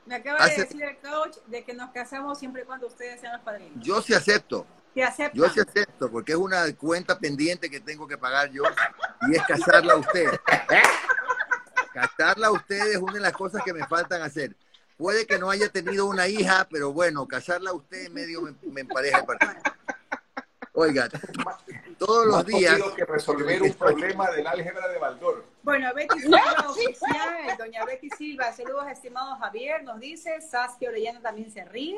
me, 0.05 0.15
acaba 0.15 0.47
de 0.47 0.55
decir 0.55 0.81
el 0.81 0.97
coach 0.99 1.35
de 1.47 1.65
que 1.65 1.73
nos 1.73 1.89
casamos 1.91 2.39
siempre 2.39 2.61
y 2.61 2.65
cuando 2.65 2.87
ustedes 2.87 3.19
sean 3.19 3.33
los 3.33 3.41
padrinos. 3.41 3.73
Yo 3.83 4.01
sí 4.01 4.13
acepto. 4.13 4.65
¿Sí 4.93 5.01
yo 5.33 5.49
sí 5.49 5.59
acepto, 5.59 6.09
porque 6.09 6.31
es 6.31 6.37
una 6.37 6.73
cuenta 6.73 7.19
pendiente 7.19 7.69
que 7.69 7.81
tengo 7.81 8.07
que 8.07 8.17
pagar 8.17 8.49
yo 8.51 8.63
y 9.27 9.35
es 9.35 9.43
casarla 9.43 9.95
a 9.95 9.97
usted. 9.97 10.29
casarla 11.93 12.47
a 12.47 12.51
usted 12.51 12.91
es 12.91 12.97
una 12.97 13.15
de 13.15 13.19
las 13.19 13.33
cosas 13.33 13.61
que 13.63 13.73
me 13.73 13.85
faltan 13.85 14.21
hacer. 14.21 14.55
Puede 14.97 15.27
que 15.27 15.37
no 15.37 15.49
haya 15.49 15.69
tenido 15.69 16.05
una 16.05 16.27
hija, 16.27 16.67
pero 16.71 16.93
bueno, 16.93 17.27
casarla 17.27 17.71
a 17.71 17.73
usted 17.73 18.09
medio 18.11 18.41
me, 18.41 18.81
empareja 18.81 19.19
el 19.19 19.25
partido. 19.25 19.53
Oiga, 20.73 21.09
todos 21.97 22.25
los 22.27 22.45
días. 22.45 22.79
que 22.95 23.05
resolver 23.05 23.61
un 23.61 23.73
problema 23.73 24.29
del 24.31 24.47
álgebra 24.47 24.87
de 24.87 24.97
Baldor. 24.97 25.45
Bueno, 25.63 25.93
Betty 25.93 26.19
Silva 26.19 26.65
oficial, 26.69 27.57
doña 27.57 27.85
Betty 27.85 28.09
Silva, 28.09 28.53
saludos 28.53 28.87
estimado 28.89 29.35
Javier, 29.37 29.83
nos 29.83 29.99
dice, 29.99 30.39
Saskia 30.41 30.89
Orellana 30.89 31.21
también 31.21 31.51
se 31.51 31.65
ríe. 31.65 31.97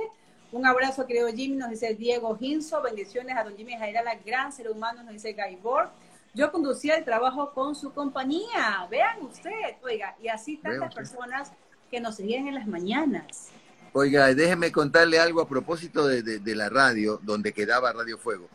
Un 0.52 0.66
abrazo, 0.66 1.06
querido 1.06 1.28
Jimmy, 1.28 1.58
nos 1.58 1.70
dice 1.70 1.94
Diego 1.94 2.36
Ginzo, 2.38 2.82
bendiciones 2.82 3.36
a 3.36 3.44
don 3.44 3.56
Jimmy 3.58 3.78
Jairala, 3.78 4.16
gran 4.26 4.52
ser 4.52 4.70
humano, 4.70 5.04
nos 5.04 5.14
dice 5.14 5.34
Gaibor. 5.34 5.90
Yo 6.34 6.52
conducía 6.52 6.96
el 6.96 7.04
trabajo 7.04 7.54
con 7.54 7.76
su 7.76 7.94
compañía, 7.94 8.88
vean 8.90 9.24
usted, 9.24 9.76
oiga, 9.84 10.16
y 10.22 10.30
así 10.30 10.58
tantas 10.58 10.94
personas 10.94 11.52
que 11.90 12.00
nos 12.00 12.16
seguían 12.16 12.48
en 12.48 12.56
las 12.56 12.68
mañanas. 12.68 13.50
Oiga, 13.94 14.34
déjeme 14.34 14.72
contarle 14.72 15.20
algo 15.20 15.42
a 15.42 15.48
propósito 15.48 16.08
de, 16.08 16.56
la 16.56 16.70
radio, 16.70 17.20
donde 17.24 17.54
quedaba 17.54 17.92
Radio 17.94 18.18
Fuego. 18.18 18.50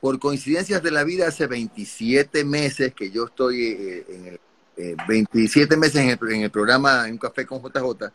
por 0.00 0.18
coincidencias 0.18 0.82
de 0.82 0.90
la 0.90 1.04
vida, 1.04 1.28
hace 1.28 1.46
27 1.46 2.44
meses 2.44 2.94
que 2.94 3.10
yo 3.10 3.26
estoy 3.26 3.66
eh, 3.66 4.06
en 4.08 4.26
el, 4.26 4.96
27 5.08 5.74
eh, 5.74 5.76
meses 5.76 5.96
en 5.96 6.10
el, 6.10 6.18
en 6.32 6.42
el, 6.42 6.50
programa 6.50 7.06
En 7.06 7.12
un 7.12 7.18
Café 7.18 7.46
con 7.46 7.62
JJ, 7.62 8.12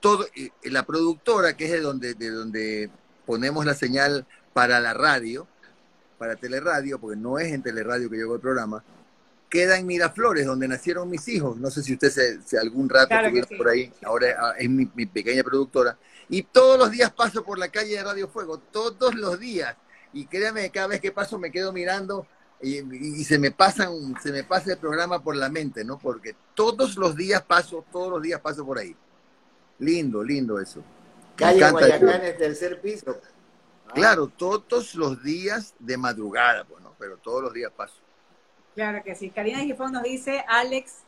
todo, 0.00 0.26
eh, 0.34 0.50
la 0.64 0.84
productora, 0.84 1.56
que 1.56 1.66
es 1.66 1.72
de 1.72 1.80
donde, 1.80 2.14
de 2.14 2.30
donde 2.30 2.90
ponemos 3.26 3.64
la 3.64 3.74
señal 3.74 4.26
para 4.52 4.80
la 4.80 4.94
radio, 4.94 5.46
para 6.18 6.36
teleradio, 6.36 6.98
porque 6.98 7.16
no 7.16 7.38
es 7.38 7.52
en 7.52 7.62
teleradio 7.62 8.10
que 8.10 8.16
llegó 8.16 8.34
el 8.34 8.40
programa, 8.40 8.82
queda 9.50 9.76
en 9.78 9.86
Miraflores, 9.86 10.46
donde 10.46 10.68
nacieron 10.68 11.10
mis 11.10 11.26
hijos. 11.28 11.56
No 11.56 11.70
sé 11.70 11.82
si 11.82 11.94
usted 11.94 12.40
se, 12.44 12.58
algún 12.58 12.88
rato 12.88 13.14
estuviera 13.14 13.48
por 13.56 13.68
ahí, 13.68 13.92
ahora 14.04 14.54
es 14.58 14.70
mi, 14.70 14.88
mi 14.94 15.06
pequeña 15.06 15.42
productora. 15.42 15.98
Y 16.28 16.44
todos 16.44 16.78
los 16.78 16.90
días 16.90 17.12
paso 17.12 17.44
por 17.44 17.58
la 17.58 17.68
calle 17.68 17.96
de 17.96 18.04
Radio 18.04 18.28
Fuego, 18.28 18.58
todos 18.58 19.14
los 19.14 19.38
días 19.38 19.76
y 20.12 20.26
créame, 20.26 20.70
cada 20.70 20.88
vez 20.88 21.00
que 21.00 21.12
paso 21.12 21.38
me 21.38 21.50
quedo 21.50 21.72
mirando 21.72 22.26
y, 22.62 23.24
se 23.24 23.38
me 23.38 23.50
pasan, 23.50 24.14
se 24.22 24.32
me 24.32 24.44
pasa 24.44 24.72
el 24.72 24.78
programa 24.78 25.22
por 25.22 25.34
la 25.34 25.48
mente, 25.48 25.82
¿no? 25.82 25.98
Porque 25.98 26.34
todos 26.54 26.96
los 26.96 27.16
días 27.16 27.42
paso, 27.42 27.84
todos 27.90 28.10
los 28.10 28.22
días 28.22 28.40
paso 28.40 28.66
por 28.66 28.78
ahí. 28.78 28.94
Lindo, 29.78 30.22
lindo 30.22 30.60
eso. 30.60 30.82
Calle 31.36 31.70
Guayacán, 31.70 32.22
el 32.22 32.36
tercer 32.36 32.80
piso. 32.82 33.18
Ah. 33.88 33.92
Claro, 33.94 34.28
todos 34.28 34.94
los 34.94 35.22
días 35.22 35.74
de 35.78 35.96
madrugada, 35.96 36.64
pues, 36.64 36.82
¿no? 36.82 36.94
Pero 36.98 37.16
todos 37.16 37.42
los 37.42 37.52
días 37.54 37.72
paso. 37.74 37.99
Claro 38.74 39.02
que 39.02 39.14
sí. 39.14 39.30
Karina 39.30 39.58
Gifón 39.60 39.92
nos 39.92 40.02
dice, 40.02 40.44
Alex, 40.48 40.98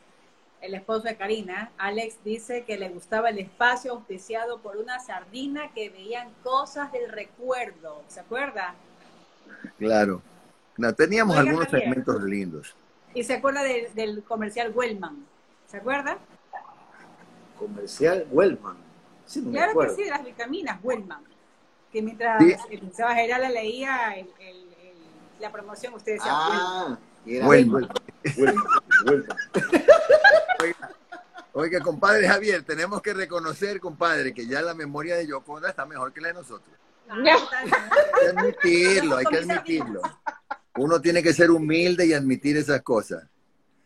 el 0.61 0.75
esposo 0.75 1.01
de 1.03 1.17
Karina, 1.17 1.71
Alex 1.77 2.17
dice 2.23 2.63
que 2.63 2.77
le 2.77 2.89
gustaba 2.89 3.29
el 3.29 3.39
espacio 3.39 3.91
auspiciado 3.91 4.59
por 4.59 4.77
una 4.77 4.99
sardina 4.99 5.71
que 5.73 5.89
veían 5.89 6.29
cosas 6.43 6.91
del 6.91 7.09
recuerdo. 7.09 8.01
¿Se 8.07 8.19
acuerda? 8.21 8.75
Claro. 9.77 10.21
No, 10.77 10.93
teníamos 10.93 11.37
algunos 11.37 11.69
segmentos 11.69 12.23
lindos. 12.23 12.75
¿Y 13.13 13.23
se 13.23 13.35
acuerda 13.35 13.61
del 13.61 14.23
comercial 14.23 14.71
Wellman? 14.73 15.25
¿Se 15.67 15.77
acuerda? 15.77 16.17
Comercial 17.59 18.25
Wellman. 18.31 18.77
claro 19.51 19.79
que 19.79 19.89
sí, 19.89 20.05
las 20.05 20.23
vitaminas 20.23 20.79
Wellman. 20.83 21.23
Que 21.91 22.01
mientras 22.01 22.41
sí. 22.41 22.55
el 22.71 22.91
general 22.91 23.53
leía 23.53 24.15
la 25.39 25.51
promoción, 25.51 25.93
ustedes 25.93 26.19
decían 26.19 26.35
ah, 26.35 26.83
Wellman. 26.85 27.12
Wellman. 27.25 27.89
Oiga, 30.59 30.89
oiga, 31.53 31.79
compadre 31.81 32.27
Javier, 32.27 32.63
tenemos 32.63 33.01
que 33.01 33.13
reconocer, 33.13 33.79
compadre, 33.79 34.33
que 34.33 34.47
ya 34.47 34.61
la 34.61 34.73
memoria 34.73 35.15
de 35.15 35.27
Yoconda 35.27 35.69
está 35.69 35.85
mejor 35.85 36.13
que 36.13 36.21
la 36.21 36.29
de 36.29 36.33
nosotros. 36.35 36.69
Hay 37.09 37.23
que 37.23 38.27
admitirlo, 38.29 39.17
hay 39.17 39.25
que 39.25 39.37
admitirlo. 39.37 40.01
Uno 40.77 40.99
tiene 41.01 41.21
que 41.21 41.33
ser 41.33 41.51
humilde 41.51 42.05
y 42.05 42.13
admitir 42.13 42.57
esas 42.57 42.81
cosas. 42.81 43.23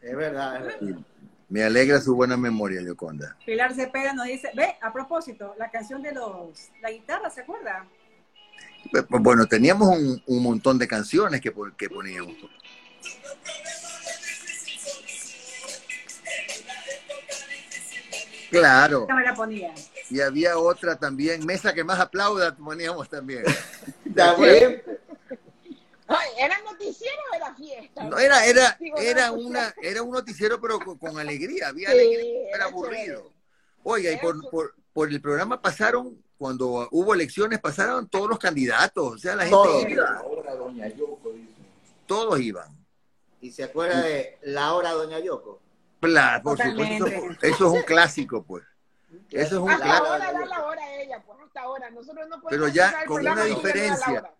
Es 0.01 0.15
verdad, 0.15 0.63
Me 1.49 1.63
alegra 1.63 1.99
su 1.99 2.15
buena 2.15 2.37
memoria, 2.37 2.81
Yoconda. 2.81 3.35
Pilar 3.45 3.73
Cepeda 3.73 4.13
nos 4.13 4.25
dice, 4.25 4.51
ve, 4.55 4.75
a 4.81 4.93
propósito, 4.93 5.55
la 5.57 5.69
canción 5.69 6.01
de 6.01 6.13
los, 6.13 6.69
la 6.81 6.91
guitarra, 6.91 7.29
¿se 7.29 7.41
acuerda? 7.41 7.85
Bueno, 9.09 9.45
teníamos 9.47 9.89
un, 10.25 10.43
montón 10.43 10.77
de 10.77 10.87
canciones 10.87 11.41
que, 11.41 11.53
que 11.77 11.89
poníamos. 11.89 12.35
Claro. 18.49 19.07
Me 19.07 19.23
la 19.23 19.35
ponía 19.35 19.73
y 20.09 20.21
había 20.21 20.57
otra 20.57 20.95
también, 20.95 21.45
Mesa 21.45 21.73
que 21.73 21.83
más 21.83 21.99
aplauda, 21.99 22.55
poníamos 22.55 23.09
también. 23.09 23.43
¿Era 26.39 26.57
noticiero 26.63 27.21
o 27.31 27.35
era 27.35 27.53
fiesta? 27.55 28.03
No, 28.05 28.17
era, 28.17 28.45
era, 28.45 28.77
era, 28.97 29.31
una, 29.33 29.73
era 29.81 30.01
un 30.01 30.11
noticiero, 30.11 30.61
pero 30.61 30.79
con, 30.79 31.19
alegría, 31.19 31.67
había 31.67 31.89
alegría, 31.89 32.55
era 32.55 32.65
aburrido. 32.65 33.33
Oiga, 33.83 34.11
y 34.11 34.17
por, 34.17 34.49
por, 34.49 34.73
por, 34.93 35.09
el 35.09 35.19
programa 35.19 35.61
pasaron, 35.61 36.23
cuando 36.37 36.87
hubo 36.91 37.13
elecciones, 37.13 37.59
pasaron 37.59 38.07
todos 38.07 38.29
los 38.29 38.39
candidatos, 38.39 39.15
o 39.15 39.17
sea, 39.17 39.35
la 39.35 39.43
gente 39.43 39.55
todos. 39.55 39.89
iba. 39.89 40.23
Todos 42.05 42.39
iban. 42.39 42.76
¿Y 43.41 43.51
se 43.51 43.63
acuerda 43.63 44.01
de 44.01 44.37
la 44.43 44.73
hora 44.73 44.91
Doña 44.91 45.19
Yoko? 45.19 45.61
Claro, 45.99 46.43
por 46.43 46.57
supuesto, 46.57 47.05
eso 47.41 47.67
es 47.67 47.73
un 47.73 47.81
clásico, 47.81 48.43
pues. 48.43 48.63
Eso 49.31 49.55
es 49.55 49.61
un 49.61 49.69
hasta 49.71 49.97
ahora 49.97 50.31
da 50.31 50.45
la 50.45 50.65
hora 50.65 50.83
a 50.83 51.01
ella, 51.01 51.23
pues 51.25 51.39
hasta 51.45 51.61
ahora. 51.61 51.89
Nosotros 51.89 52.27
no 52.27 52.41
podemos 52.41 52.49
Pero 52.49 52.67
ya 52.67 53.05
con 53.05 53.27
una 53.27 53.43
diferencia. 53.43 54.31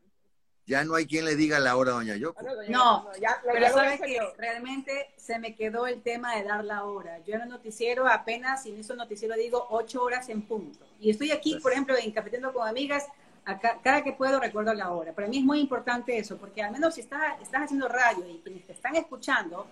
Ya 0.66 0.84
no 0.84 0.96
hay 0.96 1.08
quien 1.08 1.24
le 1.24 1.36
diga 1.36 1.60
la 1.60 1.78
hora 1.78 1.92
a 1.92 1.94
Doña 1.96 2.18
Yoko. 2.18 2.44
No, 2.68 3.10
pero 3.52 3.70
sabes 3.70 4.02
que 4.02 4.20
realmente 4.38 5.14
se 5.16 5.40
me 5.40 5.56
quedó 5.56 5.88
el 5.88 6.02
tema 6.02 6.36
de 6.36 6.44
dar 6.44 6.66
la 6.66 6.84
hora. 6.84 7.20
Yo 7.20 7.36
en 7.36 7.44
el 7.44 7.50
noticiero 7.50 8.06
apenas 8.08 8.66
inicio 8.66 8.92
el 8.94 9.00
noticiero 9.00 9.36
digo 9.36 9.66
ocho 9.70 10.04
horas 10.04 10.28
en 10.28 10.42
punto. 10.42 10.86
Y 11.00 11.10
estoy 11.10 11.32
aquí, 11.32 11.54
pues 11.54 11.64
por 11.64 11.72
ejemplo, 11.72 11.96
en 11.96 12.12
Cafeteando 12.12 12.52
con 12.52 12.68
Amigas, 12.68 13.06
acá, 13.48 13.80
cada 13.84 14.04
que 14.04 14.14
puedo 14.14 14.40
recuerdo 14.40 14.74
la 14.74 14.92
hora. 14.92 15.14
Para 15.14 15.28
mí 15.28 15.40
es 15.40 15.44
muy 15.44 15.60
importante 15.60 16.18
eso, 16.18 16.38
porque 16.38 16.62
al 16.62 16.72
menos 16.72 16.96
si 16.96 17.02
estás, 17.02 17.42
estás 17.42 17.64
haciendo 17.64 17.88
radio 17.88 18.28
y 18.30 18.42
quienes 18.44 18.68
te 18.68 18.74
están 18.74 18.96
escuchando, 18.96 19.66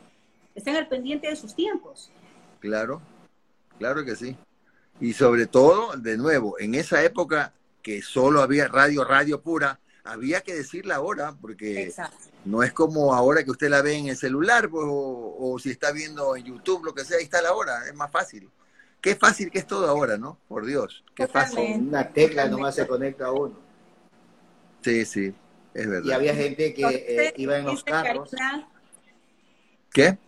estén 0.55 0.75
al 0.75 0.87
pendiente 0.87 1.27
de 1.27 1.35
sus 1.35 1.53
tiempos. 1.53 2.09
Claro, 2.59 3.01
claro 3.77 4.03
que 4.03 4.15
sí. 4.15 4.35
Y 4.99 5.13
sobre 5.13 5.45
todo, 5.45 5.97
de 5.97 6.17
nuevo, 6.17 6.57
en 6.57 6.73
esa 6.73 7.03
época 7.03 7.53
que 7.81 8.01
solo 8.01 8.41
había 8.41 8.67
radio, 8.67 9.03
radio 9.03 9.41
pura, 9.41 9.79
había 10.05 10.41
que 10.41 10.55
decir 10.55 10.85
la 10.85 11.01
hora, 11.01 11.35
porque 11.39 11.93
no 12.45 12.63
es 12.63 12.71
como 12.71 13.13
ahora 13.13 13.43
que 13.43 13.51
usted 13.51 13.69
la 13.69 13.81
ve 13.81 13.95
en 13.95 14.07
el 14.07 14.17
celular 14.17 14.69
pues, 14.69 14.85
o, 14.87 15.57
si 15.59 15.71
está 15.71 15.91
viendo 15.91 16.35
en 16.35 16.45
YouTube, 16.45 16.85
lo 16.85 16.93
que 16.93 17.03
sea, 17.03 17.17
ahí 17.17 17.25
está 17.25 17.41
la 17.41 17.53
hora, 17.53 17.85
es 17.87 17.93
más 17.93 18.11
fácil. 18.11 18.49
Qué 19.01 19.15
fácil 19.15 19.51
que 19.51 19.59
es 19.59 19.67
todo 19.67 19.87
ahora, 19.87 20.17
¿no? 20.17 20.39
Por 20.47 20.65
Dios, 20.65 21.03
qué 21.13 21.27
fácil. 21.27 21.87
Una 21.89 22.09
tecla 22.09 22.47
nomás 22.47 22.75
se 22.75 22.87
conecta 22.87 23.25
a 23.25 23.31
uno. 23.31 23.64
Sí, 24.85 25.03
sí, 25.03 25.33
es 25.73 25.89
verdad. 25.89 26.07
Y 26.07 26.11
había 26.11 26.35
gente 26.35 26.71
que 26.75 26.83
eh, 26.83 27.33
iba 27.37 27.57
en 27.57 27.65
los 27.65 27.83
carros. 27.83 28.29
¿Qué? 29.91 30.19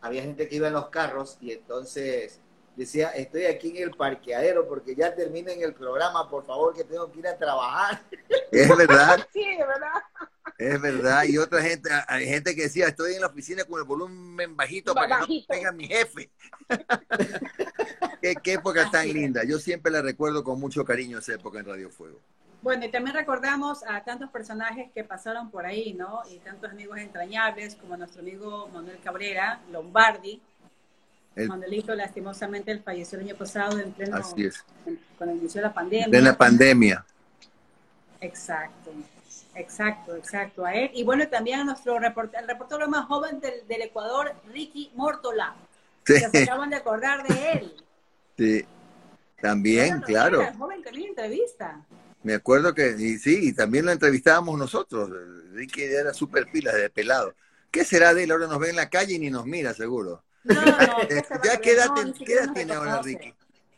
Había 0.00 0.22
gente 0.22 0.48
que 0.48 0.56
iba 0.56 0.68
en 0.68 0.72
los 0.72 0.88
carros 0.88 1.36
y 1.42 1.52
entonces 1.52 2.40
decía, 2.76 3.10
estoy 3.10 3.44
aquí 3.44 3.76
en 3.76 3.82
el 3.82 3.90
parqueadero 3.90 4.66
porque 4.66 4.94
ya 4.94 5.14
terminen 5.14 5.62
el 5.62 5.74
programa, 5.74 6.30
por 6.30 6.46
favor, 6.46 6.74
que 6.74 6.82
tengo 6.84 7.12
que 7.12 7.18
ir 7.18 7.26
a 7.26 7.36
trabajar. 7.36 8.00
Es 8.50 8.74
verdad. 8.74 9.28
sí, 9.34 9.44
de 9.44 9.66
verdad. 9.66 10.02
Es 10.56 10.80
verdad. 10.80 11.24
Y 11.24 11.36
otra 11.36 11.60
gente, 11.60 11.90
hay 12.08 12.24
gente 12.24 12.56
que 12.56 12.62
decía, 12.62 12.88
estoy 12.88 13.16
en 13.16 13.20
la 13.20 13.26
oficina 13.26 13.64
con 13.64 13.80
el 13.80 13.84
volumen 13.84 14.56
bajito 14.56 14.94
para 14.94 15.26
que 15.26 15.34
no 15.34 15.44
tenga 15.46 15.72
mi 15.72 15.88
jefe. 15.88 16.30
qué, 18.22 18.34
qué, 18.42 18.52
época 18.54 18.90
tan 18.90 19.12
linda. 19.12 19.44
Yo 19.44 19.58
siempre 19.58 19.92
la 19.92 20.00
recuerdo 20.00 20.42
con 20.42 20.58
mucho 20.58 20.86
cariño 20.86 21.18
esa 21.18 21.34
época 21.34 21.58
en 21.58 21.66
Radio 21.66 21.90
Fuego. 21.90 22.18
Bueno, 22.62 22.84
y 22.84 22.90
también 22.90 23.16
recordamos 23.16 23.82
a 23.84 24.02
tantos 24.04 24.28
personajes 24.30 24.90
que 24.92 25.02
pasaron 25.02 25.50
por 25.50 25.64
ahí, 25.64 25.94
¿no? 25.94 26.20
Y 26.30 26.38
tantos 26.38 26.70
amigos 26.70 26.98
entrañables 26.98 27.74
como 27.74 27.96
nuestro 27.96 28.20
amigo 28.20 28.68
Manuel 28.72 28.98
Cabrera, 29.02 29.60
Lombardi, 29.72 30.40
Manuelito, 31.36 31.94
lastimosamente, 31.94 32.70
él 32.70 32.82
falleció 32.82 33.18
el 33.18 33.26
año 33.26 33.36
pasado 33.36 33.78
en 33.78 33.92
pleno, 33.92 34.16
Así 34.16 34.44
es. 34.44 34.64
cuando 35.16 35.36
inició 35.36 35.62
la 35.62 35.72
pandemia. 35.72 36.18
En 36.18 36.24
la 36.24 36.36
pandemia. 36.36 37.04
Exacto, 38.20 38.92
exacto, 39.54 40.16
exacto. 40.16 40.64
A 40.64 40.74
él. 40.74 40.90
Y 40.92 41.04
bueno, 41.04 41.26
también 41.28 41.60
a 41.60 41.64
nuestro 41.64 41.98
reportero, 41.98 42.42
el 42.42 42.48
reportero 42.48 42.88
más 42.88 43.06
joven 43.06 43.40
del, 43.40 43.66
del 43.66 43.82
Ecuador, 43.82 44.34
Ricky 44.52 44.90
Mortola. 44.94 45.54
Sí. 46.04 46.14
se 46.18 46.42
acaban 46.42 46.70
de 46.70 46.76
acordar 46.76 47.26
de 47.26 47.52
él. 47.52 47.74
Sí, 48.36 48.64
también, 49.38 50.00
claro. 50.00 50.40
Era 50.40 50.54
joven 50.54 50.82
que 50.82 50.88
entrevista. 50.88 51.78
Me 52.22 52.34
acuerdo 52.34 52.74
que, 52.74 52.96
y 52.98 53.18
sí, 53.18 53.48
y 53.48 53.52
también 53.52 53.86
lo 53.86 53.92
entrevistábamos 53.92 54.58
nosotros. 54.58 55.10
Ricky 55.52 55.82
era 55.82 56.12
súper 56.12 56.46
pila 56.50 56.72
de 56.72 56.90
pelado. 56.90 57.34
¿Qué 57.70 57.84
será 57.84 58.12
de 58.12 58.24
él? 58.24 58.32
Ahora 58.32 58.46
nos 58.46 58.58
ve 58.58 58.70
en 58.70 58.76
la 58.76 58.90
calle 58.90 59.14
y 59.14 59.18
ni 59.18 59.30
nos 59.30 59.46
mira, 59.46 59.72
seguro. 59.72 60.22
No, 60.44 60.54
no, 60.54 60.64
ya 61.44 61.60
qué 61.60 61.72
edad, 61.72 61.90
tiene 62.54 62.74
ahora 62.74 63.00
Ricky? 63.02 63.32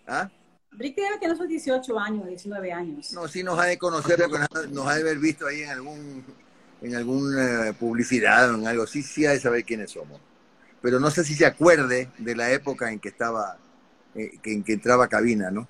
¿Ah? 0.07 0.31
Ricky 0.73 1.03
debe 1.03 1.19
tener 1.19 1.37
sus 1.37 1.49
18 1.49 1.99
años, 1.99 2.27
19 2.27 2.73
años. 2.73 3.13
No, 3.13 3.29
sí 3.29 3.43
nos 3.43 3.59
ha 3.59 3.65
de 3.65 3.79
conocer 3.79 4.19
porque 4.19 4.47
nos 4.71 4.87
ha 4.87 4.95
de 4.95 5.01
haber 5.03 5.19
visto 5.19 5.47
ahí 5.47 5.63
en 5.63 5.71
algún 5.71 6.25
en 6.83 6.97
alguna 6.97 7.69
eh, 7.69 7.73
publicidad 7.75 8.51
o 8.51 8.55
en 8.57 8.67
algo. 8.67 8.87
Sí, 8.87 9.03
sí 9.03 9.25
ha 9.25 9.31
de 9.31 9.41
saber 9.41 9.65
quiénes 9.65 9.93
somos. 9.93 10.21
Pero 10.81 10.99
no 10.99 11.11
sé 11.11 11.25
si 11.25 11.35
se 11.35 11.47
acuerde 11.47 12.11
de 12.19 12.37
la 12.37 12.51
época 12.51 12.91
en 12.91 12.99
que 12.99 13.09
estaba, 13.09 13.57
eh, 14.15 14.33
en 14.43 14.65
que 14.65 14.73
entraba 14.73 15.09
cabina, 15.09 15.51
¿no? 15.51 15.69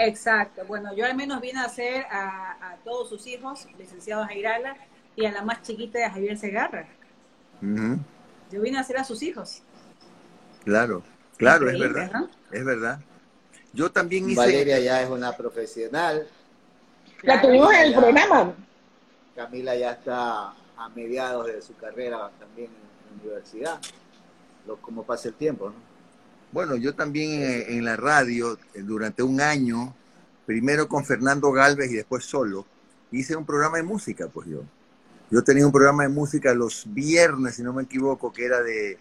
Exacto. 0.00 0.64
Bueno, 0.66 0.94
yo 0.94 1.04
al 1.04 1.14
menos 1.14 1.40
vine 1.40 1.60
a 1.60 1.64
hacer 1.64 2.06
a, 2.10 2.76
todos 2.84 3.08
sus 3.08 3.26
hijos, 3.26 3.66
licenciados 3.78 4.28
Airala, 4.28 4.76
y 5.14 5.26
a 5.26 5.32
la 5.32 5.42
más 5.42 5.62
chiquita 5.62 5.98
de 5.98 6.08
Javier 6.08 6.38
Segarra. 6.38 6.88
Yo 7.60 8.60
vine 8.62 8.78
a 8.78 8.80
hacer 8.80 8.96
a 8.96 9.04
sus 9.04 9.22
hijos. 9.22 9.62
Claro, 10.64 11.02
claro, 11.36 11.68
es 11.68 11.78
verdad. 11.78 12.28
Es 12.50 12.64
verdad. 12.64 13.00
Yo 13.72 13.92
también 13.92 14.28
hice. 14.28 14.40
Valeria 14.40 14.78
ya 14.80 15.02
es 15.02 15.10
una 15.10 15.36
profesional. 15.36 16.26
La 17.22 17.40
tuvimos 17.42 17.72
en 17.74 17.80
el 17.80 17.94
programa. 17.94 18.54
Camila 19.36 19.76
ya 19.76 19.92
está 19.92 20.54
a 20.76 20.88
mediados 20.94 21.46
de 21.46 21.60
su 21.60 21.76
carrera 21.76 22.30
también 22.38 22.70
en 22.70 23.16
la 23.16 23.22
universidad, 23.22 23.80
lo, 24.66 24.76
como 24.78 25.02
pasa 25.02 25.28
el 25.28 25.34
tiempo, 25.34 25.68
¿no? 25.68 25.89
Bueno, 26.52 26.76
yo 26.76 26.94
también 26.94 27.64
en, 27.68 27.84
la 27.84 27.96
radio, 27.96 28.58
eh, 28.74 28.82
durante 28.82 29.22
un 29.22 29.40
año, 29.40 29.94
primero 30.46 30.88
con 30.88 31.04
Fernando 31.04 31.52
Galvez 31.52 31.90
y 31.92 31.96
después 31.96 32.24
solo, 32.24 32.66
hice 33.12 33.36
un 33.36 33.46
programa 33.46 33.76
de 33.76 33.84
música, 33.84 34.28
pues 34.28 34.48
yo. 34.48 34.62
Yo 35.30 35.44
tenía 35.44 35.64
un 35.64 35.70
programa 35.70 36.02
de 36.02 36.08
música 36.08 36.52
los 36.54 36.84
viernes, 36.92 37.54
si 37.54 37.62
no 37.62 37.72
me 37.72 37.84
equivoco, 37.84 38.32
que 38.32 38.44
era 38.44 38.60
de, 38.62 38.98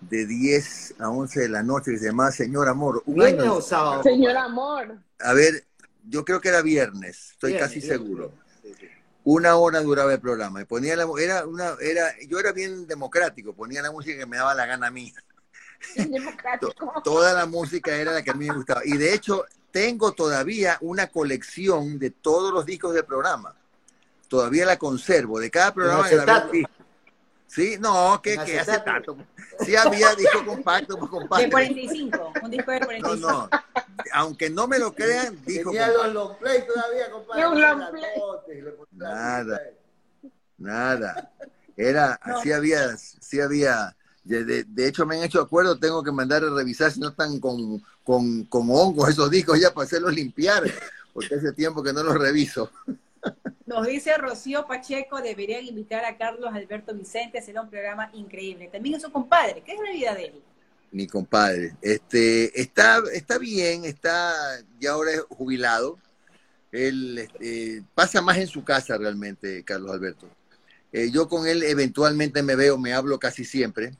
de 0.00 0.26
10 0.26 0.96
a 0.98 1.10
11 1.10 1.40
de 1.40 1.48
la 1.48 1.62
noche, 1.62 1.92
que 1.92 1.98
se 1.98 2.06
llamaba 2.06 2.32
Señor 2.32 2.68
Amor. 2.68 3.02
Un 3.06 3.22
año, 3.22 3.60
sábado? 3.60 4.02
Señor 4.02 4.36
Amor. 4.36 4.98
A 5.20 5.32
ver, 5.34 5.64
yo 6.08 6.24
creo 6.24 6.40
que 6.40 6.48
era 6.48 6.62
viernes, 6.62 7.30
estoy 7.32 7.56
casi 7.56 7.80
seguro. 7.80 8.32
Una 9.22 9.56
hora 9.56 9.80
duraba 9.82 10.12
el 10.12 10.20
programa. 10.20 10.62
Y 10.62 10.64
ponía 10.64 10.96
la, 10.96 11.06
era 11.20 11.46
una, 11.46 11.74
era, 11.80 12.08
yo 12.26 12.40
era 12.40 12.52
bien 12.52 12.86
democrático, 12.86 13.52
ponía 13.52 13.82
la 13.82 13.92
música 13.92 14.18
que 14.18 14.26
me 14.26 14.38
daba 14.38 14.54
la 14.54 14.66
gana 14.66 14.88
a 14.88 14.90
mí. 14.90 15.12
Toda 17.04 17.34
la 17.34 17.46
música 17.46 17.94
era 17.96 18.12
la 18.12 18.22
que 18.22 18.30
a 18.30 18.34
mí 18.34 18.46
me 18.46 18.54
gustaba. 18.54 18.82
Y 18.84 18.96
de 18.96 19.14
hecho, 19.14 19.44
tengo 19.70 20.12
todavía 20.12 20.78
una 20.80 21.08
colección 21.08 21.98
de 21.98 22.10
todos 22.10 22.52
los 22.52 22.66
discos 22.66 22.94
del 22.94 23.04
programa. 23.04 23.54
Todavía 24.28 24.66
la 24.66 24.78
conservo. 24.78 25.38
De 25.40 25.50
cada 25.50 25.72
programa 25.72 26.08
de 26.08 26.16
la 26.16 26.50
Sí, 27.48 27.76
no, 27.80 28.20
que, 28.22 28.36
que 28.44 28.60
hace 28.60 28.78
tanto. 28.80 29.16
Sí 29.60 29.74
había 29.74 30.14
disco 30.14 30.44
compacto, 30.44 30.98
pues 30.98 31.10
compadre. 31.10 31.46
De 31.46 31.50
45, 31.50 32.32
un 32.42 32.50
disco 32.50 32.70
de 32.70 32.80
45. 32.80 33.16
No, 33.16 33.16
no. 33.16 33.50
Aunque 34.12 34.50
no 34.50 34.68
me 34.68 34.78
lo 34.78 34.94
crean, 34.94 35.42
disco 35.46 35.70
Tenía 35.70 35.88
los 35.88 36.12
long 36.12 36.36
play 36.36 36.62
todavía, 36.66 37.10
compadre. 37.10 37.42
Nada. 38.92 39.60
Nada. 40.58 41.32
Era, 41.74 42.20
sí 42.42 42.52
había, 42.52 42.96
sí 42.96 43.40
había 43.40 43.96
de, 44.28 44.88
hecho, 44.88 45.06
me 45.06 45.16
han 45.16 45.24
hecho 45.24 45.40
acuerdo, 45.40 45.78
tengo 45.78 46.02
que 46.02 46.12
mandar 46.12 46.44
a 46.44 46.50
revisar 46.50 46.90
si 46.90 47.00
no 47.00 47.08
están 47.08 47.40
con, 47.40 47.82
con, 48.04 48.44
con 48.44 48.70
hongos 48.70 49.08
esos 49.08 49.30
discos 49.30 49.58
ya 49.58 49.72
para 49.72 49.86
hacerlos 49.86 50.14
limpiar, 50.14 50.62
porque 51.14 51.34
hace 51.34 51.52
tiempo 51.52 51.82
que 51.82 51.92
no 51.92 52.02
los 52.02 52.18
reviso. 52.18 52.70
Nos 53.66 53.86
dice 53.86 54.16
Rocío 54.16 54.66
Pacheco, 54.66 55.20
deberían 55.20 55.64
invitar 55.64 56.04
a 56.04 56.16
Carlos 56.16 56.50
Alberto 56.52 56.94
Vicente, 56.94 57.42
será 57.42 57.62
un 57.62 57.70
programa 57.70 58.10
increíble. 58.14 58.68
También 58.72 58.96
es 58.96 59.02
su 59.02 59.10
compadre, 59.10 59.62
¿qué 59.64 59.72
es 59.72 59.80
la 59.80 59.92
vida 59.92 60.14
de 60.14 60.24
él? 60.26 60.42
Mi 60.90 61.06
compadre, 61.06 61.74
este, 61.82 62.58
está, 62.58 63.02
está 63.12 63.38
bien, 63.38 63.84
está, 63.84 64.32
ya 64.80 64.92
ahora 64.92 65.12
es 65.12 65.20
jubilado. 65.28 65.98
Él 66.72 67.18
este, 67.18 67.82
pasa 67.94 68.22
más 68.22 68.38
en 68.38 68.46
su 68.46 68.64
casa 68.64 68.96
realmente, 68.96 69.64
Carlos 69.64 69.92
Alberto. 69.92 70.28
Eh, 70.92 71.10
yo 71.10 71.28
con 71.28 71.46
él 71.46 71.62
eventualmente 71.62 72.42
me 72.42 72.56
veo, 72.56 72.78
me 72.78 72.94
hablo 72.94 73.18
casi 73.18 73.44
siempre. 73.44 73.92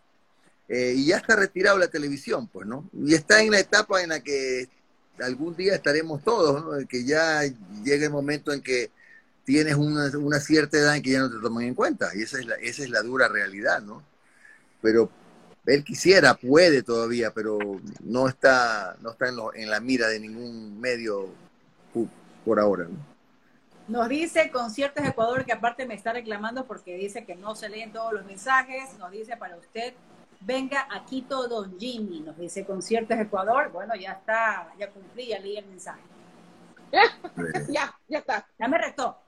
Eh, 0.69 0.95
y 0.97 1.07
ya 1.07 1.17
está 1.17 1.35
retirado 1.35 1.79
la 1.79 1.89
televisión, 1.89 2.47
pues, 2.49 2.67
¿no? 2.67 2.89
Y 2.93 3.15
está 3.15 3.43
en 3.43 3.51
la 3.51 3.59
etapa 3.59 4.03
en 4.03 4.11
la 4.11 4.21
que 4.21 4.69
algún 5.21 5.57
día 5.57 5.75
estaremos 5.75 6.23
todos, 6.23 6.65
¿no? 6.65 6.87
Que 6.87 7.05
ya 7.05 7.43
llegue 7.83 8.05
el 8.05 8.11
momento 8.11 8.53
en 8.53 8.61
que 8.61 8.91
tienes 9.45 9.77
una, 9.77 10.41
cierta 10.41 10.77
edad 10.77 10.97
en 10.97 11.03
que 11.03 11.13
ya 11.13 11.21
no 11.21 11.31
te 11.31 11.41
toman 11.41 11.65
en 11.65 11.75
cuenta. 11.75 12.11
Y 12.15 12.23
esa 12.23 12.39
es 12.39 12.47
la, 12.47 12.57
esa 12.57 12.83
es 12.83 12.91
la 12.91 13.03
dura 13.03 13.29
realidad, 13.29 13.81
¿no? 13.81 14.03
Pero 14.83 15.11
él 15.65 15.85
quisiera, 15.85 16.35
puede 16.35 16.83
todavía, 16.83 17.33
pero 17.33 17.59
no 18.01 18.29
está, 18.29 18.97
no 19.01 19.13
está 19.13 19.29
en, 19.29 19.37
en 19.55 19.71
la 19.71 19.81
mira 19.81 20.09
de 20.09 20.21
ningún 20.21 20.79
medio 20.79 21.31
por 22.45 22.61
ahora, 22.61 22.85
¿no? 22.85 23.19
Nos 23.89 24.07
dice 24.11 24.51
Conciertos 24.51 25.03
Ecuador, 25.07 25.47
que 25.47 25.53
aparte 25.53 25.87
me 25.87 25.95
está 25.95 26.13
reclamando 26.13 26.67
porque 26.67 26.95
dice 26.97 27.25
que 27.25 27.35
no 27.35 27.55
se 27.55 27.71
leen 27.71 27.91
todos 27.91 28.13
los 28.13 28.27
mensajes. 28.27 28.99
Nos 28.99 29.11
dice 29.11 29.35
para 29.39 29.57
usted, 29.57 29.95
Venga 30.41 30.87
a 30.91 31.05
Quito 31.05 31.49
Don 31.49 31.79
Jimmy, 31.79 32.21
nos 32.21 32.39
dice 32.39 32.65
Conciertos 32.65 33.19
Ecuador. 33.19 33.71
Bueno, 33.73 33.95
ya 33.97 34.13
está, 34.13 34.73
ya 34.79 34.91
cumplí, 34.91 35.29
ya 35.29 35.39
leí 35.39 35.57
el 35.57 35.67
mensaje. 35.67 36.03
ya, 37.69 37.95
ya 38.09 38.19
está. 38.19 38.47
Ya 38.59 38.69
me 38.69 38.79
retó. 38.79 39.19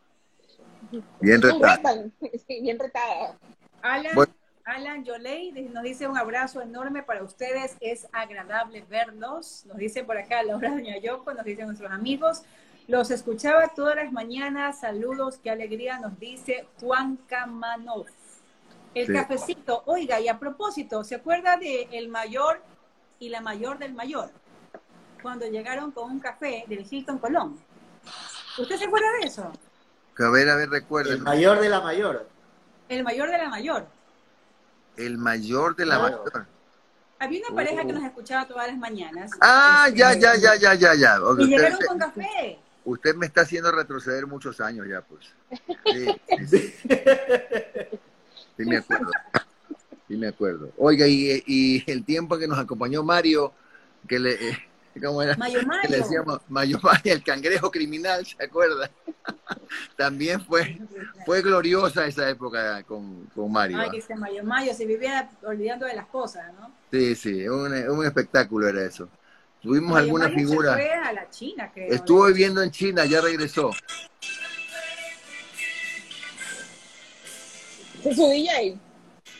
Bien 1.21 1.43
retada. 1.43 2.05
Sí, 2.47 2.61
bien 2.63 2.79
retada. 2.79 3.37
Alan, 3.83 4.15
Alan 4.65 5.05
Yoley 5.05 5.53
nos 5.73 5.83
dice 5.83 6.07
un 6.07 6.17
abrazo 6.17 6.63
enorme 6.63 7.03
para 7.03 7.23
ustedes. 7.23 7.77
Es 7.81 8.07
agradable 8.13 8.85
verlos. 8.89 9.65
Nos 9.67 9.77
dice 9.77 10.05
por 10.05 10.17
acá 10.17 10.43
Laura 10.43 10.71
Doña 10.71 10.99
Yoko, 10.99 11.35
nos 11.35 11.45
dicen 11.45 11.67
nuestros 11.67 11.91
amigos. 11.91 12.43
Los 12.87 13.11
escuchaba 13.11 13.69
todas 13.75 13.97
las 13.97 14.13
mañanas. 14.13 14.81
Saludos, 14.81 15.39
qué 15.43 15.51
alegría, 15.51 15.99
nos 15.99 16.19
dice 16.19 16.67
Juan 16.81 17.17
Camanov. 17.29 18.07
El 18.95 19.13
cafecito, 19.13 19.83
oiga, 19.87 20.21
y 20.21 20.29
a 20.29 20.39
propósito, 20.39 21.05
¿se 21.05 21.15
acuerda 21.15 21.57
de 21.57 21.89
el 21.93 22.09
mayor 22.09 22.61
y 23.21 23.29
la 23.29 23.41
mayor 23.41 23.79
del 23.79 23.95
mayor? 23.95 24.31
Cuando 25.23 25.47
llegaron 25.47 25.93
con 25.93 26.11
un 26.11 26.19
café 26.19 26.65
del 26.67 26.85
Hilton 26.89 27.19
Colón. 27.19 27.59
¿Usted 28.59 28.77
se 28.77 28.85
acuerda 28.87 29.07
de 29.21 29.29
eso? 29.29 29.53
A 30.19 30.31
ver, 30.31 30.49
a 30.49 30.57
ver, 30.57 30.71
recuerda. 30.71 31.13
El 31.13 31.23
mayor 31.23 31.61
de 31.61 31.69
la 31.69 31.81
mayor. 31.81 32.29
El 32.89 33.05
mayor 33.05 33.31
de 33.31 33.39
la 33.39 33.49
mayor. 33.49 33.87
El 34.97 35.19
mayor 35.19 35.77
de 35.77 35.87
la 35.87 35.99
mayor. 35.99 36.47
Había 37.21 37.41
una 37.47 37.55
pareja 37.55 37.83
que 37.83 37.93
uh. 37.93 37.95
nos 37.95 38.05
escuchaba 38.05 38.49
todas 38.49 38.67
las 38.67 38.77
mañanas. 38.77 39.31
Ah, 39.41 39.89
ya, 39.95 40.15
ya, 40.15 40.35
ya, 40.37 40.57
ya, 40.57 40.75
ya, 40.75 40.95
ya. 40.95 41.19
Y 41.39 41.47
llegaron 41.47 41.79
con 41.87 41.99
café. 41.99 42.59
Usted 42.85 43.15
me 43.15 43.27
está 43.27 43.43
haciendo 43.43 43.71
retroceder 43.71 44.27
muchos 44.27 44.61
años 44.61 44.87
ya, 44.89 45.03
pues. 45.03 45.33
sí. 46.49 46.49
Sí 46.49 46.75
me 48.65 48.77
acuerdo. 48.77 49.11
Sí 50.09 50.17
me 50.17 50.29
acuerdo. 50.29 50.73
Oiga, 50.77 51.07
y, 51.07 51.43
y 51.47 51.85
el 51.91 52.05
tiempo 52.05 52.37
que 52.39 52.49
nos 52.49 52.59
acompañó 52.59 53.03
Mario, 53.03 53.53
que 54.09 54.19
le... 54.19 54.33
Eh, 54.33 54.59
¿Cómo 55.01 55.23
era? 55.23 55.37
Mayo 55.37 55.63
Mayo. 55.65 55.83
Que 55.83 55.89
le 55.89 55.97
decíamos 55.99 56.41
Mayo 56.49 56.81
Mayo, 56.83 57.01
el 57.05 57.23
cangrejo 57.23 57.71
criminal, 57.71 58.27
¿se 58.27 58.43
acuerda? 58.43 58.91
También 59.97 60.45
fue, 60.45 60.81
fue 61.25 61.43
gloriosa 61.43 62.07
esa 62.07 62.29
época 62.29 62.83
con, 62.83 63.27
con 63.27 63.53
Mario. 63.53 63.79
Ay, 63.79 63.91
que 63.91 64.01
se 64.01 64.17
Mayo 64.17 64.43
Mayo, 64.43 64.75
se 64.75 64.85
vivía 64.85 65.31
olvidando 65.45 65.87
de 65.87 65.95
las 65.95 66.07
cosas, 66.07 66.53
¿no? 66.55 66.73
Sí, 66.91 67.15
sí, 67.15 67.49
un, 67.49 67.73
un 67.73 68.05
espectáculo 68.05 68.67
era 68.67 68.85
eso. 68.85 69.09
Tuvimos 69.63 69.97
alguna 69.97 70.29
figura. 70.31 70.73
Fue 70.73 70.93
a 70.93 71.13
la 71.13 71.31
China, 71.31 71.71
creo. 71.73 71.93
Estuvo 71.93 72.27
viviendo 72.27 72.63
en 72.63 72.71
China, 72.71 73.05
ya 73.05 73.21
regresó. 73.21 73.71
¿Es 78.05 78.17
su 78.17 78.29
DJ? 78.29 78.79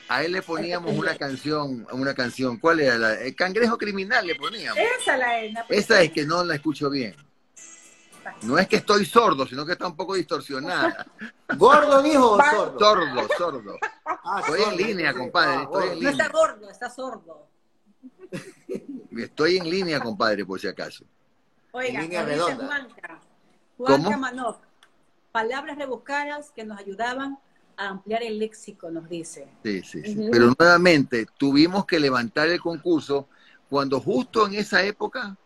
A 0.09 0.23
él 0.25 0.33
le 0.33 0.43
poníamos 0.43 0.93
una 0.93 1.17
canción, 1.17 1.87
una 1.93 2.15
canción. 2.15 2.59
¿Cuál 2.59 2.81
era? 2.81 2.99
La, 2.99 3.15
el 3.15 3.35
cangrejo 3.35 3.79
criminal 3.79 4.27
le 4.27 4.35
poníamos. 4.35 4.79
Esa 5.01 5.17
la 5.17 5.41
es. 5.41 5.55
Esa 5.69 6.03
es 6.03 6.13
que 6.13 6.25
no 6.25 6.45
la 6.45 6.55
escucho 6.57 6.91
bien. 6.91 7.15
No 8.43 8.59
es 8.59 8.69
que 8.69 8.77
estoy 8.77 9.05
sordo, 9.07 9.47
sino 9.47 9.65
que 9.65 9.73
está 9.73 9.87
un 9.87 9.97
poco 9.97 10.15
distorsionada. 10.15 11.07
¿Gordo 11.57 12.03
dijo 12.03 12.33
o 12.33 12.43
sordo? 12.43 12.79
Sordo, 12.79 13.29
sordo. 13.37 13.79
Ah, 14.05 14.43
estoy 14.45 14.63
en 14.63 14.77
línea, 14.77 15.15
compadre. 15.15 15.63
Estoy 15.63 15.89
en 15.89 16.03
no 16.03 16.11
está 16.11 16.29
gordo, 16.29 16.71
está 16.71 16.91
sordo. 16.91 17.47
Estoy 19.17 19.57
en 19.57 19.69
línea, 19.69 20.01
compadre, 20.01 20.45
por 20.45 20.61
si 20.61 20.69
acaso. 20.69 21.05
Oiga, 21.73 22.01
línea 22.01 22.25
redonda. 22.25 22.67
Juanca, 22.67 23.21
Juanca 23.77 24.17
Manoff. 24.17 24.57
Palabras 25.33 25.77
rebuscadas 25.77 26.51
que 26.53 26.65
nos 26.65 26.79
ayudaban 26.79 27.39
ampliar 27.89 28.23
el 28.23 28.39
léxico, 28.39 28.91
nos 28.91 29.09
dice. 29.09 29.49
Sí, 29.65 29.83
sí, 29.83 30.03
sí. 30.03 30.29
Pero 30.31 30.55
nuevamente, 30.59 31.27
tuvimos 31.39 31.87
que 31.87 31.99
levantar 31.99 32.49
el 32.49 32.61
concurso 32.61 33.29
cuando 33.69 34.01
justo 34.01 34.47
en 34.47 34.55
esa 34.55 34.83
época 34.83 35.37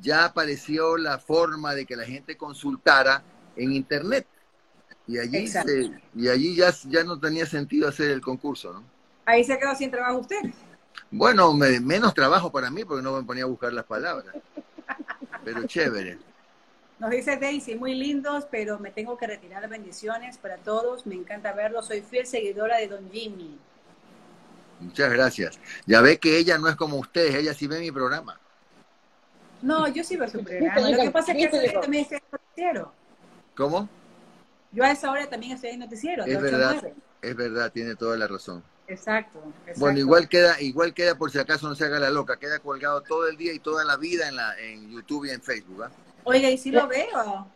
ya 0.00 0.24
apareció 0.24 0.96
la 0.96 1.18
forma 1.18 1.74
de 1.74 1.86
que 1.86 1.96
la 1.96 2.04
gente 2.04 2.36
consultara 2.36 3.22
en 3.56 3.72
Internet. 3.72 4.26
Y 5.06 5.18
allí, 5.18 5.48
y 6.16 6.28
allí 6.28 6.56
ya, 6.56 6.74
ya 6.88 7.04
no 7.04 7.20
tenía 7.20 7.46
sentido 7.46 7.88
hacer 7.88 8.10
el 8.10 8.20
concurso, 8.20 8.72
¿no? 8.72 8.84
Ahí 9.24 9.44
se 9.44 9.56
quedó 9.58 9.74
sin 9.74 9.90
trabajo 9.90 10.18
usted. 10.18 10.38
Bueno, 11.10 11.52
menos 11.52 12.14
trabajo 12.14 12.50
para 12.50 12.70
mí 12.70 12.84
porque 12.84 13.02
no 13.02 13.16
me 13.16 13.22
ponía 13.22 13.44
a 13.44 13.46
buscar 13.46 13.72
las 13.72 13.84
palabras. 13.84 14.34
Pero 15.44 15.64
chévere. 15.66 16.18
Nos 16.98 17.10
dice 17.10 17.36
Daisy, 17.36 17.74
muy 17.74 17.94
lindos, 17.94 18.46
pero 18.50 18.78
me 18.78 18.90
tengo 18.90 19.18
que 19.18 19.26
retirar. 19.26 19.68
Bendiciones 19.68 20.38
para 20.38 20.56
todos. 20.56 21.06
Me 21.06 21.14
encanta 21.14 21.52
verlos. 21.52 21.86
Soy 21.86 22.00
fiel 22.00 22.26
seguidora 22.26 22.78
de 22.78 22.88
Don 22.88 23.10
Jimmy. 23.10 23.58
Muchas 24.80 25.10
gracias. 25.10 25.58
Ya 25.86 26.00
ve 26.00 26.18
que 26.18 26.38
ella 26.38 26.58
no 26.58 26.68
es 26.68 26.76
como 26.76 26.96
ustedes, 26.96 27.34
ella 27.34 27.54
sí 27.54 27.66
ve 27.66 27.80
mi 27.80 27.90
programa. 27.90 28.38
No, 29.62 29.88
yo 29.88 30.04
sí 30.04 30.16
veo 30.16 30.28
su 30.28 30.42
programa. 30.42 30.90
Lo 30.90 31.02
que 31.02 31.10
pasa 31.10 31.32
es 31.32 31.50
que 31.50 31.72
yo 31.72 31.80
también 31.80 32.02
estoy 32.02 32.18
en 32.18 32.24
noticiero. 32.32 32.92
¿Cómo? 33.54 33.88
Yo 34.72 34.84
a 34.84 34.90
esa 34.90 35.10
hora 35.10 35.28
también 35.28 35.52
estoy 35.52 35.70
en 35.70 35.80
noticiero. 35.80 36.24
Es 36.24 36.40
verdad, 36.40 36.82
es 37.22 37.36
verdad, 37.36 37.72
tiene 37.72 37.96
toda 37.96 38.16
la 38.16 38.26
razón. 38.26 38.62
Exacto, 38.88 39.42
Bueno, 39.76 39.98
igual 39.98 40.28
queda, 40.28 40.60
igual 40.60 40.94
queda 40.94 41.16
por 41.16 41.32
si 41.32 41.38
acaso 41.38 41.68
no 41.68 41.74
se 41.74 41.84
haga 41.84 41.98
la 41.98 42.08
loca, 42.08 42.36
queda 42.36 42.60
colgado 42.60 43.00
todo 43.00 43.26
el 43.26 43.36
día 43.36 43.52
y 43.52 43.58
toda 43.58 43.84
la 43.84 43.96
vida 43.96 44.28
en 44.28 44.36
la 44.36 44.56
en 44.60 44.88
YouTube 44.88 45.24
y 45.24 45.30
en 45.30 45.42
Facebook, 45.42 45.82
¿ah? 45.82 45.90
Oiga, 46.28 46.50
¿y 46.50 46.58
si 46.58 46.72
lo 46.72 46.88
veo? 46.88 47.46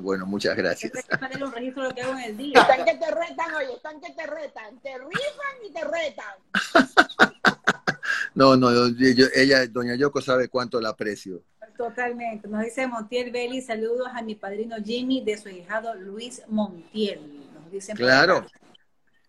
bueno, 0.00 0.24
muchas 0.24 0.56
gracias. 0.56 0.92
un 1.40 1.52
registro 1.52 1.82
de 1.82 1.88
lo 1.88 1.94
que 1.94 2.02
hago 2.02 2.12
en 2.14 2.24
el 2.24 2.36
día. 2.38 2.60
Están 2.60 2.84
que 2.86 2.94
te 2.94 3.10
retan, 3.10 3.54
oye, 3.54 3.74
están 3.74 4.00
que 4.00 4.12
te 4.12 4.26
retan. 4.26 4.80
Te 4.80 4.96
rifan 4.96 5.56
y 5.66 5.72
te 5.72 5.84
retan. 5.84 7.32
no, 8.34 8.56
no, 8.56 8.70
ella, 9.34 9.66
doña 9.66 9.94
Yoko 9.94 10.22
sabe 10.22 10.48
cuánto 10.48 10.80
la 10.80 10.90
aprecio. 10.90 11.42
Totalmente. 11.76 12.48
Nos 12.48 12.64
dice 12.64 12.86
Montiel 12.86 13.30
Belli, 13.30 13.60
saludos 13.60 14.08
a 14.12 14.22
mi 14.22 14.34
padrino 14.34 14.76
Jimmy 14.82 15.22
de 15.22 15.36
su 15.36 15.50
hijado 15.50 15.94
Luis 15.94 16.42
Montiel. 16.48 17.20
Nos 17.52 17.70
dicen 17.70 17.94
claro. 17.94 18.46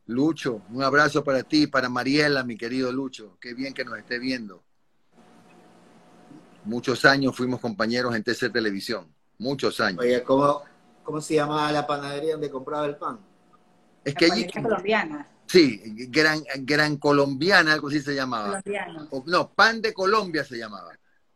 Lucho, 0.06 0.62
un 0.72 0.82
abrazo 0.82 1.24
para 1.24 1.44
ti, 1.44 1.68
para 1.68 1.89
Mariela, 1.89 2.44
mi 2.44 2.58
querido 2.58 2.94
Lucho. 2.94 3.38
Qué 3.42 3.54
bien 3.54 3.74
que 3.74 3.84
nos 3.84 4.00
esté 4.00 4.20
viendo. 4.20 4.63
Muchos 6.69 7.03
años 7.03 7.36
fuimos 7.36 7.60
compañeros 7.60 8.15
en 8.15 8.23
TC 8.23 8.51
Televisión. 8.53 9.12
Muchos 9.39 9.79
años. 9.79 10.01
Oye, 10.01 10.21
¿cómo, 10.21 10.62
cómo 11.03 11.19
se 11.19 11.34
llamaba 11.34 11.71
la 11.71 11.88
panadería 11.88 12.34
donde 12.34 12.51
compraba 12.51 12.86
el 12.86 12.95
pan? 12.95 13.19
Es 14.03 14.13
que 14.13 14.25
allí. 14.25 14.47
colombiana. 14.51 15.27
Sí, 15.47 15.82
gran, 16.10 16.43
gran 16.60 16.97
colombiana, 16.97 17.73
algo 17.73 17.88
así 17.88 18.01
se 18.01 18.13
llamaba. 18.13 18.62
no, 19.25 19.49
pan 19.49 19.82
de 19.82 19.93
Colombia 19.93 20.43
se 20.43 20.60
llamaba. 20.60 20.91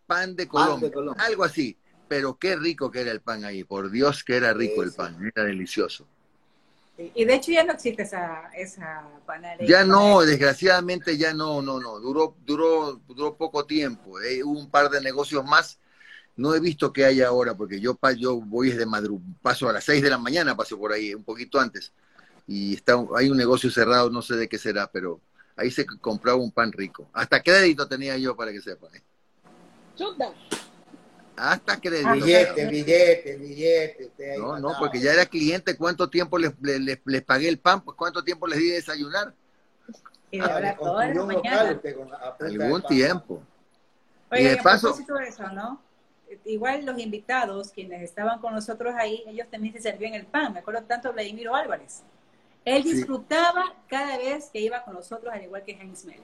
Pan 0.05 0.35
de 0.35 0.47
Colombia. 0.47 0.91
Algo 1.17 1.43
así. 1.43 1.75
Pero 2.07 2.37
qué 2.37 2.55
rico 2.55 2.91
que 2.91 3.01
era 3.01 3.09
el 3.09 3.21
pan 3.21 3.43
ahí. 3.43 3.63
Por 3.63 3.89
Dios 3.89 4.23
que 4.23 4.35
era 4.35 4.53
rico 4.53 4.83
el 4.83 4.93
pan. 4.93 5.17
Era 5.35 5.45
delicioso. 5.45 6.07
Y 6.97 7.25
de 7.25 7.33
hecho 7.33 7.51
ya 7.51 7.63
no 7.63 7.73
existe 7.73 8.03
esa, 8.03 8.51
esa 8.55 9.07
panadería. 9.25 9.67
Ya 9.67 9.85
no, 9.85 10.21
desgraciadamente 10.21 11.17
ya 11.17 11.33
no, 11.33 11.61
no, 11.61 11.79
no. 11.79 11.99
Duró, 11.99 12.35
duró, 12.45 13.01
duró 13.07 13.35
poco 13.35 13.65
tiempo. 13.65 14.21
Eh, 14.21 14.43
hubo 14.43 14.59
un 14.59 14.69
par 14.69 14.89
de 14.89 15.01
negocios 15.01 15.43
más. 15.43 15.79
No 16.35 16.53
he 16.53 16.59
visto 16.59 16.93
que 16.93 17.05
haya 17.05 17.27
ahora, 17.27 17.55
porque 17.55 17.79
yo, 17.79 17.97
yo 18.17 18.39
voy 18.41 18.69
desde 18.69 18.85
madrugada, 18.85 19.27
paso 19.41 19.69
a 19.69 19.73
las 19.73 19.83
6 19.83 20.01
de 20.01 20.09
la 20.09 20.17
mañana, 20.17 20.55
paso 20.55 20.77
por 20.77 20.91
ahí, 20.91 21.13
un 21.13 21.23
poquito 21.23 21.59
antes. 21.59 21.91
Y 22.47 22.75
está, 22.75 22.95
hay 23.15 23.29
un 23.29 23.37
negocio 23.37 23.69
cerrado, 23.71 24.09
no 24.09 24.21
sé 24.21 24.35
de 24.35 24.47
qué 24.49 24.57
será, 24.57 24.89
pero 24.91 25.19
ahí 25.55 25.71
se 25.71 25.85
compraba 25.85 26.37
un 26.37 26.51
pan 26.51 26.71
rico. 26.71 27.07
Hasta 27.13 27.41
crédito 27.41 27.87
tenía 27.87 28.17
yo 28.17 28.35
para 28.35 28.51
que 28.51 28.61
sepan. 28.61 28.95
¿eh? 28.95 29.01
Hasta 31.35 31.79
que 31.79 31.89
le 31.89 32.03
billete, 32.11 32.67
billete, 32.67 33.37
billete. 33.37 34.11
No, 34.37 34.59
no, 34.59 34.73
porque 34.77 34.99
ya 34.99 35.13
era 35.13 35.25
cliente, 35.25 35.75
¿cuánto 35.75 36.09
tiempo 36.09 36.37
les, 36.37 36.53
les, 36.61 36.99
les, 37.03 37.21
pagué 37.23 37.49
el 37.49 37.57
pan? 37.57 37.81
Pues 37.81 37.97
¿cuánto 37.97 38.23
tiempo 38.23 38.45
les 38.47 38.59
di 38.59 38.67
de 38.69 38.75
desayunar? 38.75 39.33
Y 40.29 40.39
de 40.39 40.47
verdad, 40.47 40.77
toda 40.77 41.07
la 41.07 41.25
mañana. 41.25 41.81
Algún 42.39 42.81
tiempo. 42.83 43.41
Oye, 44.31 44.41
y 44.41 44.45
de 44.45 44.57
paso, 44.57 44.95
eso, 45.27 45.49
¿no? 45.49 45.81
Igual 46.45 46.85
los 46.85 46.99
invitados, 46.99 47.71
quienes 47.71 48.01
estaban 48.01 48.39
con 48.39 48.53
nosotros 48.53 48.93
ahí, 48.95 49.23
ellos 49.27 49.47
también 49.51 49.73
se 49.73 49.81
servían 49.81 50.13
el 50.13 50.25
pan. 50.25 50.53
Me 50.53 50.59
acuerdo 50.59 50.83
tanto 50.83 51.09
de 51.09 51.13
Vladimiro 51.13 51.55
Álvarez. 51.55 52.01
Él 52.65 52.83
disfrutaba 52.83 53.75
cada 53.87 54.17
vez 54.17 54.49
que 54.51 54.59
iba 54.59 54.83
con 54.83 54.93
nosotros, 54.95 55.31
al 55.33 55.43
igual 55.43 55.63
que 55.63 55.73
Heinz 55.73 56.05
Meller. 56.05 56.23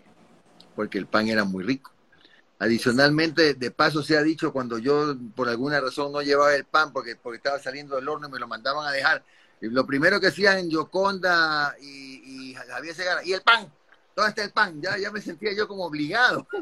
Porque 0.76 0.98
el 0.98 1.06
pan 1.06 1.28
era 1.28 1.44
muy 1.44 1.64
rico. 1.64 1.92
Adicionalmente, 2.60 3.54
de 3.54 3.72
paso 3.72 4.04
se 4.04 4.18
ha 4.18 4.22
dicho, 4.22 4.52
cuando 4.52 4.78
yo 4.78 5.16
por 5.34 5.48
alguna 5.48 5.80
razón 5.80 6.12
no 6.12 6.22
llevaba 6.22 6.54
el 6.54 6.66
pan 6.66 6.92
porque, 6.92 7.16
porque 7.16 7.38
estaba 7.38 7.58
saliendo 7.58 7.96
del 7.96 8.10
horno 8.10 8.28
y 8.28 8.32
me 8.32 8.40
lo 8.40 8.48
mandaban 8.48 8.86
a 8.86 8.92
dejar, 8.92 9.24
y 9.62 9.68
lo 9.70 9.86
primero 9.86 10.20
que 10.20 10.28
hacían 10.28 10.70
Yoconda 10.70 11.76
y, 11.80 12.52
y 12.52 12.54
Javier 12.56 12.96
Segarra, 12.96 13.24
¿y 13.24 13.32
el 13.32 13.42
pan? 13.42 13.72
¿Dónde 14.14 14.30
está 14.30 14.44
el 14.44 14.52
pan? 14.52 14.82
Ya, 14.82 14.98
ya 14.98 15.10
me 15.12 15.22
sentía 15.22 15.54
yo 15.54 15.68
como 15.68 15.86
obligado. 15.86 16.46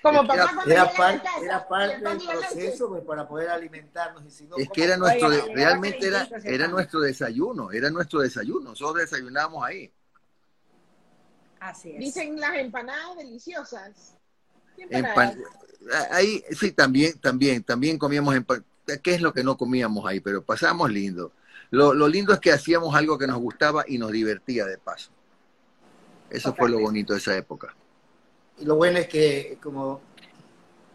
Como 0.00 0.22
era, 0.32 0.48
era, 0.64 0.92
parte, 0.92 1.28
era 1.42 1.68
parte 1.68 2.08
del 2.08 2.18
proceso 2.18 2.88
pues, 2.88 3.02
para 3.02 3.26
poder 3.26 3.50
alimentarnos. 3.50 4.24
Y 4.24 4.30
si 4.30 4.44
no, 4.44 4.56
es 4.56 4.68
que 4.70 4.84
era 4.84 4.96
nuestro, 4.96 5.28
realmente 5.52 6.06
era, 6.06 6.28
era 6.44 6.68
nuestro 6.68 7.00
desayuno, 7.00 7.72
era 7.72 7.90
nuestro 7.90 8.20
desayuno. 8.20 8.70
Nosotros 8.70 9.10
desayunábamos 9.10 9.64
ahí. 9.64 9.92
Así 11.60 11.92
es. 11.92 11.98
Dicen 11.98 12.40
las 12.40 12.54
empanadas 12.56 13.16
deliciosas. 13.16 14.16
ahí 16.10 16.44
sí, 16.50 16.72
también, 16.72 17.18
también, 17.18 17.62
también 17.62 17.98
comíamos 17.98 18.34
empanadas. 18.34 18.66
¿Qué 19.02 19.14
es 19.14 19.20
lo 19.20 19.32
que 19.32 19.44
no 19.44 19.58
comíamos 19.58 20.06
ahí? 20.06 20.20
Pero 20.20 20.42
pasamos 20.42 20.90
lindo. 20.90 21.32
Lo, 21.70 22.08
lindo 22.08 22.32
es 22.32 22.40
que 22.40 22.50
hacíamos 22.50 22.94
algo 22.94 23.18
que 23.18 23.26
nos 23.26 23.38
gustaba 23.38 23.84
y 23.86 23.98
nos 23.98 24.10
divertía 24.10 24.64
de 24.64 24.78
paso. 24.78 25.10
Eso 26.30 26.54
fue 26.54 26.70
lo 26.70 26.80
bonito 26.80 27.12
de 27.12 27.18
esa 27.18 27.36
época. 27.36 27.74
Y 28.58 28.64
lo 28.64 28.76
bueno 28.76 28.98
es 28.98 29.08
que, 29.08 29.58
como 29.62 30.00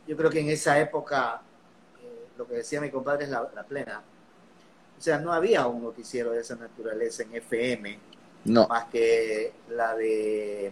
yo 0.07 0.17
creo 0.17 0.29
que 0.29 0.39
en 0.39 0.49
esa 0.49 0.79
época, 0.79 1.41
eh, 2.01 2.27
lo 2.37 2.47
que 2.47 2.55
decía 2.55 2.81
mi 2.81 2.89
compadre 2.89 3.25
es 3.25 3.29
la, 3.29 3.47
la 3.53 3.63
plena. 3.63 4.01
O 4.97 5.01
sea, 5.01 5.19
no 5.19 5.31
había 5.31 5.67
un 5.67 5.83
noticiero 5.83 6.31
de 6.31 6.41
esa 6.41 6.55
naturaleza 6.55 7.23
en 7.23 7.35
FM 7.35 7.99
no. 8.45 8.67
Más 8.67 8.85
que 8.85 9.53
la 9.69 9.95
de 9.95 10.71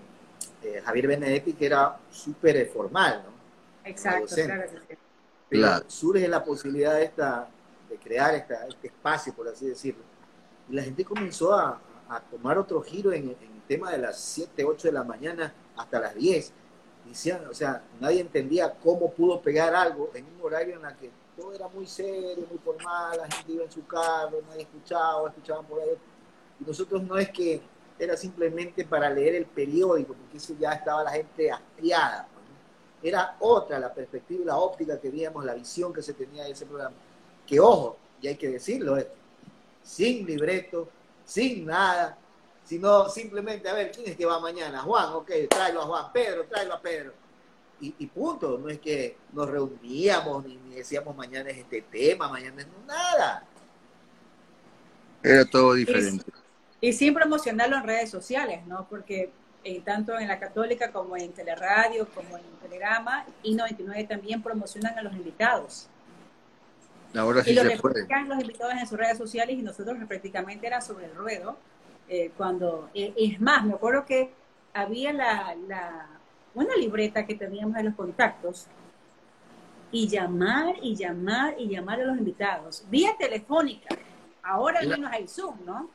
eh, 0.63 0.81
Javier 0.83 1.07
Benedetti, 1.07 1.53
que 1.53 1.65
era 1.65 1.97
súper 2.11 2.67
formal, 2.67 3.23
¿no? 3.25 3.89
Exacto, 3.89 4.35
claro. 4.35 4.63
Pero 5.49 5.89
surge 5.89 6.27
la 6.27 6.43
posibilidad 6.43 6.95
de, 6.95 7.03
esta, 7.03 7.47
de 7.89 7.97
crear 7.97 8.35
esta, 8.35 8.67
este 8.67 8.87
espacio, 8.87 9.33
por 9.33 9.47
así 9.47 9.67
decirlo. 9.67 10.03
Y 10.69 10.75
la 10.75 10.83
gente 10.83 11.03
comenzó 11.03 11.53
a, 11.53 11.79
tomar 12.29 12.57
otro 12.57 12.81
giro 12.81 13.13
en, 13.13 13.29
el 13.29 13.61
tema 13.67 13.91
de 13.91 13.97
las 13.97 14.19
7, 14.19 14.65
8 14.65 14.89
de 14.89 14.93
la 14.93 15.03
mañana 15.03 15.53
hasta 15.77 15.99
las 15.99 16.15
10. 16.15 16.51
Decían, 17.05 17.45
o 17.49 17.53
sea, 17.53 17.81
nadie 17.99 18.19
entendía 18.21 18.73
cómo 18.83 19.11
pudo 19.11 19.41
pegar 19.41 19.73
algo 19.73 20.11
en 20.13 20.25
un 20.25 20.45
horario 20.45 20.77
en 20.77 20.85
el 20.85 20.95
que 20.97 21.09
todo 21.37 21.53
era 21.53 21.67
muy 21.69 21.87
serio, 21.87 22.45
muy 22.49 22.59
formal, 22.59 23.17
la 23.17 23.31
gente 23.31 23.53
iba 23.53 23.63
en 23.63 23.71
su 23.71 23.85
carro, 23.87 24.41
nadie 24.47 24.63
escuchaba, 24.63 25.29
escuchaban 25.29 25.65
por 25.65 25.81
ahí 25.81 25.89
nosotros 26.65 27.03
no 27.03 27.17
es 27.17 27.29
que 27.29 27.61
era 27.97 28.17
simplemente 28.17 28.85
para 28.85 29.09
leer 29.09 29.35
el 29.35 29.45
periódico, 29.45 30.13
porque 30.13 30.37
eso 30.37 30.55
ya 30.59 30.73
estaba 30.73 31.03
la 31.03 31.11
gente 31.11 31.51
hastiada. 31.51 32.27
Era 33.03 33.35
otra 33.39 33.79
la 33.79 33.93
perspectiva, 33.93 34.45
la 34.45 34.57
óptica 34.57 34.99
que 34.99 35.09
veíamos, 35.09 35.45
la 35.45 35.53
visión 35.53 35.93
que 35.93 36.01
se 36.01 36.13
tenía 36.13 36.43
de 36.43 36.51
ese 36.51 36.65
programa. 36.65 36.95
Que 37.45 37.59
ojo, 37.59 37.97
y 38.21 38.27
hay 38.27 38.35
que 38.35 38.49
decirlo 38.49 38.97
esto, 38.97 39.13
sin 39.83 40.25
libreto, 40.25 40.87
sin 41.25 41.65
nada, 41.65 42.17
sino 42.63 43.09
simplemente, 43.09 43.67
a 43.69 43.73
ver, 43.73 43.91
¿quién 43.91 44.09
es 44.09 44.15
que 44.15 44.25
va 44.25 44.39
mañana? 44.39 44.81
Juan, 44.81 45.13
ok, 45.13 45.31
tráelo 45.49 45.81
a 45.81 45.85
Juan, 45.85 46.11
Pedro, 46.13 46.45
tráelo 46.45 46.73
a 46.75 46.81
Pedro. 46.81 47.13
Y, 47.83 48.05
punto, 48.05 48.59
no 48.59 48.69
es 48.69 48.79
que 48.79 49.17
nos 49.33 49.49
reuníamos 49.49 50.45
ni, 50.45 50.55
decíamos 50.75 51.15
mañana 51.15 51.49
es 51.49 51.57
este 51.57 51.81
tema, 51.81 52.27
mañana 52.27 52.61
es 52.61 52.67
nada. 52.85 53.43
Era 55.23 55.45
todo 55.45 55.73
diferente. 55.73 56.31
Y 56.81 56.93
sin 56.93 57.13
promocionarlo 57.13 57.77
en 57.77 57.83
redes 57.83 58.09
sociales, 58.09 58.65
¿no? 58.65 58.87
Porque 58.89 59.31
eh, 59.63 59.81
tanto 59.85 60.17
en 60.17 60.27
la 60.27 60.39
Católica 60.39 60.91
como 60.91 61.15
en 61.15 61.31
Teleradio, 61.31 62.07
como 62.09 62.37
en 62.37 62.43
Telegrama, 62.61 63.25
y 63.43 63.53
99 63.53 64.05
también 64.05 64.41
promocionan 64.41 64.97
a 64.97 65.03
los 65.03 65.13
invitados. 65.13 65.87
Ahora 67.15 67.43
sí 67.43 67.51
y 67.51 67.53
lo 67.53 67.63
se 67.63 67.77
puede. 67.77 68.07
los 68.25 68.41
invitados 68.41 68.73
en 68.73 68.87
sus 68.87 68.97
redes 68.97 69.17
sociales 69.17 69.57
y 69.57 69.61
nosotros 69.61 69.97
prácticamente 70.07 70.65
era 70.65 70.81
sobre 70.81 71.05
el 71.05 71.15
ruedo. 71.15 71.57
Eh, 72.09 72.31
cuando, 72.35 72.89
eh, 72.93 73.13
es 73.15 73.39
más, 73.39 73.63
me 73.63 73.73
acuerdo 73.73 74.05
que 74.05 74.31
había 74.73 75.13
la, 75.13 75.55
la, 75.67 76.07
una 76.55 76.75
libreta 76.75 77.25
que 77.25 77.35
teníamos 77.35 77.77
en 77.77 77.85
los 77.85 77.95
contactos 77.95 78.65
y 79.91 80.07
llamar 80.07 80.75
y 80.81 80.95
llamar 80.95 81.55
y 81.57 81.67
llamar 81.67 82.01
a 82.01 82.05
los 82.05 82.17
invitados, 82.17 82.83
vía 82.89 83.15
telefónica. 83.17 83.95
Ahora 84.41 84.79
al 84.79 84.87
menos 84.87 85.11
hay 85.11 85.27
Zoom, 85.27 85.65
¿no? 85.65 85.89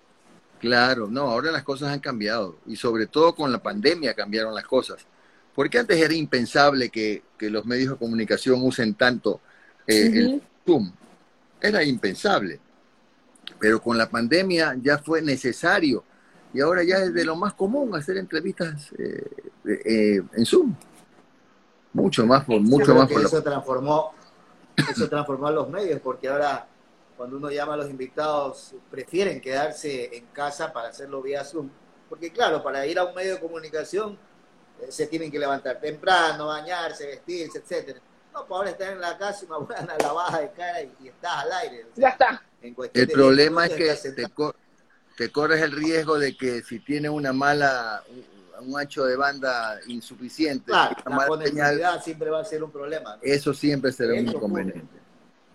Claro, 0.61 1.09
no, 1.09 1.23
ahora 1.23 1.53
las 1.53 1.63
cosas 1.63 1.93
han 1.93 2.01
cambiado 2.01 2.57
y 2.67 2.77
sobre 2.77 3.07
todo 3.07 3.35
con 3.35 3.53
la 3.53 3.63
pandemia 3.63 4.15
cambiaron 4.15 4.55
las 4.55 4.65
cosas. 4.65 5.07
Porque 5.55 5.79
antes 5.79 5.99
era 5.99 6.13
impensable 6.15 6.91
que, 6.91 7.23
los 7.39 7.65
medios 7.65 7.93
de 7.93 7.97
comunicación 7.97 8.61
usen 8.63 8.95
tanto 8.95 9.41
eh, 9.87 10.11
el 10.13 10.43
Zoom. 10.65 10.93
Era 11.61 11.83
impensable. 11.83 12.61
Pero 13.59 13.81
con 13.81 13.97
la 13.97 14.09
pandemia 14.09 14.77
ya 14.83 14.99
fue 14.99 15.23
necesario 15.23 16.05
y 16.53 16.61
ahora 16.61 16.83
ya 16.83 16.97
es 16.99 17.13
de 17.13 17.25
lo 17.25 17.37
más 17.37 17.55
común 17.55 17.95
hacer 17.95 18.17
entrevistas 18.17 18.91
eh, 18.99 19.25
eh, 19.85 20.23
en 20.33 20.47
Zoom. 20.47 20.75
Mucho 21.93 22.27
más, 22.27 22.45
por, 22.45 22.61
mucho 22.61 22.95
más. 22.95 23.11
Por 23.11 23.23
eso 23.23 23.43
transformó, 23.43 24.13
eso 24.77 25.09
transformó 25.09 25.47
a 25.47 25.51
los 25.51 25.69
medios 25.71 26.01
porque 26.01 26.29
ahora 26.29 26.67
cuando 27.17 27.37
uno 27.37 27.51
llama 27.51 27.75
a 27.75 27.77
los 27.79 27.91
invitados, 27.91 28.75
prefieren 28.91 29.41
quedarse 29.41 30.17
en 30.17 30.27
casa 30.27 30.73
para 30.73 30.89
hacerlo 30.89 31.23
vía 31.23 31.45
Zoom. 31.45 31.71
Porque 32.09 32.31
claro, 32.31 32.63
para 32.63 32.87
ir 32.87 32.99
a 32.99 33.05
un 33.05 33.15
medio 33.15 33.35
de 33.35 33.41
comunicación 33.41 34.19
eh, 34.81 34.87
se 34.91 35.07
tienen 35.07 35.31
que 35.31 35.39
levantar 35.39 35.81
temprano, 35.81 36.47
bañarse, 36.47 37.07
vestirse, 37.07 37.59
etcétera. 37.59 38.01
No, 38.33 38.47
pues 38.47 38.59
ahora 38.59 38.71
estar 38.71 38.93
en 38.93 39.01
la 39.01 39.17
casa, 39.17 39.47
una 39.47 39.59
buena 39.59 39.97
lavada 39.99 40.41
de 40.41 40.51
cara 40.51 40.83
y, 40.83 41.09
estás 41.09 41.45
al 41.45 41.53
aire. 41.53 41.87
ya 41.95 42.09
está. 42.11 42.43
el 42.61 43.09
problema 43.09 43.67
es 43.67 43.73
que 43.73 44.13
te, 45.17 45.31
corres 45.31 45.63
el 45.63 45.73
riesgo 45.73 46.19
de 46.19 46.37
que 46.37 46.63
si 46.63 46.81
tienes 46.81 47.11
una 47.11 47.33
mala, 47.33 48.05
un 48.61 48.79
ancho 48.79 49.07
de 49.07 49.17
banda 49.17 49.81
insuficiente, 49.87 50.71
la 50.71 50.95
conectividad 51.27 52.03
siempre 52.05 52.29
va 52.29 52.41
a 52.41 52.45
ser 52.45 52.63
un 52.63 52.71
problema. 52.71 53.19
Eso 53.23 53.55
siempre 53.55 53.91
será 53.91 54.13
un 54.13 54.29
inconveniente. 54.29 54.96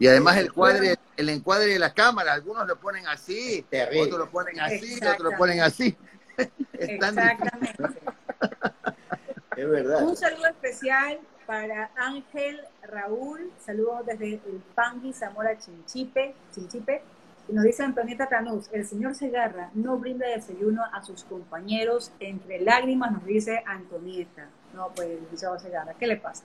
Y 0.02 0.08
además 0.08 0.36
el 0.38 0.52
cuadre, 0.52 0.96
el 1.16 1.30
encuadre 1.30 1.74
de 1.74 1.78
la 1.78 1.94
cámara, 1.94 2.34
algunos 2.34 2.68
lo 2.68 2.76
ponen 2.76 3.06
así, 3.06 3.64
otros 3.72 4.18
lo 4.18 4.32
ponen 4.32 4.60
así, 4.60 4.96
otros 4.96 5.32
lo 5.32 5.38
ponen 5.38 5.62
así. 5.62 5.96
Exactamente. 6.74 7.76
es 9.58 9.70
verdad. 9.70 10.04
Un 10.04 10.18
saludo 10.18 10.48
especial 10.48 11.20
para 11.46 11.92
Ángel 11.96 12.62
Raúl, 12.82 13.52
saludos 13.64 14.08
desde 14.08 14.34
el 14.34 14.64
Pangui 14.74 15.14
Zamora 15.14 15.56
Chinchipe, 15.60 16.34
Chinchipe. 16.56 17.04
Y 17.48 17.54
nos 17.54 17.64
dice 17.64 17.84
Antonieta 17.84 18.28
Tanús, 18.28 18.70
el 18.72 18.88
señor 18.88 19.14
Segarra 19.14 19.70
no 19.76 20.00
brinda 20.00 20.28
desayuno 20.28 20.82
a 20.84 21.04
sus 21.04 21.26
compañeros 21.26 22.12
entre 22.20 22.60
lágrimas, 22.60 23.12
nos 23.12 23.26
dice 23.26 23.62
Antonieta. 23.68 24.48
No, 24.74 24.92
pues, 24.96 25.10
señor 25.36 25.60
Segarra, 25.60 25.94
¿qué 25.94 26.08
le 26.08 26.18
pasa? 26.18 26.44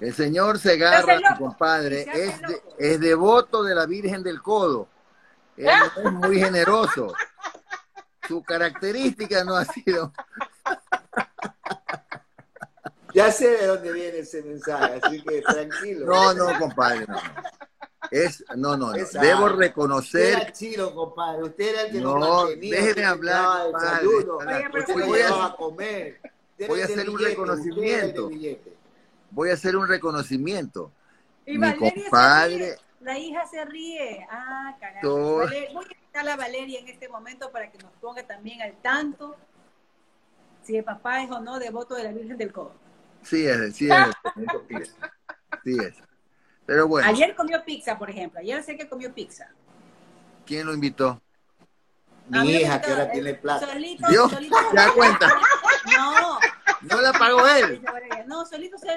El 0.00 0.14
señor 0.14 0.58
Segarra, 0.58 1.18
su 1.18 1.44
compadre, 1.44 2.06
es, 2.12 2.34
es 2.78 3.00
devoto 3.00 3.62
de 3.62 3.74
la 3.74 3.86
Virgen 3.86 4.22
del 4.22 4.40
Codo. 4.40 4.88
es 5.56 6.12
muy 6.12 6.38
generoso. 6.38 7.12
Su 8.26 8.42
característica 8.42 9.42
no 9.42 9.56
ha 9.56 9.64
sido 9.64 10.12
ya 13.14 13.32
sé 13.32 13.48
de 13.48 13.66
dónde 13.66 13.92
viene 13.92 14.18
ese 14.18 14.42
mensaje, 14.42 15.00
así 15.02 15.22
que 15.22 15.42
tranquilo. 15.42 16.06
No, 16.06 16.34
no, 16.34 16.58
compadre, 16.58 17.06
no. 17.08 17.18
Es, 18.10 18.44
no, 18.56 18.76
no, 18.76 18.92
no. 18.92 19.20
Debo 19.20 19.48
reconocer. 19.48 20.34
Usted 20.34 20.42
era 20.42 20.52
chino, 20.52 20.94
compadre. 20.94 21.42
Usted 21.42 21.68
era 21.68 21.82
el 21.82 21.92
que 21.92 22.00
no, 22.00 22.16
mantenía. 22.16 22.80
Déjeme 22.80 23.04
hablar, 23.04 23.72
compadre. 23.72 25.04
voy 25.04 25.20
a, 25.20 25.44
a 25.46 25.56
comer. 25.56 26.20
Voy 26.68 26.80
a 26.80 26.84
hacer 26.84 27.10
un 27.10 27.18
reconocimiento. 27.18 28.30
Voy 29.30 29.50
a 29.50 29.54
hacer 29.54 29.76
un 29.76 29.88
reconocimiento. 29.88 30.90
Y 31.46 31.58
Mi 31.58 31.74
compadre. 31.76 32.76
La 33.00 33.18
hija 33.18 33.46
se 33.46 33.64
ríe. 33.64 34.26
Ah, 34.30 34.76
carajo. 34.80 35.38
Voy 35.38 35.54
a 35.54 35.70
invitar 35.70 36.28
a 36.28 36.36
Valeria 36.36 36.80
en 36.80 36.88
este 36.88 37.08
momento 37.08 37.50
para 37.50 37.70
que 37.70 37.78
nos 37.78 37.92
ponga 38.00 38.22
también 38.26 38.60
al 38.60 38.74
tanto 38.82 39.36
si 40.68 40.76
el 40.76 40.84
papá 40.84 41.22
es 41.22 41.30
o 41.30 41.40
no 41.40 41.58
devoto 41.58 41.94
de 41.94 42.04
la 42.04 42.12
Virgen 42.12 42.36
del 42.36 42.52
Codo. 42.52 42.74
Sí 43.22 43.46
es, 43.46 43.74
sí 43.76 43.88
es. 43.90 44.94
Sí 45.64 45.76
es. 45.82 45.94
Pero 46.66 46.86
bueno. 46.86 47.08
Ayer 47.08 47.34
comió 47.34 47.64
pizza, 47.64 47.98
por 47.98 48.10
ejemplo. 48.10 48.40
Ayer 48.40 48.62
sé 48.62 48.76
que 48.76 48.86
comió 48.86 49.12
pizza. 49.14 49.48
¿Quién 50.44 50.66
lo 50.66 50.74
invitó? 50.74 51.22
Mi 52.28 52.50
hija, 52.52 52.80
que 52.82 52.90
ahora 52.90 53.10
tiene 53.10 53.32
plata. 53.32 53.66
Solito, 53.66 54.12
¿Yo? 54.12 54.28
solito. 54.28 54.56
¿Ya 54.74 54.92
cuenta? 54.92 55.28
No. 55.96 56.38
No 56.82 57.00
la 57.00 57.12
pagó 57.12 57.46
él. 57.46 57.82
No, 58.26 58.44
solito 58.44 58.76
se, 58.78 58.88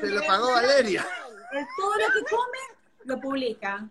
se 0.00 0.06
lo 0.06 0.24
pagó 0.24 0.52
Valeria. 0.52 1.04
El, 1.50 1.66
todo 1.76 1.94
lo 1.96 2.14
que 2.14 2.30
come 2.30 2.58
lo 3.04 3.20
publica. 3.20 3.88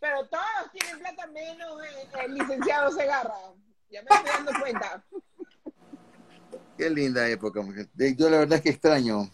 Pero 0.00 0.26
todos 0.26 0.72
tienen 0.72 0.98
plata 0.98 1.26
menos 1.28 1.80
el, 1.84 2.20
el 2.24 2.34
licenciado 2.34 2.90
Segarra. 2.90 3.34
Ya 3.88 4.02
me 4.02 4.08
estoy 4.10 4.30
dando 4.32 4.60
cuenta. 4.60 5.04
Qué 6.76 6.90
linda 6.90 7.28
época. 7.28 7.60
Yo 7.94 8.30
la 8.30 8.38
verdad 8.38 8.56
es 8.56 8.62
que 8.62 8.70
extraño, 8.70 9.30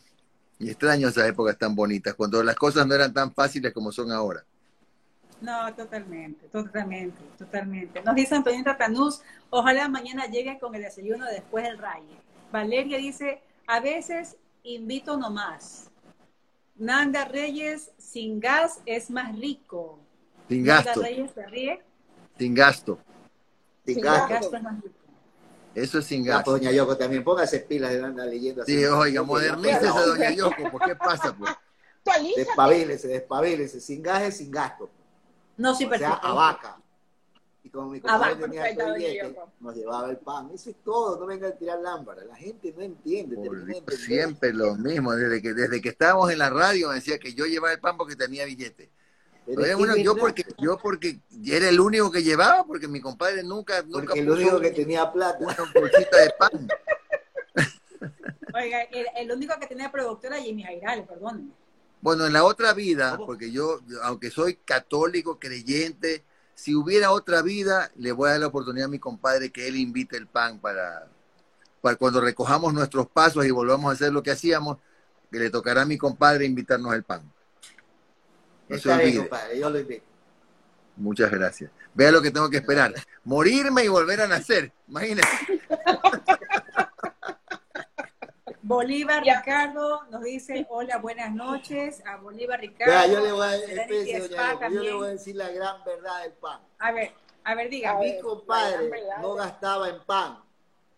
y 0.58 0.70
extraño 0.70 1.08
esas 1.08 1.26
épocas 1.26 1.58
tan 1.58 1.74
bonitas, 1.74 2.14
cuando 2.14 2.42
las 2.42 2.56
cosas 2.56 2.86
no 2.86 2.94
eran 2.94 3.12
tan 3.14 3.32
fáciles 3.32 3.72
como 3.72 3.90
son 3.90 4.12
ahora. 4.12 4.44
No, 5.42 5.74
totalmente, 5.74 6.46
totalmente, 6.46 7.20
totalmente. 7.36 8.00
Nos 8.02 8.14
dice 8.14 8.36
Antonieta 8.36 8.76
Tanús, 8.76 9.22
ojalá 9.50 9.88
mañana 9.88 10.26
llegue 10.26 10.58
con 10.60 10.74
el 10.74 10.82
desayuno 10.82 11.26
después 11.26 11.64
del 11.64 11.78
raye. 11.78 12.16
Valeria 12.52 12.98
dice, 12.98 13.42
a 13.66 13.80
veces 13.80 14.36
invito 14.62 15.16
nomás. 15.16 15.90
Nanda 16.76 17.24
Reyes, 17.24 17.90
sin 17.98 18.38
gas 18.38 18.80
es 18.86 19.10
más 19.10 19.36
rico. 19.36 19.98
Sin 20.48 20.64
gasto. 20.64 20.90
Nanda 20.90 21.08
Reyes 21.08 21.30
se 21.34 21.46
ríe. 21.46 21.82
Sin 22.38 22.54
gasto. 22.54 22.98
Sin, 23.84 24.00
gasto. 24.00 24.56
es 24.56 24.62
más 24.62 24.80
rico. 24.80 24.94
Eso 25.74 25.98
es 25.98 26.04
sin 26.04 26.24
gasto. 26.24 26.52
doña 26.52 26.70
Yoko 26.70 26.96
también, 26.96 27.24
póngase 27.24 27.60
pilas 27.60 27.90
de 27.92 28.04
andar 28.04 28.28
leyendo 28.28 28.62
así. 28.62 28.78
Sí, 28.78 28.84
oiga, 28.84 29.22
modernícese 29.24 29.88
a 29.88 30.06
doña 30.06 30.30
Yoko, 30.30 30.70
¿por 30.70 30.82
qué 30.82 30.94
pasa? 30.94 31.34
Pues? 31.36 31.50
Despabilese, 32.36 33.08
despabilese, 33.08 33.80
sin 33.80 34.02
gajes, 34.02 34.36
sin 34.36 34.50
gasto. 34.50 34.90
No, 35.56 35.74
sí, 35.74 35.84
o 35.84 35.98
sea, 35.98 36.14
a 36.14 36.32
vaca. 36.32 36.78
Y 37.64 37.70
como 37.70 37.90
mi 37.90 38.00
compadre 38.00 38.36
tenía 38.36 38.68
el 38.68 38.94
billete, 38.94 39.36
nos 39.60 39.76
llevaba 39.76 40.10
el 40.10 40.16
pan. 40.18 40.50
Eso 40.52 40.70
es 40.70 40.76
todo, 40.84 41.18
no 41.18 41.26
venga 41.26 41.48
a 41.48 41.52
tirar 41.52 41.78
lámpara. 41.80 42.24
La 42.24 42.34
gente 42.34 42.74
no 42.76 42.82
entiende. 42.82 43.36
siempre 43.96 44.52
lo 44.52 44.74
mismo, 44.74 45.12
desde 45.12 45.40
que, 45.40 45.54
desde 45.54 45.80
que 45.80 45.90
estábamos 45.90 46.30
en 46.32 46.38
la 46.38 46.50
radio 46.50 46.88
me 46.88 46.96
decía 46.96 47.18
que 47.18 47.34
yo 47.34 47.46
llevaba 47.46 47.72
el 47.72 47.80
pan 47.80 47.96
porque 47.96 48.16
tenía 48.16 48.44
billete 48.44 48.90
bueno, 49.46 49.96
yo 49.96 50.16
porque, 50.16 50.44
yo 50.58 50.78
porque 50.78 51.18
era 51.44 51.68
el 51.68 51.80
único 51.80 52.10
que 52.10 52.22
llevaba, 52.22 52.64
porque 52.64 52.86
mi 52.88 53.00
compadre 53.00 53.42
nunca, 53.42 53.82
nunca 53.82 54.08
porque 54.08 54.20
el 54.20 54.30
único 54.30 54.60
que 54.60 54.70
tenía 54.70 55.10
plata. 55.10 55.38
Una 55.40 55.56
bolsita 55.74 56.16
de 56.16 56.30
pan. 56.38 56.68
Oiga, 58.54 58.82
el, 58.82 59.32
único 59.32 59.58
que 59.58 59.66
tenía 59.66 59.90
productora 59.90 60.36
Jimmy 60.36 60.62
Jairales, 60.62 61.06
perdón. 61.06 61.52
Bueno, 62.02 62.26
en 62.26 62.32
la 62.32 62.42
otra 62.42 62.74
vida, 62.74 63.16
porque 63.16 63.52
yo, 63.52 63.80
aunque 64.02 64.30
soy 64.30 64.56
católico, 64.56 65.38
creyente, 65.38 66.24
si 66.52 66.74
hubiera 66.74 67.12
otra 67.12 67.42
vida, 67.42 67.92
le 67.94 68.10
voy 68.10 68.28
a 68.28 68.32
dar 68.32 68.40
la 68.40 68.46
oportunidad 68.48 68.86
a 68.86 68.90
mi 68.90 68.98
compadre 68.98 69.50
que 69.50 69.68
él 69.68 69.76
invite 69.76 70.16
el 70.16 70.26
pan 70.26 70.58
para, 70.58 71.06
para 71.80 71.94
cuando 71.94 72.20
recojamos 72.20 72.74
nuestros 72.74 73.06
pasos 73.06 73.46
y 73.46 73.52
volvamos 73.52 73.88
a 73.88 73.94
hacer 73.94 74.12
lo 74.12 74.20
que 74.20 74.32
hacíamos, 74.32 74.78
que 75.30 75.38
le 75.38 75.48
tocará 75.48 75.82
a 75.82 75.86
mi 75.86 75.96
compadre 75.96 76.44
invitarnos 76.44 76.92
el 76.92 77.04
pan. 77.04 77.22
Muchas 80.96 81.30
gracias. 81.30 81.70
Vea 81.94 82.10
lo 82.10 82.20
que 82.20 82.32
tengo 82.32 82.50
que 82.50 82.56
esperar. 82.56 82.92
Morirme 83.22 83.84
y 83.84 83.88
volver 83.88 84.22
a 84.22 84.26
nacer. 84.26 84.72
Imagínese. 84.88 85.28
Bolívar 88.72 89.22
Ricardo 89.22 90.02
nos 90.10 90.22
dice 90.22 90.66
hola, 90.70 90.96
buenas 90.96 91.34
noches. 91.34 92.02
A 92.06 92.16
Bolívar 92.16 92.58
Ricardo. 92.58 93.12
yo, 93.12 93.20
le 93.20 93.32
voy 94.92 95.06
a, 95.06 95.10
decir 95.10 95.36
la 95.36 95.50
gran 95.50 95.84
verdad 95.84 96.22
del 96.22 96.32
pan. 96.32 96.58
A 96.78 96.90
ver, 96.90 97.12
a 97.44 97.54
ver, 97.54 97.68
diga. 97.68 97.98
Mi 97.98 98.18
compadre 98.20 98.90
no 99.20 99.34
gastaba 99.34 99.90
en 99.90 100.00
pan 100.04 100.38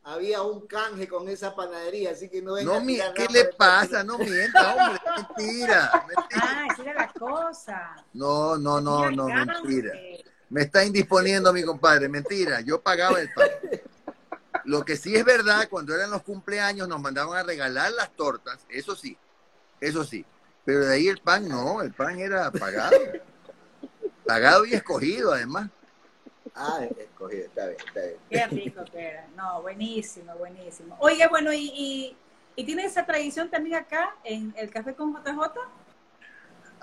había 0.07 0.43
un 0.43 0.67
canje 0.67 1.09
con 1.09 1.27
esa 1.31 1.55
panadería, 1.55 2.11
así 2.11 2.29
que 2.29 2.43
no 2.43 2.61
No, 2.61 2.87
¿qué 3.15 3.27
le 3.31 3.47
pasa? 3.47 4.05
No 4.05 4.19
mienta, 4.19 4.75
hombre, 4.75 5.01
mentira, 5.17 6.07
mentira. 6.07 6.29
Ah, 6.43 6.67
esa 6.71 6.83
era 6.83 6.95
la 6.95 7.09
cosa. 7.09 7.97
No, 8.13 8.59
no, 8.59 8.83
no, 8.83 9.11
no, 9.11 9.27
mentira. 9.27 9.93
Me 10.51 10.63
está 10.63 10.85
indisponiendo 10.85 11.53
mi 11.55 11.63
compadre, 11.63 12.09
mentira, 12.11 12.61
yo 12.61 12.83
pagaba 12.83 13.19
el 13.19 13.33
pan. 13.33 13.49
Lo 14.65 14.85
que 14.85 14.97
sí 14.97 15.15
es 15.15 15.25
verdad, 15.25 15.69
cuando 15.69 15.95
eran 15.95 16.11
los 16.11 16.23
cumpleaños 16.23 16.89
nos 16.89 17.01
mandaban 17.01 17.37
a 17.39 17.43
regalar 17.43 17.93
las 17.93 18.11
tortas, 18.17 18.59
eso 18.69 18.97
sí, 18.97 19.17
eso 19.81 20.05
sí. 20.05 20.25
Pero 20.65 20.87
de 20.87 20.95
ahí 20.95 21.09
el 21.09 21.19
pan 21.19 21.47
no, 21.47 21.83
el 21.83 21.93
pan 21.93 22.19
era 22.19 22.51
pagado. 22.51 22.97
Pagado 24.27 24.65
y 24.65 24.73
escogido 24.73 25.33
además. 25.35 25.69
Ah, 26.55 26.81
escogido, 26.99 27.45
está 27.45 27.67
bien, 27.67 27.79
está 27.87 28.01
bien. 28.01 28.17
Qué 28.31 28.47
rico 28.47 28.85
que 28.91 29.01
era. 29.01 29.27
No, 29.37 29.61
buenísimo, 29.61 30.35
buenísimo. 30.37 30.97
Oye, 31.01 31.27
bueno, 31.29 31.53
¿y, 31.53 32.17
y, 32.57 32.65
tiene 32.65 32.87
esa 32.87 33.05
tradición 33.05 33.51
también 33.51 33.77
acá 33.77 34.17
en 34.25 34.55
el 34.57 34.71
café 34.71 34.95
con 34.95 35.13
JJ? 35.13 35.59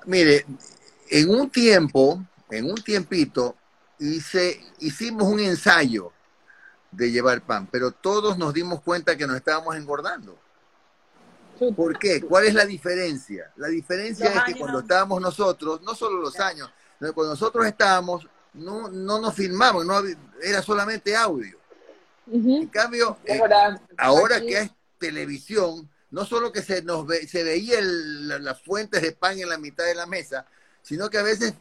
Mire, 0.06 0.46
en 1.10 1.30
un 1.30 1.50
tiempo, 1.50 2.24
en 2.52 2.66
un 2.66 2.76
tiempito, 2.76 3.56
hice, 3.98 4.60
hicimos 4.80 5.24
un 5.24 5.40
ensayo 5.40 6.12
de 6.92 7.12
llevar 7.12 7.42
pan, 7.42 7.68
pero 7.72 7.92
todos 7.92 8.38
nos 8.38 8.54
dimos 8.54 8.82
cuenta 8.82 9.18
que 9.18 9.26
nos 9.26 9.38
estábamos 9.38 9.76
engordando. 9.76 10.38
¿Por 11.76 12.00
qué? 12.00 12.22
¿Cuál 12.22 12.46
es 12.46 12.54
la 12.56 12.66
diferencia? 12.66 13.52
La 13.56 13.68
diferencia 13.68 14.34
es 14.34 14.44
que 14.46 14.60
cuando 14.60 14.80
estábamos 14.80 15.22
nosotros, 15.22 15.82
no 15.84 15.94
solo 15.94 16.20
los 16.20 16.40
años, 16.40 16.70
cuando 17.00 17.30
nosotros 17.30 17.66
estábamos, 17.66 18.28
no, 18.54 18.90
no 18.90 19.20
nos 19.20 19.36
filmamos, 19.36 19.86
no 19.86 20.02
era 20.42 20.62
solamente 20.62 21.16
audio. 21.16 21.58
En 22.32 22.68
cambio, 22.68 23.18
eh, 23.26 23.40
ahora 23.98 24.42
que 24.42 24.58
es 24.58 24.72
televisión, 24.98 25.90
no 26.10 26.26
solo 26.26 26.52
que 26.52 26.62
se 26.62 26.82
nos 26.82 27.06
se 27.28 27.44
veía 27.44 27.80
las 27.82 28.62
fuentes 28.62 29.02
de 29.02 29.12
pan 29.12 29.40
en 29.40 29.50
la 29.50 29.58
mitad 29.58 29.86
de 29.86 29.96
la 29.96 30.06
mesa, 30.06 30.46
sino 30.82 31.10
que 31.10 31.18
a 31.18 31.24
veces 31.24 31.54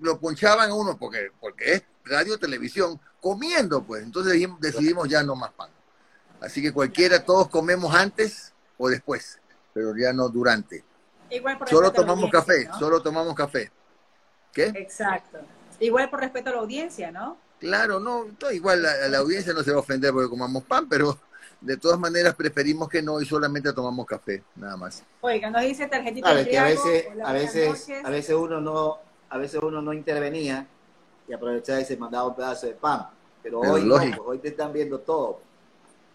lo 0.00 0.18
ponchaban 0.20 0.70
a 0.70 0.74
uno 0.74 0.98
porque, 0.98 1.30
porque 1.40 1.74
es 1.74 1.82
radio 2.06 2.38
televisión 2.38 3.00
comiendo, 3.20 3.82
pues. 3.82 4.02
Entonces 4.02 4.40
decidimos 4.60 5.08
ya 5.08 5.22
no 5.22 5.36
más 5.36 5.52
pan. 5.52 5.70
Así 6.40 6.62
que 6.62 6.72
cualquiera, 6.72 7.24
todos 7.24 7.48
comemos 7.48 7.94
antes 7.94 8.52
o 8.78 8.88
después, 8.88 9.40
pero 9.72 9.96
ya 9.96 10.12
no 10.12 10.28
durante. 10.28 10.84
solo 11.66 11.92
tomamos 11.92 12.30
café, 12.30 12.68
solo 12.78 13.02
tomamos 13.02 13.34
café. 13.34 13.70
¿Qué? 14.52 14.66
Exacto. 14.74 15.38
Igual 15.80 16.08
por 16.08 16.20
respeto 16.20 16.50
a 16.50 16.54
la 16.54 16.58
audiencia, 16.60 17.10
¿no? 17.10 17.38
Claro, 17.58 17.98
no, 18.00 18.26
igual 18.52 18.82
la, 18.82 19.08
la, 19.08 19.18
audiencia 19.18 19.52
no 19.52 19.62
se 19.62 19.70
va 19.70 19.78
a 19.78 19.80
ofender 19.80 20.12
porque 20.12 20.28
comamos 20.28 20.62
pan, 20.64 20.88
pero 20.88 21.18
de 21.60 21.76
todas 21.78 21.98
maneras 21.98 22.34
preferimos 22.34 22.88
que 22.88 23.02
no 23.02 23.20
y 23.20 23.26
solamente 23.26 23.72
tomamos 23.72 24.06
café, 24.06 24.42
nada 24.56 24.76
más. 24.76 25.02
Oiga, 25.22 25.50
nos 25.50 25.62
dice 25.62 25.86
tarjetita 25.86 26.30
claro, 26.30 26.48
que 26.48 26.58
a 26.58 26.64
veces, 26.64 27.06
a 27.24 27.32
veces, 27.32 27.88
a 28.04 28.10
veces 28.10 28.34
uno 28.34 28.60
no, 28.60 28.98
a 29.30 29.38
veces 29.38 29.60
uno 29.62 29.80
no 29.80 29.92
intervenía 29.94 30.66
y 31.28 31.32
aprovechaba 31.32 31.80
y 31.80 31.84
se 31.84 31.96
mandaba 31.96 32.28
un 32.28 32.34
pedazo 32.34 32.66
de 32.66 32.74
pan. 32.74 33.08
Pero, 33.42 33.60
hoy 33.60 33.84
no, 33.84 33.96
pues, 33.96 34.18
hoy 34.24 34.38
te 34.38 34.48
están 34.48 34.72
viendo 34.72 34.98
todo. 35.00 35.40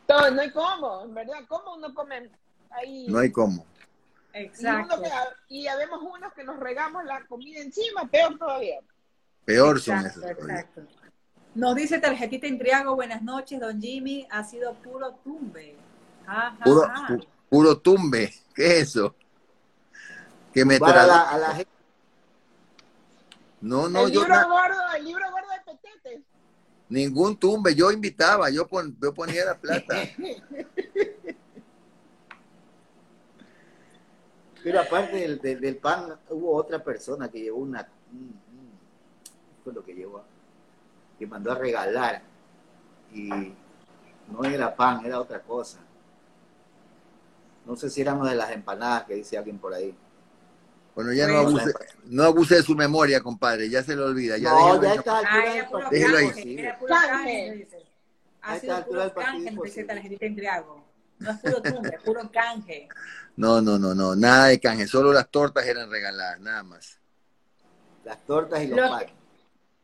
Todo, 0.05 0.31
no 0.31 0.41
hay 0.41 0.51
cómo, 0.51 1.03
en 1.03 1.13
verdad, 1.13 1.39
¿cómo 1.47 1.75
uno 1.75 1.93
come 1.93 2.29
ahí? 2.71 3.07
No 3.07 3.19
hay 3.19 3.31
cómo. 3.31 3.65
Exacto. 4.33 5.01
Y, 5.49 5.67
habemos 5.67 6.01
unos 6.01 6.33
que 6.33 6.43
nos 6.43 6.59
regamos 6.59 7.05
la 7.05 7.25
comida 7.25 7.61
encima, 7.61 8.05
peor 8.09 8.37
todavía. 8.37 8.79
Peor 9.45 9.79
son 9.79 10.05
esos. 10.05 10.23
Exacto. 10.23 10.81
Nos 11.53 11.75
dice 11.75 11.99
Tarjetita 11.99 12.47
Intriago, 12.47 12.95
buenas 12.95 13.21
noches, 13.21 13.59
don 13.59 13.81
Jimmy, 13.81 14.25
ha 14.29 14.43
sido 14.43 14.73
puro 14.75 15.13
tumbe. 15.23 15.75
puro, 16.63 16.87
puro 17.49 17.77
tumbe, 17.77 18.33
¿qué 18.55 18.79
es 18.79 18.89
eso? 18.89 19.15
Que 20.53 20.63
me 20.63 20.79
trae 20.79 21.09
a 21.09 21.37
la 21.37 21.55
gente. 21.55 21.80
No, 23.61 23.87
no, 23.87 24.07
el 24.07 24.11
yo. 24.11 24.21
Libro 24.21 24.49
gordo, 24.49 24.81
el 24.97 25.05
libro 25.05 25.23
gordo 25.31 25.47
de 25.49 25.59
Petete. 25.71 26.23
Ningún 26.89 27.37
tumbe, 27.37 27.73
yo 27.73 27.91
invitaba, 27.91 28.49
yo, 28.49 28.67
yo 29.01 29.13
ponía 29.13 29.45
la 29.45 29.57
plata. 29.57 29.95
Pero 34.63 34.79
aparte 34.79 35.15
del, 35.15 35.39
del, 35.39 35.77
pan, 35.77 36.19
hubo 36.29 36.53
otra 36.55 36.83
persona 36.83 37.29
que 37.29 37.39
llevó 37.41 37.59
una. 37.59 37.87
fue 39.63 39.73
lo 39.73 39.83
que 39.83 39.95
llevó? 39.95 40.23
Que 41.17 41.25
mandó 41.25 41.51
a 41.51 41.55
regalar. 41.55 42.21
Y 43.13 43.29
no 44.27 44.43
era 44.43 44.75
pan, 44.75 45.05
era 45.05 45.19
otra 45.19 45.41
cosa. 45.41 45.79
No 47.65 47.75
sé 47.75 47.89
si 47.89 48.01
éramos 48.01 48.29
de 48.29 48.35
las 48.35 48.51
empanadas 48.51 49.05
que 49.05 49.15
dice 49.15 49.37
alguien 49.37 49.57
por 49.59 49.73
ahí. 49.73 49.95
Bueno, 50.95 51.13
ya 51.13 51.27
no 51.27 51.37
abuse, 51.37 51.73
no 52.05 52.23
abuse 52.23 52.55
de 52.55 52.63
su 52.63 52.75
memoria, 52.75 53.21
compadre, 53.21 53.69
ya 53.69 53.81
se 53.81 53.95
le 53.95 54.01
olvida. 54.01 54.37
Ya 54.37 54.51
no, 54.51 54.81
ya 54.81 54.95
está 54.95 55.21
déjelo 55.89 56.17
ahí. 56.17 57.67
Ha 58.41 58.59
sido 58.59 58.85
puro 58.85 59.13
canje, 59.13 59.57
dice 59.63 59.83
tarjetita 59.83 60.25
Intriago. 60.25 60.83
No 61.19 61.31
es 61.31 61.39
puro 61.39 61.61
tumbe, 61.61 61.89
es 61.89 62.01
puro 62.01 62.31
canje. 62.31 62.89
No, 63.37 63.61
no, 63.61 63.77
no, 63.77 63.93
no, 63.93 64.15
nada 64.15 64.47
de 64.47 64.59
canje, 64.59 64.87
solo 64.87 65.13
las 65.13 65.29
tortas 65.29 65.65
eran 65.65 65.89
regaladas, 65.89 66.39
nada 66.41 66.63
más. 66.63 66.99
Las 68.03 68.17
tortas 68.25 68.61
y 68.63 68.67
los 68.67 68.77
lo 68.77 68.99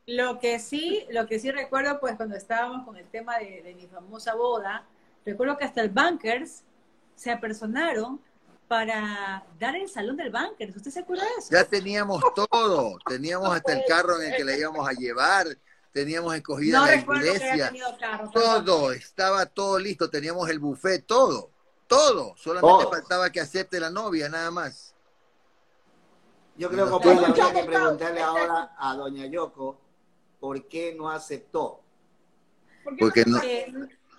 lo 0.07 0.39
que 0.39 0.57
sí, 0.59 1.05
lo 1.11 1.27
que 1.27 1.37
sí 1.37 1.51
recuerdo, 1.51 1.99
pues 1.99 2.15
cuando 2.15 2.35
estábamos 2.35 2.85
con 2.85 2.95
el 2.95 3.05
tema 3.07 3.37
de, 3.39 3.61
de 3.61 3.75
mi 3.75 3.87
famosa 3.87 4.35
boda, 4.35 4.85
recuerdo 5.25 5.57
que 5.57 5.65
hasta 5.65 5.81
el 5.81 5.89
Bankers 5.89 6.63
se 7.15 7.29
apersonaron 7.29 8.21
para 8.67 9.45
dar 9.59 9.75
el 9.75 9.89
salón 9.89 10.17
del 10.17 10.29
Bankers. 10.29 10.75
¿Usted 10.75 10.91
se 10.91 10.99
acuerda 10.99 11.23
de 11.23 11.29
eso? 11.39 11.49
Ya 11.51 11.63
teníamos 11.63 12.21
todo, 12.33 12.97
teníamos 13.07 13.55
hasta 13.55 13.73
el 13.73 13.83
carro 13.87 14.21
en 14.21 14.31
el 14.31 14.37
que 14.37 14.43
la 14.43 14.57
íbamos 14.57 14.87
a 14.87 14.91
llevar, 14.91 15.47
teníamos 15.91 16.35
escogida 16.35 16.81
la 16.81 16.95
iglesia, 16.95 17.71
todo, 18.33 18.91
estaba 18.91 19.45
todo 19.45 19.79
listo, 19.79 20.09
teníamos 20.09 20.49
el 20.49 20.59
buffet, 20.59 21.05
todo. 21.05 21.51
Todo, 21.87 22.35
solamente 22.35 22.85
faltaba 22.89 23.31
que 23.31 23.39
acepte 23.39 23.79
la 23.79 23.89
novia, 23.89 24.27
nada 24.27 24.51
más. 24.51 24.93
Yo 26.57 26.69
creo 26.69 26.99
que 26.99 27.09
habría 27.09 27.53
que 27.53 27.63
preguntarle 27.63 28.21
ahora 28.21 28.75
a 28.77 28.93
doña 28.95 29.25
Yoko 29.27 29.79
por 30.39 30.67
qué 30.67 30.93
no 30.97 31.09
aceptó. 31.09 31.79
Porque 32.99 33.23
no, 33.25 33.39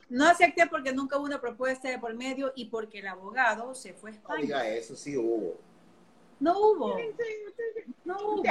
no 0.09 0.27
acepté 0.27 0.67
porque 0.67 0.93
nunca 0.93 1.17
hubo 1.19 1.27
una 1.27 1.41
propuesta 1.41 1.89
de 1.89 1.99
por 1.99 2.15
medio 2.15 2.53
y 2.57 2.67
porque 2.67 3.01
el 3.01 3.09
abogado 3.09 3.75
se 3.75 3.93
fue 3.93 4.11
a 4.11 4.15
España. 4.15 4.41
Oiga, 4.41 4.69
eso 4.69 4.97
sí 4.97 5.17
hubo. 5.17 5.59
No 6.41 6.59
hubo. 6.59 6.97
No 8.05 8.17
hubo. 8.19 8.43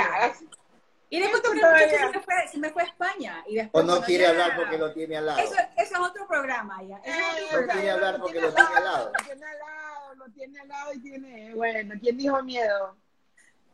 Y 1.10 1.20
después 1.22 1.42
se 1.42 1.56
me, 1.56 2.20
fue, 2.20 2.48
se 2.52 2.58
me 2.58 2.70
fue 2.70 2.84
a 2.84 2.86
España. 2.86 3.44
Y 3.48 3.56
después, 3.56 3.84
o 3.84 3.88
no 3.88 4.02
quiere 4.02 4.28
hablar 4.28 4.58
porque 4.58 4.78
lo 4.78 4.92
tiene 4.94 5.18
al 5.18 5.26
lado. 5.26 5.40
Eso, 5.40 5.56
eso 5.78 5.94
es 5.94 6.00
otro 6.00 6.28
programa 6.28 6.84
ya. 6.84 6.98
no 6.98 7.68
quiere 7.68 7.92
hablar 7.92 8.20
porque 8.20 8.42
lo 8.42 8.54
tiene 8.54 8.76
al 8.76 8.84
lado. 8.84 9.12
Lo 9.18 9.26
tiene 9.26 9.46
al 9.46 9.60
lado, 9.60 10.16
lo 10.16 10.26
tiene 10.32 10.60
al 10.60 10.68
lado 10.68 10.94
y 10.94 11.00
tiene, 11.00 11.56
bueno, 11.56 11.96
¿quién 12.02 12.18
dijo 12.18 12.44
miedo? 12.44 12.98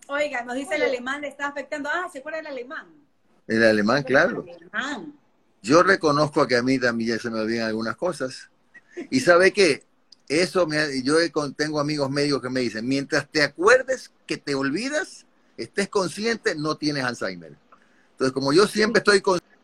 Oiga, 0.08 0.44
nos 0.44 0.56
dice 0.56 0.76
el 0.76 0.84
alemán, 0.84 1.22
le 1.22 1.30
está 1.30 1.48
afectando. 1.48 1.90
Ah, 1.92 2.08
¿se 2.12 2.20
acuerda 2.20 2.40
el 2.40 2.48
alemán? 2.48 2.94
El 3.48 3.64
alemán, 3.64 4.04
claro. 4.04 4.44
El 4.48 4.56
alemán. 4.56 5.20
Yo 5.64 5.82
reconozco 5.82 6.46
que 6.46 6.58
a 6.58 6.62
mí 6.62 6.78
también 6.78 7.12
ya 7.12 7.20
se 7.20 7.30
me 7.30 7.40
olvidan 7.40 7.68
algunas 7.68 7.96
cosas. 7.96 8.50
Y 9.10 9.22
sabe 9.22 9.54
qué, 9.54 9.86
eso 10.28 10.68
me, 10.68 11.02
yo 11.02 11.16
tengo 11.56 11.80
amigos 11.80 12.10
médicos 12.10 12.42
que 12.42 12.50
me 12.50 12.60
dicen, 12.60 12.86
mientras 12.86 13.30
te 13.30 13.42
acuerdes 13.42 14.12
que 14.28 14.38
te 14.38 14.56
olvidas, 14.56 15.26
estés 15.56 15.88
consciente, 15.88 16.54
no 16.54 16.76
tienes 16.76 17.06
Alzheimer. 17.06 17.56
Entonces, 18.12 18.34
como 18.34 18.52
yo 18.52 18.68
siempre 18.68 19.00
estoy 19.00 19.22
consciente, 19.22 19.58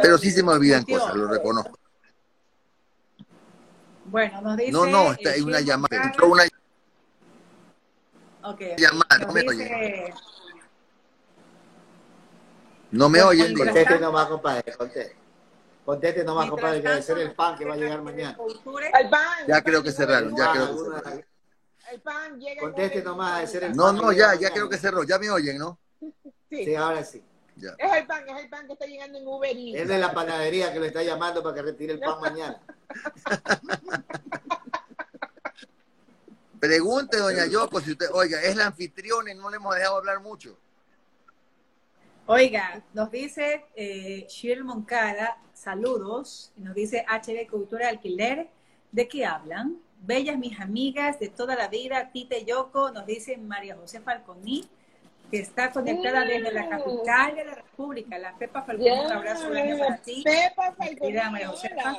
pero 0.00 0.16
sí 0.16 0.30
se 0.30 0.42
me 0.44 0.52
olvidan 0.52 0.84
cosas, 0.84 1.14
lo 1.16 1.26
reconozco. 1.26 1.76
Bueno, 4.04 4.40
nos 4.42 4.56
dice. 4.56 4.72
No, 4.72 4.86
no, 4.86 5.10
hay 5.10 5.40
una 5.40 5.60
llamada. 5.60 6.04
Entró 6.04 6.28
una 6.28 6.44
okay. 8.42 8.76
llamada. 8.76 9.18
No 9.26 9.32
me 9.32 9.48
oye. 9.48 10.12
No 12.90 13.08
me 13.08 13.22
oyen. 13.22 13.54
Conteste 13.56 13.98
nomás, 13.98 14.26
compadre. 14.26 14.72
Conteste. 14.72 15.16
Conteste 15.84 16.24
nomás, 16.24 16.50
compadre, 16.50 16.82
que 16.82 16.88
debe 16.88 17.02
ser 17.02 17.18
el 17.18 17.32
pan 17.34 17.56
que 17.56 17.64
va 17.64 17.74
a 17.74 17.76
llegar 17.76 18.02
mañana. 18.02 18.36
El 19.00 19.10
pan. 19.10 19.46
Ya 19.46 19.62
creo 19.62 19.82
que 19.82 19.92
cerraron, 19.92 20.36
ya 20.36 20.52
creo 20.52 20.76
que 20.76 20.78
cerraron. 20.84 21.24
El 21.90 22.00
pan 22.00 22.38
llega. 22.38 22.60
Conteste 22.60 23.02
nomás, 23.02 23.40
de 23.40 23.46
ser 23.46 23.64
el 23.64 23.74
no, 23.76 23.84
pan. 23.84 23.96
No, 23.96 24.02
no, 24.02 24.12
ya, 24.12 24.34
ya 24.34 24.50
creo 24.50 24.68
que 24.68 24.78
cerró. 24.78 25.02
Ya 25.04 25.18
me 25.18 25.30
oyen, 25.30 25.58
¿no? 25.58 25.78
Sí, 26.48 26.64
sí 26.64 26.74
ahora 26.74 27.02
sí. 27.04 27.22
Ya. 27.56 27.74
Es 27.78 27.92
el 27.92 28.06
pan, 28.06 28.28
es 28.28 28.42
el 28.42 28.48
pan 28.48 28.66
que 28.66 28.72
está 28.72 28.86
llegando 28.86 29.18
en 29.18 29.26
Uber 29.26 29.54
Es 29.54 29.88
de 29.88 29.98
la 29.98 30.14
panadería 30.14 30.72
que 30.72 30.80
le 30.80 30.86
está 30.86 31.02
llamando 31.02 31.42
para 31.42 31.54
que 31.56 31.62
retire 31.62 31.92
el 31.94 32.00
pan 32.00 32.20
mañana. 32.20 32.60
Pregunte, 36.60 37.16
doña 37.16 37.46
Yoko, 37.46 37.80
si 37.80 37.92
usted, 37.92 38.06
oiga, 38.12 38.40
es 38.42 38.54
la 38.54 38.66
anfitriona 38.66 39.32
y 39.32 39.34
no 39.34 39.48
le 39.50 39.56
hemos 39.56 39.74
dejado 39.74 39.96
hablar 39.96 40.20
mucho. 40.20 40.58
Oiga, 42.32 42.80
nos 42.94 43.10
dice 43.10 43.64
eh, 43.74 44.28
Moncada, 44.62 45.36
saludos, 45.52 46.52
nos 46.54 46.76
dice 46.76 47.04
HB 47.08 47.50
Cultura 47.50 47.88
Alquiler, 47.88 48.48
¿de 48.92 49.08
qué 49.08 49.26
hablan? 49.26 49.78
Bellas 50.00 50.38
mis 50.38 50.60
amigas 50.60 51.18
de 51.18 51.28
toda 51.28 51.56
la 51.56 51.66
vida, 51.66 52.12
Tite 52.12 52.44
Yoko, 52.44 52.92
nos 52.92 53.04
dice 53.04 53.36
María 53.36 53.74
José 53.74 53.98
Falconi, 53.98 54.64
que 55.28 55.40
está 55.40 55.72
conectada 55.72 56.24
desde 56.24 56.52
la 56.52 56.68
capital 56.68 57.34
de 57.34 57.46
la 57.46 57.54
República, 57.56 58.16
la 58.16 58.38
Pepa 58.38 58.62
Falconi, 58.62 58.90
un 58.90 59.10
abrazo 59.10 59.48
para 59.48 59.96
ti. 59.96 60.22
Pepa 60.22 60.72
Falconi, 60.74 61.12
María 61.32 61.48
Josefa. 61.48 61.96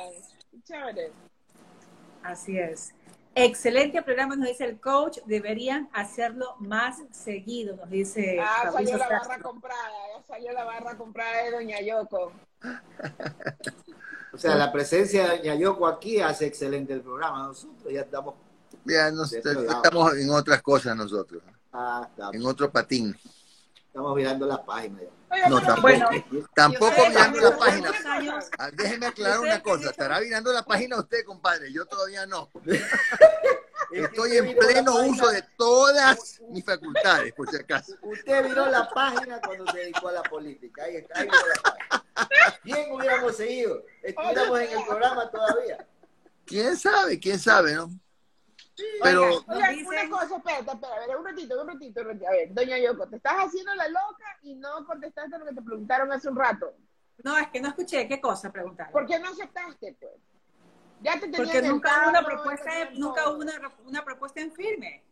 Así 2.22 2.58
es. 2.58 2.94
Excelente 3.34 4.02
programa, 4.02 4.36
nos 4.36 4.48
dice 4.48 4.64
el 4.64 4.78
coach. 4.78 5.18
Deberían 5.24 5.88
hacerlo 5.92 6.54
más 6.58 6.98
seguido, 7.10 7.76
nos 7.76 7.88
dice. 7.88 8.38
Ah, 8.40 8.70
salió 8.70 8.96
la 8.98 9.08
barra 9.08 9.38
comprada, 9.38 9.90
ya 10.16 10.22
salió 10.26 10.52
la 10.52 10.64
barra 10.64 10.96
comprada 10.96 11.44
de 11.44 11.50
Doña 11.50 11.80
Yoko. 11.80 12.32
o 14.32 14.38
sea, 14.38 14.54
la 14.56 14.70
presencia 14.70 15.28
de 15.28 15.38
Doña 15.38 15.54
Yoko 15.54 15.86
aquí 15.86 16.20
hace 16.20 16.46
excelente 16.46 16.92
el 16.92 17.00
programa. 17.00 17.46
Nosotros 17.48 17.92
ya 17.92 18.02
estamos. 18.02 18.34
Ya 18.84 19.08
estamos 19.08 20.16
en 20.16 20.30
otras 20.30 20.60
cosas 20.60 20.96
nosotros. 20.96 21.42
Ah, 21.72 22.08
en 22.32 22.44
otro 22.44 22.70
patín. 22.70 23.16
Estamos 23.92 24.16
mirando 24.16 24.46
la 24.46 24.64
página. 24.64 25.00
No, 25.50 25.60
tampoco, 25.60 25.82
bueno, 25.82 26.08
tampoco 26.54 27.08
mirando 27.10 27.40
la 27.42 27.58
página. 27.58 27.92
Ah, 28.58 28.70
déjeme 28.72 29.04
aclarar 29.04 29.40
una 29.40 29.62
cosa. 29.62 29.90
Estará 29.90 30.18
mirando 30.18 30.50
la 30.50 30.62
página 30.64 30.98
usted, 30.98 31.22
compadre. 31.26 31.70
Yo 31.70 31.84
todavía 31.84 32.24
no. 32.24 32.48
Estoy 33.92 34.38
en 34.38 34.56
pleno 34.56 34.94
uso 34.94 35.28
de 35.28 35.44
todas 35.58 36.40
mis 36.48 36.64
facultades, 36.64 37.34
por 37.34 37.50
si 37.50 37.56
acaso. 37.56 37.92
Usted 38.00 38.48
miró 38.48 38.64
la 38.70 38.88
página 38.88 39.38
cuando 39.42 39.70
se 39.70 39.80
dedicó 39.80 40.08
a 40.08 40.12
la 40.12 40.22
política. 40.22 40.84
Ahí 40.84 40.96
está, 40.96 41.20
ahí 41.20 41.28
la 41.28 42.02
Bien 42.64 42.92
hubiéramos 42.92 43.36
seguido. 43.36 43.84
Estuviéramos 44.02 44.58
en 44.58 44.78
el 44.78 44.86
programa 44.86 45.30
todavía. 45.30 45.86
¿Quién 46.46 46.78
sabe? 46.78 47.20
¿Quién 47.20 47.38
sabe, 47.38 47.74
no? 47.74 47.90
Pero. 49.02 49.44
Oiga, 49.46 49.70
una 49.86 50.10
cosa, 50.10 50.36
espérate, 50.36 50.70
espera, 50.70 50.94
a 50.94 51.06
ver, 51.06 51.16
un 51.16 51.24
ratito, 51.24 51.60
un 51.60 51.68
ratito, 51.68 52.00
un 52.00 52.06
ratito. 52.06 52.28
A 52.28 52.30
ver, 52.30 52.54
doña 52.54 52.78
Yoko, 52.78 53.08
te 53.08 53.16
estás 53.16 53.34
haciendo 53.34 53.74
la 53.74 53.88
loca 53.88 54.38
y 54.42 54.54
no 54.54 54.84
contestaste 54.86 55.38
lo 55.38 55.44
que 55.44 55.54
te 55.54 55.62
preguntaron 55.62 56.12
hace 56.12 56.28
un 56.28 56.36
rato. 56.36 56.74
No, 57.22 57.36
es 57.38 57.48
que 57.48 57.60
no 57.60 57.68
escuché. 57.68 58.08
¿Qué 58.08 58.20
cosa 58.20 58.50
preguntaron? 58.50 58.92
¿Por 58.92 59.06
qué 59.06 59.18
no 59.18 59.28
aceptaste, 59.28 59.96
pues? 60.00 60.12
Ya 61.02 61.18
te 61.18 61.28
Porque 61.28 61.62
nunca 61.62 62.00
hubo 62.00 62.10
una 62.10 62.24
propuesta, 62.24 62.70
nunca 62.94 63.28
hubo 63.28 63.38
una, 63.38 63.52
una, 63.84 64.04
propuesta 64.04 64.40
en 64.40 64.52
firme. 64.52 65.02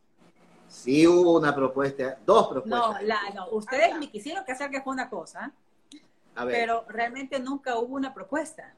Sí 0.68 1.06
hubo 1.06 1.38
una 1.38 1.54
propuesta, 1.54 2.16
dos 2.24 2.48
propuestas. 2.48 3.02
No, 3.02 3.06
la, 3.06 3.18
no 3.34 3.48
ustedes 3.50 3.98
me 3.98 4.08
quisieron 4.08 4.44
que 4.44 4.52
hacer 4.52 4.70
que 4.70 4.80
fue 4.82 4.92
una 4.92 5.10
cosa. 5.10 5.52
pero 6.34 6.84
realmente 6.88 7.40
nunca 7.40 7.76
hubo 7.76 7.96
una 7.96 8.14
propuesta. 8.14 8.72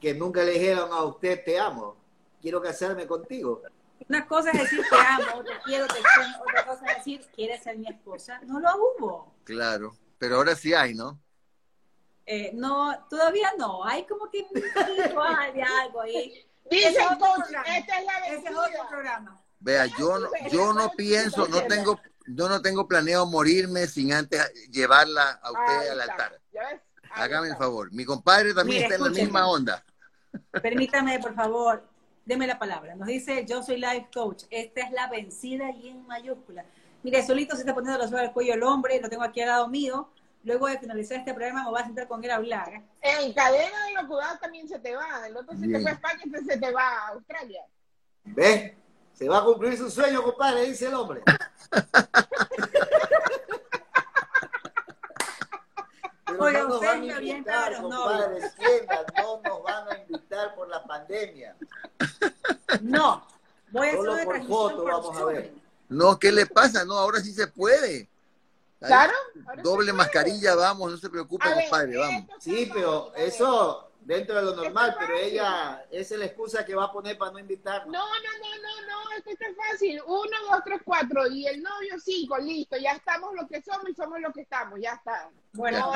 Que 0.00 0.12
nunca 0.12 0.42
le 0.42 0.52
dijeron 0.52 0.92
a 0.92 1.02
usted 1.04 1.42
te 1.42 1.58
amo, 1.58 1.96
quiero 2.40 2.60
casarme 2.60 3.06
contigo. 3.06 3.62
Una 4.08 4.26
cosa 4.26 4.50
es 4.50 4.60
decir 4.60 4.84
te 4.88 4.96
amo, 4.96 5.42
te 5.42 5.52
quiero, 5.64 5.86
te 5.86 5.94
quiero, 5.94 6.42
otra 6.42 6.66
cosa 6.66 6.86
es 6.86 6.96
decir 6.98 7.26
quieres 7.34 7.62
ser 7.62 7.78
mi 7.78 7.88
esposa. 7.88 8.40
No 8.46 8.60
lo 8.60 8.68
hubo. 8.76 9.34
Claro, 9.44 9.96
pero 10.18 10.36
ahora 10.36 10.54
sí 10.54 10.74
hay, 10.74 10.94
¿no? 10.94 11.20
Eh, 12.26 12.50
no, 12.54 13.06
todavía 13.08 13.52
no. 13.56 13.84
Hay 13.84 14.04
como 14.06 14.28
que 14.30 14.46
hay 14.74 15.60
algo 15.60 16.00
ahí. 16.00 16.46
Dice 16.70 16.88
esta 16.88 17.98
es 17.98 18.06
la 18.06 18.18
Ese 18.28 18.48
es 18.48 18.56
otro 18.56 18.88
programa. 18.88 19.40
Vea, 19.60 19.86
yo 19.98 20.18
no, 20.18 20.28
yo 20.50 20.72
no 20.72 20.90
pienso, 20.92 21.48
no 21.48 21.62
tengo, 21.62 21.98
yo 22.26 22.48
no 22.48 22.60
tengo 22.60 22.86
planeado 22.86 23.26
morirme 23.26 23.86
sin 23.86 24.12
antes 24.12 24.52
llevarla 24.70 25.40
a 25.42 25.50
usted 25.52 25.90
al 25.90 26.00
altar. 26.02 26.40
Hágame 27.12 27.48
el 27.48 27.56
favor. 27.56 27.92
Mi 27.92 28.04
compadre 28.04 28.52
también 28.52 28.82
está 28.82 28.96
en 28.96 29.04
la 29.04 29.10
misma 29.10 29.48
onda. 29.48 29.84
Permítame, 30.62 31.18
por 31.18 31.34
favor, 31.34 31.82
deme 32.26 32.46
la 32.46 32.58
palabra. 32.58 32.94
Nos 32.94 33.08
dice, 33.08 33.46
yo 33.46 33.62
soy 33.62 33.78
life 33.78 34.08
coach. 34.12 34.44
Esta 34.50 34.82
es 34.82 34.90
la 34.90 35.08
vencida 35.08 35.70
y 35.70 35.88
en 35.88 36.06
mayúscula. 36.06 36.66
Mire, 37.02 37.24
solito 37.24 37.54
se 37.54 37.62
está 37.62 37.72
poniendo 37.72 37.98
los 37.98 38.08
ojos 38.08 38.20
al 38.20 38.32
cuello 38.32 38.54
el 38.54 38.62
hombre, 38.62 39.00
lo 39.00 39.08
tengo 39.08 39.22
aquí 39.22 39.40
al 39.40 39.48
lado 39.48 39.68
mío. 39.68 40.10
Luego 40.42 40.66
de 40.66 40.78
finalizar 40.78 41.18
este 41.18 41.32
programa 41.32 41.64
me 41.64 41.70
voy 41.70 41.80
a 41.80 41.84
sentar 41.84 42.06
con 42.06 42.22
él 42.22 42.30
a 42.30 42.36
hablar. 42.36 42.82
En 43.00 43.32
cadena 43.32 43.86
de 43.86 44.02
locura 44.02 44.38
también 44.40 44.68
se 44.68 44.78
te 44.78 44.94
va. 44.94 45.26
El 45.26 45.36
otro 45.36 45.56
se 45.56 45.66
te 45.66 45.80
fue 45.80 45.90
a 45.90 45.94
España 45.94 46.22
y 46.24 46.44
se 46.44 46.56
te 46.58 46.72
va 46.72 46.82
a 46.82 47.08
Australia. 47.08 47.62
¿Ves? 48.24 48.72
Se 49.12 49.28
va 49.28 49.38
a 49.38 49.44
cumplir 49.44 49.76
su 49.78 49.90
sueño, 49.90 50.22
compadre, 50.22 50.66
dice 50.66 50.86
el 50.88 50.94
hombre. 50.94 51.22
No 56.36 56.80
me 56.80 57.14
orienta 57.14 57.64
a 57.64 57.70
los 57.70 57.80
compadre, 57.80 58.52
no 59.16 59.40
nos 59.42 59.62
van 59.62 59.88
a 59.88 59.98
invitar 59.98 60.54
por 60.54 60.68
la 60.68 60.84
pandemia. 60.84 61.56
No, 62.80 63.26
voy 63.70 63.88
a 63.88 63.92
Solo 63.92 64.12
hacer 64.12 64.24
por 64.24 64.46
foto 64.46 64.84
vamos 64.84 65.16
a 65.16 65.24
ver. 65.26 65.52
No, 65.88 66.18
¿qué 66.18 66.32
le 66.32 66.46
pasa? 66.46 66.84
No, 66.84 66.94
ahora 66.94 67.20
sí 67.20 67.32
se 67.32 67.46
puede. 67.46 68.08
Claro. 68.80 69.14
Doble 69.62 69.92
mascarilla, 69.92 70.54
vamos, 70.54 70.90
no 70.90 70.96
se 70.98 71.08
preocupe, 71.08 71.46
compadre, 71.52 71.96
vamos. 71.96 72.24
Sí, 72.40 72.70
pero 72.72 73.14
eso 73.14 73.90
dentro 74.06 74.36
de 74.36 74.42
lo 74.42 74.54
normal, 74.54 74.96
pero 74.98 75.16
ella, 75.18 75.84
esa 75.90 76.14
es 76.14 76.20
la 76.20 76.26
excusa 76.26 76.64
que 76.64 76.76
va 76.76 76.84
a 76.84 76.92
poner 76.92 77.18
para 77.18 77.32
no 77.32 77.40
invitarnos. 77.40 77.92
No, 77.92 78.06
no, 78.06 78.30
no, 78.38 78.62
no, 78.62 79.04
no, 79.04 79.16
esto 79.16 79.30
está 79.30 79.46
fácil. 79.54 80.00
Uno, 80.06 80.36
dos, 80.48 80.60
tres, 80.64 80.80
cuatro, 80.84 81.26
y 81.26 81.46
el 81.46 81.60
novio 81.60 81.98
cinco, 81.98 82.38
listo, 82.38 82.76
ya 82.76 82.92
estamos 82.92 83.34
lo 83.34 83.48
que 83.48 83.60
somos 83.60 83.88
y 83.88 83.94
somos 83.94 84.20
lo 84.20 84.32
que 84.32 84.42
estamos, 84.42 84.78
ya 84.80 84.92
está. 84.92 85.28
Bueno, 85.52 85.92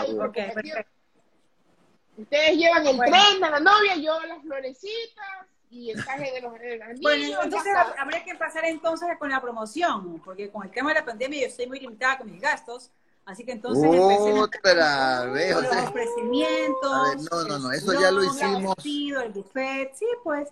Ustedes 2.17 2.57
llevan 2.57 2.87
el 2.87 2.99
tren 2.99 3.45
a 3.45 3.51
la 3.51 3.61
novia, 3.61 3.97
yo 3.97 4.21
las 4.27 4.43
florecitas 4.43 5.47
y 5.71 5.91
el 5.91 6.05
traje 6.05 6.33
de 6.33 6.41
los 6.41 6.53
niños. 6.53 7.01
Bueno, 7.01 7.43
entonces 7.45 7.73
habría 7.97 8.25
que 8.25 8.35
pasar 8.35 8.65
entonces 8.65 9.09
con 9.19 9.31
la 9.31 9.41
promoción, 9.41 10.21
porque 10.23 10.51
con 10.51 10.65
el 10.65 10.71
tema 10.71 10.91
de 10.91 10.97
la 10.97 11.05
pandemia 11.05 11.43
yo 11.43 11.47
estoy 11.47 11.69
muy 11.69 11.79
limitada 11.79 12.19
con 12.19 12.31
mis 12.31 12.43
gastos. 12.43 12.91
Así 13.25 13.45
que 13.45 13.53
entonces 13.53 13.85
Otra 13.85 15.27
vez, 15.27 15.55
los 15.55 15.89
ofrecimientos. 15.89 17.31
no, 17.31 17.45
no, 17.45 17.59
no, 17.59 17.73
eso 17.73 17.93
ya 18.01 18.11
lo 18.11 18.25
hicimos. 18.25 18.75
el 18.85 19.33
buffet, 19.33 19.95
sí, 19.95 20.07
pues. 20.25 20.49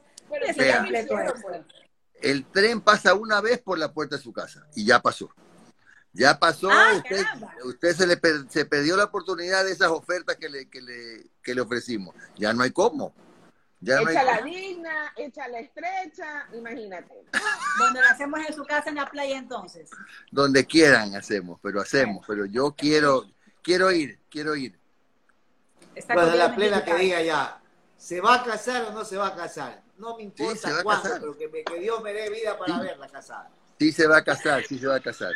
el 2.21 2.45
tren 2.47 2.81
pasa 2.81 3.15
una 3.15 3.41
vez 3.41 3.61
por 3.61 3.79
la 3.79 3.93
puerta 3.93 4.17
de 4.17 4.23
su 4.23 4.33
casa 4.33 4.67
y 4.75 4.85
ya 4.85 5.01
pasó. 5.01 5.31
Ya 6.13 6.39
pasó, 6.39 6.71
ah, 6.71 6.95
usted, 6.97 7.25
usted, 7.65 7.95
se 7.95 8.07
le 8.07 8.19
se 8.49 8.65
perdió 8.65 8.97
la 8.97 9.05
oportunidad 9.05 9.65
de 9.65 9.73
esas 9.73 9.89
ofertas 9.89 10.37
que 10.37 10.49
le, 10.49 10.69
que 10.69 10.81
le, 10.81 11.27
que 11.43 11.55
le 11.55 11.61
ofrecimos. 11.61 12.15
Ya 12.37 12.53
no 12.53 12.63
hay 12.63 12.71
cómo. 12.71 13.13
Ya 13.81 14.01
echa 14.01 14.25
la 14.25 14.43
digna, 14.43 15.13
echa 15.17 15.47
la 15.49 15.61
estrecha, 15.61 16.49
imagínate. 16.53 17.15
Donde 17.79 18.01
lo 18.01 18.09
hacemos 18.09 18.41
en 18.41 18.55
su 18.55 18.65
casa 18.65 18.91
en 18.91 18.97
la 18.97 19.07
playa 19.07 19.39
entonces. 19.39 19.89
Donde 20.33 20.67
quieran 20.67 21.15
hacemos, 21.15 21.61
pero 21.63 21.81
hacemos, 21.81 22.25
pero 22.27 22.45
yo 22.45 22.75
quiero, 22.77 23.25
quiero 23.63 23.93
ir, 23.93 24.19
quiero 24.29 24.57
ir. 24.57 24.77
Está 25.95 26.15
la 26.15 26.55
plena 26.55 26.85
que 26.85 26.95
diga 26.95 27.23
ya, 27.23 27.61
¿se 27.97 28.21
va 28.21 28.35
a 28.35 28.45
casar 28.45 28.87
o 28.87 28.93
no 28.93 29.05
se 29.05 29.17
va 29.17 29.29
a 29.29 29.37
casar? 29.37 29.83
No 29.97 30.17
me 30.17 30.25
importa 30.25 30.83
cuándo, 30.83 31.09
pero 31.21 31.37
que, 31.37 31.49
me, 31.49 31.65
que, 31.65 31.79
Dios 31.79 32.03
me 32.03 32.13
dé 32.13 32.31
vida 32.31 32.59
para 32.59 32.81
verla 32.81 33.09
casada. 33.09 33.51
Sí 33.79 33.93
se 33.93 34.07
va 34.09 34.19
a 34.19 34.25
casar, 34.25 34.65
sí 34.65 34.79
se 34.79 34.87
va 34.87 34.97
a 34.97 35.01
casar. 35.01 35.33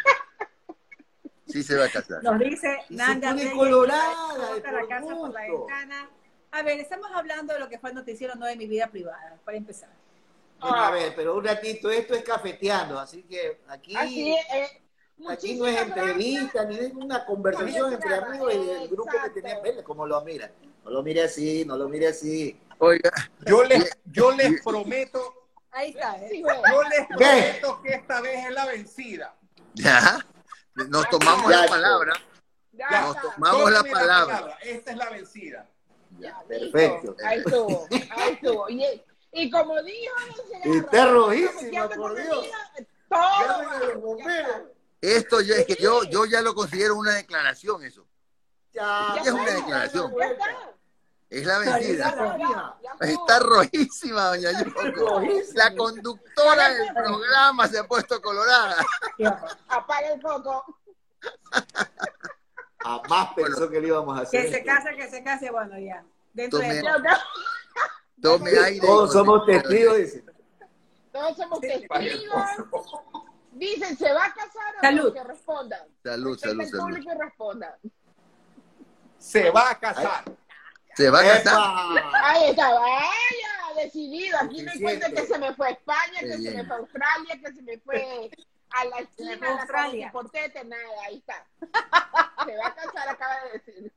Sí 1.46 1.62
se 1.62 1.76
va 1.76 1.84
a 1.84 1.88
casar. 1.88 2.22
Nos 2.22 2.38
dice 2.38 2.78
Nanda 2.88 3.36
colorada, 3.52 4.56
la 4.56 4.86
casa 4.88 5.14
por 5.14 5.32
la 5.32 5.40
ventana 5.42 6.10
a 6.52 6.62
ver, 6.62 6.78
estamos 6.78 7.10
hablando 7.12 7.54
de 7.54 7.58
lo 7.58 7.68
que 7.68 7.78
fue 7.78 7.90
el 7.90 7.96
noticiero, 7.96 8.34
no 8.34 8.46
de 8.46 8.56
mi 8.56 8.66
vida 8.66 8.86
privada, 8.88 9.38
para 9.44 9.56
empezar. 9.56 9.88
a 10.60 10.90
ver, 10.90 11.14
pero 11.16 11.36
un 11.36 11.44
ratito, 11.44 11.90
esto 11.90 12.14
es 12.14 12.22
cafeteando, 12.22 12.98
así 12.98 13.22
que 13.22 13.60
aquí, 13.68 13.96
eh, 13.96 14.82
aquí 15.28 15.54
no 15.56 15.66
es 15.66 15.80
entrevista, 15.80 16.64
ni 16.66 16.78
es 16.78 16.92
una 16.92 17.24
conversación 17.24 17.94
entre 17.94 18.14
amigos 18.14 18.54
y 18.54 18.70
el 18.70 18.88
grupo 18.88 19.10
que 19.24 19.40
tenía, 19.40 19.82
como 19.82 20.06
lo 20.06 20.20
mira. 20.20 20.52
No 20.84 20.90
lo 20.90 21.02
mire 21.02 21.22
así, 21.22 21.64
no 21.64 21.76
lo 21.76 21.88
mire 21.88 22.08
así. 22.08 22.60
Oiga, 22.78 23.10
yo 23.46 23.64
les, 23.64 23.90
yo 24.04 24.32
les 24.32 24.60
prometo. 24.62 25.48
Ahí 25.70 25.90
está. 25.90 26.18
¿eh? 26.18 26.42
yo 26.42 26.82
les 26.82 27.06
prometo 27.06 27.80
que 27.82 27.94
esta 27.94 28.20
vez 28.20 28.46
es 28.46 28.52
la 28.52 28.66
vencida. 28.66 29.34
Ya, 29.74 30.18
nos 30.74 31.08
tomamos 31.08 31.50
la 31.50 31.66
palabra. 31.66 32.12
nos 32.72 33.16
tomamos 33.22 33.70
la 33.70 33.84
palabra. 33.84 34.58
Esta 34.60 34.90
es 34.90 34.96
la 34.98 35.08
vencida. 35.08 35.71
Perfecto. 36.48 37.16
Ahí 37.24 37.38
estuvo, 37.38 37.86
ahí 37.90 38.32
estuvo. 38.32 38.68
Y, 38.68 39.02
y 39.32 39.50
como 39.50 39.82
dijo, 39.82 40.14
y 40.64 40.78
está 40.78 41.06
rojísima, 41.06 41.88
por 41.88 42.14
Dios. 42.14 42.46
Todo. 43.08 44.18
Esto 45.00 45.40
ya 45.40 45.56
es 45.56 45.66
que 45.66 45.76
yo, 45.76 46.04
yo 46.04 46.24
ya 46.26 46.40
lo 46.42 46.54
considero 46.54 46.96
una 46.96 47.14
declaración, 47.14 47.82
eso. 47.84 48.06
Ya, 48.72 49.16
es 49.22 49.30
una 49.30 49.50
declaración. 49.50 50.14
Es 51.28 51.46
la 51.46 51.58
vencida. 51.58 52.76
Está 53.00 53.38
rojísima, 53.38 54.26
doña 54.28 54.50
Yoko. 54.52 55.22
La 55.54 55.74
conductora 55.74 56.68
del 56.68 56.92
programa 56.92 57.66
se 57.68 57.78
ha 57.78 57.84
puesto 57.84 58.20
colorada. 58.20 58.76
Apaga 59.68 60.12
el 60.12 60.20
foco. 60.20 60.64
Jamás 62.78 63.34
pensó 63.34 63.70
que 63.70 63.80
lo 63.80 63.86
íbamos 63.86 64.18
a 64.18 64.22
hacer. 64.22 64.42
Que 64.42 64.52
se 64.52 64.64
case, 64.64 64.94
que 64.96 65.08
se 65.08 65.22
case, 65.22 65.50
bueno, 65.50 65.78
ya. 65.78 66.04
Dentro 66.32 66.60
tome, 66.60 66.74
de 66.74 66.82
tome 68.20 68.50
aire. 68.64 68.80
Todos 68.80 69.12
somos 69.12 69.46
testigos, 69.46 69.96
dice. 69.98 70.24
Todos 71.12 71.36
somos 71.36 71.60
testigos. 71.60 72.44
Dicen, 73.52 73.96
¿se 73.98 74.12
va 74.12 74.24
a 74.24 74.32
casar 74.34 74.76
o 74.76 74.80
salud. 74.80 75.04
no? 75.08 75.12
Que 75.12 75.24
respondan. 75.24 75.88
Salud, 76.02 76.38
salud, 76.38 76.64
salud. 76.64 76.80
público 76.84 77.10
responda. 77.18 77.78
Se 79.18 79.50
va 79.50 79.70
a 79.70 79.78
casar. 79.78 80.24
Se 80.94 81.10
va 81.10 81.20
a 81.20 81.22
casar. 81.22 82.04
Ahí 82.24 82.50
está, 82.50 82.72
vaya, 82.72 83.82
decidido. 83.82 84.38
Aquí 84.38 84.62
me 84.62 84.80
cuenta 84.80 85.10
que 85.10 85.26
se 85.26 85.38
me 85.38 85.54
fue 85.54 85.68
a 85.68 85.70
España, 85.70 86.20
que 86.20 86.38
se 86.38 86.50
me 86.50 86.64
fue 86.64 86.76
a 86.76 86.78
Australia, 86.78 87.40
que 87.44 87.52
se 87.52 87.62
me 87.62 87.78
fue 87.78 88.30
a 88.70 88.84
la 88.86 88.98
esquina 88.98 89.36
de 89.36 89.46
Australia. 89.46 90.10
Portete, 90.12 90.64
nada, 90.64 90.82
ahí 91.06 91.18
está. 91.18 91.46
Se 92.44 92.56
va 92.56 92.66
a 92.66 92.74
casar, 92.74 93.08
acaba 93.08 93.34
de 93.44 93.58
decir. 93.58 93.92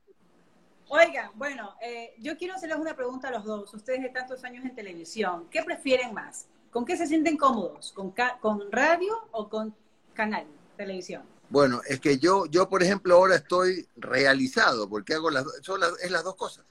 Oigan, 0.88 1.30
bueno, 1.34 1.74
eh, 1.82 2.14
yo 2.18 2.36
quiero 2.36 2.54
hacerles 2.54 2.78
una 2.78 2.94
pregunta 2.94 3.28
a 3.28 3.32
los 3.32 3.44
dos. 3.44 3.74
Ustedes 3.74 4.02
de 4.02 4.08
tantos 4.10 4.44
años 4.44 4.64
en 4.64 4.74
televisión, 4.74 5.48
¿qué 5.50 5.62
prefieren 5.64 6.14
más? 6.14 6.46
¿Con 6.70 6.84
qué 6.84 6.96
se 6.96 7.06
sienten 7.06 7.36
cómodos? 7.36 7.92
¿Con, 7.92 8.14
con 8.40 8.70
radio 8.70 9.28
o 9.32 9.48
con 9.48 9.74
canal, 10.14 10.46
televisión? 10.76 11.22
Bueno, 11.48 11.80
es 11.88 12.00
que 12.00 12.18
yo, 12.18 12.46
yo 12.46 12.68
por 12.68 12.82
ejemplo, 12.82 13.16
ahora 13.16 13.36
estoy 13.36 13.88
realizado, 13.96 14.88
porque 14.88 15.14
hago 15.14 15.30
las, 15.30 15.44
son 15.62 15.80
las, 15.80 15.92
es 16.02 16.10
las 16.10 16.22
dos 16.22 16.36
cosas. 16.36 16.64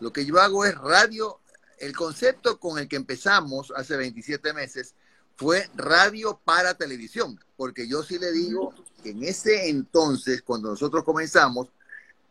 Lo 0.00 0.12
que 0.12 0.24
yo 0.24 0.40
hago 0.40 0.64
es 0.64 0.76
radio. 0.76 1.40
El 1.78 1.96
concepto 1.96 2.58
con 2.58 2.78
el 2.78 2.88
que 2.88 2.96
empezamos 2.96 3.72
hace 3.74 3.96
27 3.96 4.52
meses 4.52 4.94
fue 5.36 5.68
radio 5.76 6.40
para 6.44 6.74
televisión, 6.74 7.38
porque 7.56 7.88
yo 7.88 8.02
sí 8.02 8.18
le 8.18 8.32
digo 8.32 8.74
que 9.02 9.10
en 9.10 9.22
ese 9.22 9.68
entonces, 9.68 10.42
cuando 10.42 10.70
nosotros 10.70 11.04
comenzamos, 11.04 11.68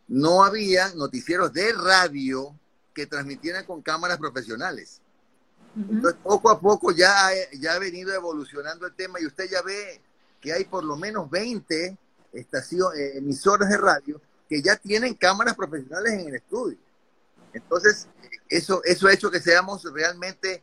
no 0.08 0.42
había 0.42 0.92
noticieros 0.94 1.52
de 1.52 1.72
radio 1.72 2.58
que 2.94 3.06
transmitieran 3.06 3.64
con 3.64 3.82
cámaras 3.82 4.18
profesionales. 4.18 5.00
Entonces, 5.76 6.18
poco 6.22 6.50
a 6.50 6.60
poco 6.60 6.90
ya, 6.90 7.30
ya 7.52 7.74
ha 7.74 7.78
venido 7.78 8.12
evolucionando 8.12 8.86
el 8.86 8.94
tema 8.94 9.20
y 9.20 9.26
usted 9.26 9.48
ya 9.48 9.62
ve 9.62 10.00
que 10.40 10.52
hay 10.52 10.64
por 10.64 10.82
lo 10.82 10.96
menos 10.96 11.30
20 11.30 11.96
estaciones, 12.32 12.98
eh, 12.98 13.18
emisoras 13.18 13.68
de 13.68 13.76
radio 13.76 14.20
que 14.48 14.62
ya 14.62 14.76
tienen 14.76 15.14
cámaras 15.14 15.54
profesionales 15.54 16.14
en 16.14 16.28
el 16.28 16.34
estudio. 16.34 16.78
Entonces, 17.52 18.08
eso, 18.48 18.82
eso 18.84 19.06
ha 19.06 19.12
hecho 19.12 19.30
que 19.30 19.40
seamos 19.40 19.84
realmente 19.92 20.62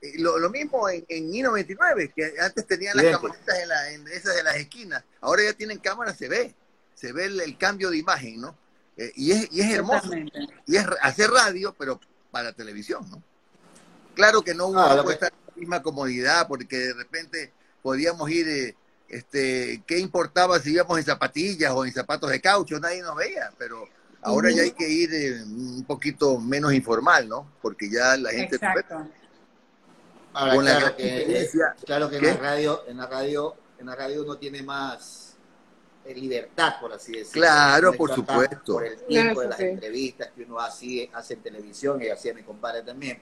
eh, 0.00 0.12
lo, 0.18 0.48
mismo 0.50 0.88
en, 0.88 1.04
en 1.08 1.34
I-99, 1.34 2.12
que 2.14 2.34
antes 2.40 2.66
tenían 2.66 2.96
las 2.96 3.06
camaritas 3.06 3.56
en, 3.90 4.06
esas 4.08 4.36
de 4.36 4.42
las 4.42 4.56
esquinas, 4.56 5.04
ahora 5.20 5.42
ya 5.44 5.52
tienen 5.54 5.78
cámaras, 5.78 6.16
se 6.16 6.28
ve, 6.28 6.54
se 6.94 7.12
ve 7.12 7.26
el, 7.26 7.58
cambio 7.58 7.90
de 7.90 7.98
imagen, 7.98 8.40
¿no? 8.40 8.56
Eh, 8.96 9.12
y, 9.14 9.32
es, 9.32 9.48
y 9.52 9.60
es 9.60 9.72
hermoso. 9.72 10.10
Y 10.66 10.76
es 10.76 10.86
hacer 11.02 11.30
radio, 11.30 11.74
pero 11.78 12.00
para 12.30 12.52
televisión, 12.52 13.08
¿no? 13.10 13.22
Claro 14.14 14.42
que 14.42 14.54
no 14.54 14.64
ah, 14.64 14.94
uno 15.02 15.04
la 15.04 15.32
misma 15.54 15.82
comodidad, 15.82 16.48
porque 16.48 16.78
de 16.78 16.94
repente 16.94 17.52
podíamos 17.82 18.30
ir, 18.30 18.48
eh, 18.48 18.74
este, 19.08 19.82
¿qué 19.86 19.98
importaba 19.98 20.58
si 20.58 20.72
íbamos 20.72 20.98
en 20.98 21.04
zapatillas 21.04 21.70
o 21.72 21.84
en 21.84 21.92
zapatos 21.92 22.30
de 22.30 22.40
caucho? 22.40 22.80
Nadie 22.80 23.02
nos 23.02 23.14
veía, 23.14 23.52
pero 23.58 23.86
ahora 24.22 24.50
ya 24.50 24.62
hay 24.62 24.72
que 24.72 24.88
ir 24.88 25.12
eh, 25.12 25.42
un 25.42 25.84
poquito 25.84 26.38
menos 26.38 26.72
informal, 26.72 27.28
¿no? 27.28 27.46
Porque 27.60 27.90
ya 27.90 28.16
la 28.16 28.30
gente... 28.30 28.56
Exacto. 28.56 29.06
claro, 30.32 30.96
que, 30.96 31.48
claro 31.84 32.10
que 32.10 32.16
en 32.16 32.24
la 32.24 32.36
radio, 32.36 32.84
en 32.88 32.96
la 32.96 33.06
radio, 33.06 33.54
en 33.78 33.86
la 33.86 33.94
radio 33.94 34.22
uno 34.22 34.38
tiene 34.38 34.62
más 34.62 35.25
eh, 35.25 35.25
libertad, 36.14 36.74
por 36.80 36.92
así 36.92 37.12
decirlo. 37.12 37.42
Claro, 37.42 37.92
por 37.92 38.14
supuesto. 38.14 38.74
Por 38.74 38.84
el 38.84 38.98
tiempo 39.02 39.40
de 39.40 39.48
las 39.48 39.60
entrevistas 39.60 40.30
que 40.34 40.42
uno 40.42 40.58
hace, 40.58 41.10
hace 41.12 41.34
en 41.34 41.40
televisión, 41.40 42.02
y 42.02 42.08
así 42.08 42.32
me 42.32 42.44
compadre 42.44 42.82
también. 42.82 43.18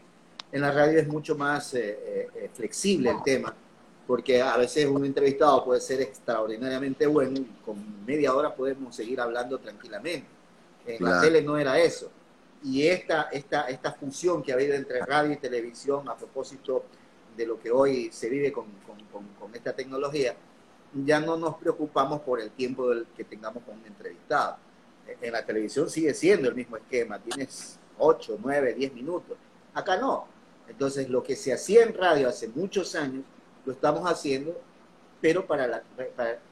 En 0.52 0.60
la 0.60 0.70
radio 0.70 1.00
es 1.00 1.08
mucho 1.08 1.34
más 1.36 1.74
eh, 1.74 2.28
eh, 2.34 2.50
flexible 2.52 3.10
el 3.10 3.22
tema, 3.22 3.54
porque 4.06 4.40
a 4.40 4.56
veces 4.56 4.86
un 4.86 5.04
entrevistado 5.04 5.64
puede 5.64 5.80
ser 5.80 6.00
extraordinariamente 6.00 7.06
bueno 7.06 7.40
y 7.40 7.44
con 7.64 8.04
media 8.04 8.34
hora 8.34 8.54
podemos 8.54 8.94
seguir 8.94 9.20
hablando 9.20 9.58
tranquilamente. 9.58 10.28
En 10.86 11.02
la 11.02 11.20
tele 11.20 11.42
no 11.42 11.56
era 11.56 11.78
eso. 11.78 12.10
Y 12.62 12.86
esta, 12.86 13.28
esta, 13.32 13.68
esta 13.68 13.92
fusión 13.92 14.42
que 14.42 14.52
ha 14.52 14.54
habido 14.54 14.74
entre 14.74 15.00
radio 15.00 15.32
y 15.32 15.36
televisión 15.36 16.08
a 16.08 16.16
propósito 16.16 16.84
de 17.36 17.46
lo 17.46 17.58
que 17.58 17.70
hoy 17.70 18.10
se 18.12 18.28
vive 18.28 18.52
con, 18.52 18.66
con, 18.86 19.26
con 19.38 19.54
esta 19.54 19.72
tecnología, 19.74 20.34
ya 21.04 21.20
no 21.20 21.36
nos 21.36 21.56
preocupamos 21.56 22.20
por 22.20 22.40
el 22.40 22.50
tiempo 22.50 22.88
que 23.16 23.24
tengamos 23.24 23.62
con 23.64 23.78
un 23.78 23.86
entrevistado. 23.86 24.56
En 25.20 25.32
la 25.32 25.44
televisión 25.44 25.90
sigue 25.90 26.14
siendo 26.14 26.48
el 26.48 26.54
mismo 26.54 26.76
esquema, 26.76 27.18
tienes 27.18 27.78
8, 27.98 28.38
9, 28.42 28.74
10 28.74 28.94
minutos. 28.94 29.36
Acá 29.74 29.96
no. 29.96 30.26
Entonces, 30.68 31.08
lo 31.10 31.22
que 31.22 31.36
se 31.36 31.52
hacía 31.52 31.82
en 31.82 31.94
radio 31.94 32.28
hace 32.28 32.48
muchos 32.48 32.94
años, 32.94 33.24
lo 33.66 33.72
estamos 33.72 34.10
haciendo, 34.10 34.58
pero 35.20 35.46
para, 35.46 35.82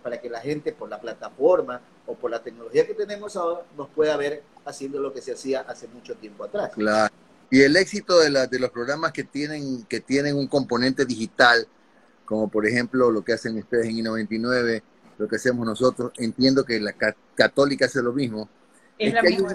para, 0.02 0.20
que 0.20 0.28
la 0.28 0.40
gente, 0.40 0.72
por 0.72 0.88
la 0.88 1.00
plataforma 1.00 1.80
o 2.06 2.14
por 2.14 2.30
la 2.30 2.42
tecnología 2.42 2.86
que 2.86 2.94
tenemos 2.94 3.36
ahora, 3.36 3.62
nos 3.76 3.88
pueda 3.88 4.16
ver 4.16 4.42
haciendo 4.64 5.00
lo 5.00 5.12
que 5.12 5.22
se 5.22 5.32
hacía 5.32 5.60
hace 5.60 5.88
mucho 5.88 6.14
tiempo 6.16 6.44
atrás. 6.44 6.72
Claro. 6.74 7.12
Y 7.50 7.60
el 7.60 7.76
éxito 7.76 8.18
de, 8.18 8.30
la, 8.30 8.46
de 8.46 8.58
los 8.58 8.70
programas 8.70 9.12
que 9.12 9.24
tienen, 9.24 9.84
que 9.84 10.00
tienen 10.00 10.36
un 10.36 10.46
componente 10.46 11.04
digital, 11.04 11.66
como 12.32 12.48
por 12.48 12.66
ejemplo 12.66 13.10
lo 13.10 13.22
que 13.22 13.34
hacen 13.34 13.58
ustedes 13.58 13.88
en 13.88 13.96
I99, 13.96 14.82
lo 15.18 15.28
que 15.28 15.36
hacemos 15.36 15.66
nosotros. 15.66 16.12
Entiendo 16.16 16.64
que 16.64 16.80
la 16.80 16.94
católica 17.34 17.84
hace 17.84 18.02
lo 18.02 18.14
mismo. 18.14 18.48
Es, 18.98 19.14
hay, 19.14 19.38
un, 19.38 19.54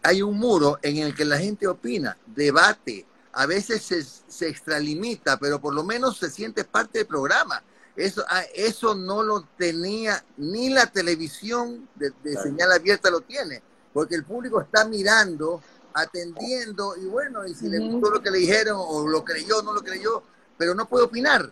hay, 0.00 0.22
un 0.22 0.38
muro 0.38 0.78
en 0.80 0.98
el 0.98 1.12
que 1.12 1.24
la 1.24 1.38
gente 1.38 1.66
opina, 1.66 2.16
debate, 2.24 3.04
a 3.32 3.46
veces 3.46 3.82
se, 3.82 4.04
se, 4.04 4.48
extralimita, 4.48 5.38
pero 5.38 5.60
por 5.60 5.74
lo 5.74 5.82
menos 5.82 6.16
se 6.18 6.30
siente 6.30 6.62
parte 6.62 6.98
del 6.98 7.08
programa. 7.08 7.60
Eso, 7.96 8.24
ah, 8.28 8.44
eso 8.54 8.94
no 8.94 9.24
lo 9.24 9.48
tenía 9.58 10.24
ni 10.36 10.70
la 10.70 10.86
televisión 10.86 11.88
de, 11.96 12.12
señal 12.40 12.70
abierta 12.70 13.10
lo 13.10 13.22
tiene, 13.22 13.60
porque 13.92 14.14
el 14.14 14.22
público 14.22 14.60
está 14.60 14.84
mirando, 14.84 15.60
atendiendo, 15.94 16.94
y 16.96 17.06
bueno, 17.06 17.44
y 17.44 17.54
si 17.56 17.68
le 17.68 17.80
gustó 17.80 18.10
lo 18.10 18.22
que 18.22 18.30
le 18.30 18.38
dijeron, 18.38 18.76
o 18.78 19.08
lo 19.08 19.24
creyó, 19.24 19.62
no 19.62 19.72
lo 19.72 19.82
creyó, 19.82 20.22
pero 20.56 20.76
no 20.76 20.86
puede 20.86 21.06
opinar. 21.06 21.50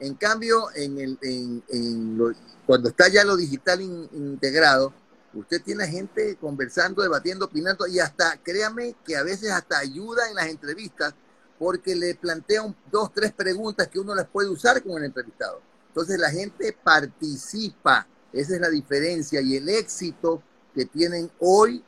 En 0.00 0.14
cambio, 0.14 0.68
en 0.74 0.98
el, 0.98 1.18
en, 1.22 2.34
cuando 2.66 2.88
está 2.88 3.08
ya 3.08 3.24
lo 3.24 3.36
digital 3.36 3.80
integrado, 3.80 4.92
usted 5.34 5.62
tiene 5.62 5.86
gente 5.86 6.36
conversando, 6.36 7.02
debatiendo, 7.02 7.46
opinando 7.46 7.86
y 7.86 8.00
hasta, 8.00 8.36
créame 8.42 8.96
que 9.04 9.16
a 9.16 9.22
veces 9.22 9.50
hasta 9.50 9.78
ayuda 9.78 10.28
en 10.28 10.36
las 10.36 10.46
entrevistas 10.46 11.14
porque 11.58 11.94
le 11.94 12.14
plantean 12.14 12.74
dos, 12.90 13.12
tres 13.12 13.32
preguntas 13.32 13.88
que 13.88 13.98
uno 13.98 14.14
las 14.14 14.26
puede 14.26 14.48
usar 14.48 14.82
con 14.82 14.98
el 14.98 15.04
entrevistado. 15.04 15.60
Entonces 15.88 16.18
la 16.18 16.30
gente 16.30 16.76
participa, 16.82 18.06
esa 18.32 18.54
es 18.54 18.60
la 18.60 18.68
diferencia 18.68 19.40
y 19.40 19.56
el 19.56 19.68
éxito 19.68 20.42
que 20.74 20.86
tienen 20.86 21.30
hoy 21.38 21.84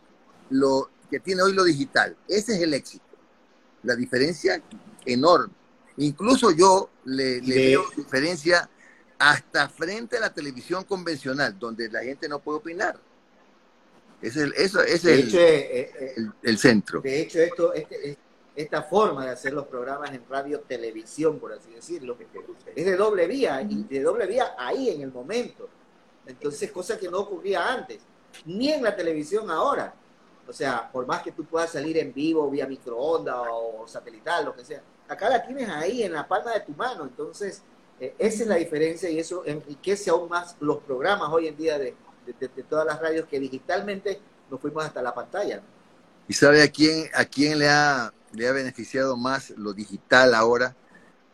lo 0.49 0.91
que 1.11 1.21
tiene 1.21 1.43
hoy 1.43 1.53
lo 1.53 1.65
digital. 1.65 2.17
Ese 2.29 2.55
es 2.55 2.63
el 2.63 2.75
éxito. 2.75 3.05
La 3.83 3.95
diferencia 3.97 4.63
enorme. 5.05 5.53
Incluso 5.99 6.51
yo 6.51 6.91
le, 7.05 7.41
veo 7.41 7.85
diferencia 7.97 8.69
hasta 9.19 9.69
frente 9.69 10.19
a 10.19 10.21
la 10.21 10.33
televisión 10.33 10.85
convencional, 10.85 11.59
donde 11.59 11.89
la 11.89 12.03
gente 12.03 12.29
no 12.29 12.39
puede 12.39 12.59
opinar. 12.59 12.99
Es 14.21 14.37
el, 14.37 14.53
eso 14.57 14.83
es 14.83 15.05
el, 15.05 15.35
eh, 15.35 15.91
eh, 15.95 16.15
el, 16.43 16.59
centro. 16.59 17.01
De 17.01 17.21
hecho, 17.21 17.39
esto, 17.41 17.73
este, 17.73 18.17
esta 18.55 18.83
forma 18.83 19.25
de 19.25 19.33
hacer 19.33 19.53
los 19.53 19.67
programas 19.67 20.13
en 20.13 20.23
radio, 20.29 20.61
televisión, 20.61 21.39
por 21.39 21.53
así 21.53 21.71
decirlo, 21.71 22.17
es 22.75 22.85
de 22.85 22.97
doble 22.97 23.27
vía, 23.27 23.61
y 23.63 23.85
de 23.85 24.01
doble 24.01 24.27
vía 24.27 24.55
ahí 24.59 24.91
en 24.91 25.03
el 25.03 25.13
momento. 25.13 25.69
Entonces, 26.27 26.71
cosa 26.73 26.99
que 26.99 27.09
no 27.09 27.21
ocurría 27.21 27.73
antes, 27.73 28.01
ni 28.47 28.73
en 28.73 28.83
la 28.83 28.97
televisión 28.97 29.51
ahora. 29.51 29.95
O 30.49 30.53
sea, 30.53 30.91
por 30.91 31.07
más 31.07 31.23
que 31.23 31.33
tú 31.33 31.45
puedas 31.45 31.71
salir 31.71 31.99
en 31.99 32.13
vivo 32.13 32.51
vía 32.51 32.67
microondas 32.67 33.37
o 33.51 33.85
satelital, 33.87 34.47
lo 34.47 34.55
que 34.55 34.65
sea, 34.65 34.83
acá 35.09 35.29
la 35.29 35.45
tienes 35.45 35.69
ahí 35.69 36.03
en 36.03 36.13
la 36.13 36.27
palma 36.27 36.53
de 36.53 36.61
tu 36.61 36.73
mano. 36.73 37.05
Entonces, 37.05 37.63
eh, 38.01 38.15
esa 38.19 38.43
es 38.43 38.49
la 38.49 38.57
diferencia 38.57 39.09
y 39.11 39.19
eso 39.19 39.43
enriquece 39.45 40.11
aún 40.11 40.29
más 40.29 40.57
los 40.61 40.79
programas 40.79 41.29
hoy 41.31 41.49
en 41.49 41.57
día 41.57 41.79
de, 41.79 41.95
todas 42.69 42.85
las 42.85 43.01
radios 43.01 43.27
que 43.27 43.39
digitalmente 43.39 44.21
nos 44.51 44.61
fuimos 44.61 44.85
hasta 44.85 45.01
la 45.01 45.15
pantalla. 45.15 45.63
¿Y 46.29 46.35
sabe 46.35 46.63
a 46.63 46.69
quién, 46.69 47.09
a 47.15 47.25
quién 47.25 47.59
le, 47.59 47.69
ha, 47.69 48.13
le 48.33 48.49
ha 48.49 48.53
beneficiado 48.53 49.17
más 49.17 49.51
lo 49.51 49.73
digital 49.73 50.35
ahora? 50.35 50.75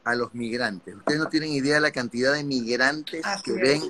A 0.05 0.17
los 0.17 0.35
migrantes. 0.35 0.97
Ustedes 0.97 1.21
no 1.21 1.29
tienen 1.29 1.51
idea 1.51 1.75
de 1.75 1.81
la 1.81 1.93
cantidad 1.93 2.33
de 2.33 2.43
migrantes 2.43 3.25
que 3.45 3.53
ven 3.53 3.81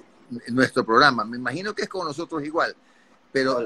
nuestro 0.48 0.84
programa. 0.84 1.24
Me 1.24 1.38
imagino 1.38 1.74
que 1.74 1.82
es 1.82 1.88
con 1.88 2.06
nosotros 2.06 2.44
igual 2.44 2.76
pero 3.32 3.58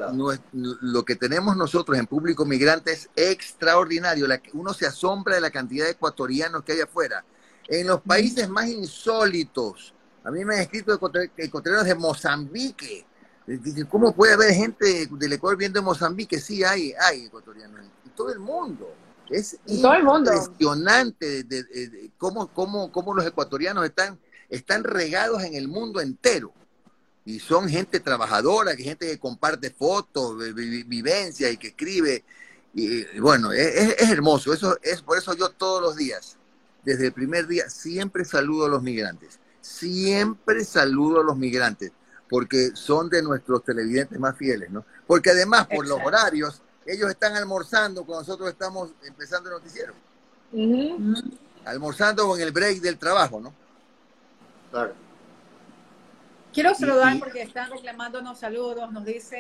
lo 0.53 1.05
que 1.05 1.17
tenemos 1.17 1.57
nosotros 1.57 1.99
en 1.99 2.07
público 2.07 2.45
migrante 2.45 2.93
es 2.93 3.11
extraordinario. 3.17 4.27
uno 4.53 4.73
se 4.73 4.87
asombra 4.87 5.35
de 5.35 5.41
la 5.41 5.51
cantidad 5.51 5.87
de 5.87 5.93
ecuatorianos 5.93 6.63
que 6.63 6.73
hay 6.73 6.81
afuera. 6.81 7.25
En 7.67 7.89
los 7.89 8.01
países 8.01 8.49
más 8.49 8.69
insólitos, 8.69 9.93
a 10.23 10.31
mí 10.31 10.45
me 10.45 10.55
han 10.55 10.61
escrito 10.61 10.95
ecuatorianos 11.37 11.85
de 11.85 11.95
Mozambique. 11.97 13.05
¿Cómo 13.91 14.15
puede 14.15 14.35
haber 14.35 14.53
gente 14.55 15.09
del 15.11 15.33
Ecuador 15.33 15.59
viendo 15.59 15.83
Mozambique? 15.83 16.39
Sí, 16.39 16.63
hay, 16.63 16.93
hay 17.01 17.27
ecuatorianos 17.27 17.81
en 17.81 18.11
todo 18.13 18.33
el 18.33 18.39
mundo. 18.39 18.89
Es 19.29 19.59
impresionante 19.67 21.43
de, 21.43 22.11
cómo, 22.17 22.47
cómo, 22.49 22.93
cómo 22.93 23.15
los 23.15 23.27
ecuatorianos 23.27 23.85
están, 23.85 24.17
están 24.49 24.85
regados 24.85 25.43
en 25.43 25.55
el 25.55 25.67
mundo 25.67 26.01
entero 26.01 26.53
y 27.27 27.41
son 27.41 27.69
gente 27.69 27.99
trabajadora, 27.99 28.77
que 28.77 28.85
gente 28.85 29.09
que 29.09 29.19
comparte 29.19 29.71
fotos, 29.71 30.37
vivencia 30.55 31.51
y 31.51 31.57
que 31.57 31.69
escribe. 31.69 32.23
Y, 32.73 33.19
bueno, 33.19 33.53
es, 33.53 34.01
hermoso. 34.01 34.53
Eso 34.53 34.79
es 34.81 35.03
por 35.03 35.19
eso 35.19 35.35
yo 35.35 35.51
todos 35.51 35.83
los 35.83 35.97
días, 35.97 36.37
desde 36.85 37.07
el 37.07 37.13
primer 37.13 37.49
día, 37.49 37.69
siempre 37.69 38.25
saludo 38.25 38.67
a 38.67 38.69
los 38.69 38.81
migrantes. 38.81 39.41
Siempre 39.61 40.65
saludo 40.65 41.21
a 41.21 41.25
los 41.25 41.37
migrantes, 41.37 41.91
porque 42.31 42.71
son 42.75 43.09
de 43.11 43.21
nuestros 43.23 43.65
televidentes 43.65 44.21
más 44.21 44.37
fieles, 44.37 44.71
¿no? 44.71 44.85
Porque 45.05 45.31
además, 45.31 45.67
por 45.67 45.85
los 45.89 45.99
horarios, 46.05 46.63
ellos 46.87 47.11
están 47.11 47.35
almorzando 47.35 48.05
cuando 48.05 48.21
nosotros 48.21 48.49
estamos 48.51 48.91
empezando 49.05 49.51
el 49.51 49.57
noticiero. 49.57 49.95
Almorzando 51.65 52.29
con 52.29 52.41
el 52.41 52.53
break 52.53 52.79
del 52.79 52.99
trabajo, 52.99 53.41
¿no? 53.41 53.53
Claro. 54.71 55.06
Quiero 56.57 56.75
saludar 56.75 57.19
porque 57.19 57.43
están 57.43 57.71
reclamándonos 57.71 58.39
saludos. 58.39 58.91
Nos 58.91 59.05
dice 59.05 59.37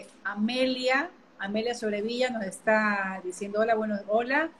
eh, 0.00 0.06
Amelia, 0.24 1.08
Amelia 1.38 1.72
Sobrevilla 1.72 2.30
nos 2.30 2.42
está 2.42 3.20
diciendo 3.22 3.60
hola, 3.60 3.76
bueno, 3.76 3.96
hola. 4.08 4.50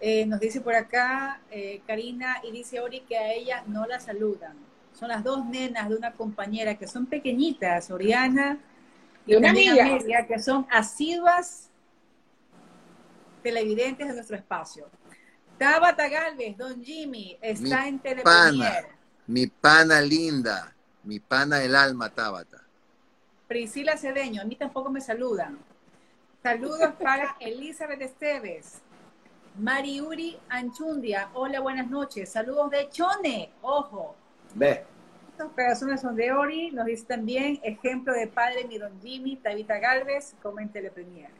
Eh, 0.00 0.26
nos 0.26 0.40
dice 0.40 0.60
por 0.60 0.74
acá 0.74 1.40
eh, 1.52 1.80
Karina 1.86 2.38
y 2.42 2.50
dice 2.50 2.80
Ori 2.80 3.02
que 3.02 3.16
a 3.16 3.32
ella 3.32 3.62
no 3.68 3.86
la 3.86 4.00
saludan. 4.00 4.56
Son 4.98 5.06
las 5.06 5.22
dos 5.22 5.46
nenas 5.46 5.88
de 5.88 5.94
una 5.94 6.14
compañera 6.14 6.74
que 6.74 6.88
son 6.88 7.06
pequeñitas, 7.06 7.88
Oriana 7.92 8.58
y 9.24 9.36
una 9.36 9.50
Amelia, 9.50 10.26
que 10.26 10.40
son 10.40 10.66
asiduas 10.72 11.70
televidentes 13.44 14.08
de 14.08 14.14
nuestro 14.14 14.34
espacio. 14.34 14.88
Tabata 15.56 16.08
Galvez, 16.08 16.56
Don 16.56 16.82
Jimmy, 16.82 17.38
está 17.40 17.86
en 17.86 18.00
Telepremier. 18.00 18.88
Mi 19.28 19.46
pana 19.46 20.00
linda 20.00 20.74
mi 21.04 21.20
pana 21.20 21.58
del 21.58 21.74
alma, 21.74 22.10
Tabata. 22.10 22.62
Priscila 23.46 23.96
Cedeño, 23.96 24.42
a 24.42 24.44
mí 24.44 24.56
tampoco 24.56 24.90
me 24.90 25.00
saludan. 25.00 25.58
Saludos 26.42 26.94
para 27.00 27.36
Elizabeth 27.40 28.00
Esteves. 28.00 28.80
Mariuri 29.58 30.36
Anchundia, 30.48 31.30
hola, 31.34 31.60
buenas 31.60 31.88
noches. 31.88 32.30
Saludos 32.30 32.70
de 32.70 32.88
Chone, 32.90 33.52
ojo. 33.62 34.16
Ve. 34.54 34.84
Estos 35.30 35.52
corazones 35.52 36.00
son 36.00 36.16
de 36.16 36.32
Ori, 36.32 36.70
nos 36.70 36.86
dice 36.86 37.04
también, 37.06 37.58
ejemplo 37.62 38.12
de 38.12 38.28
padre 38.28 38.64
mi 38.68 38.78
don 38.78 39.00
Jimmy, 39.00 39.36
Tabita 39.36 39.78
Galvez, 39.78 40.34
como 40.42 40.60
en 40.60 40.68
Telepremier. 40.68 41.30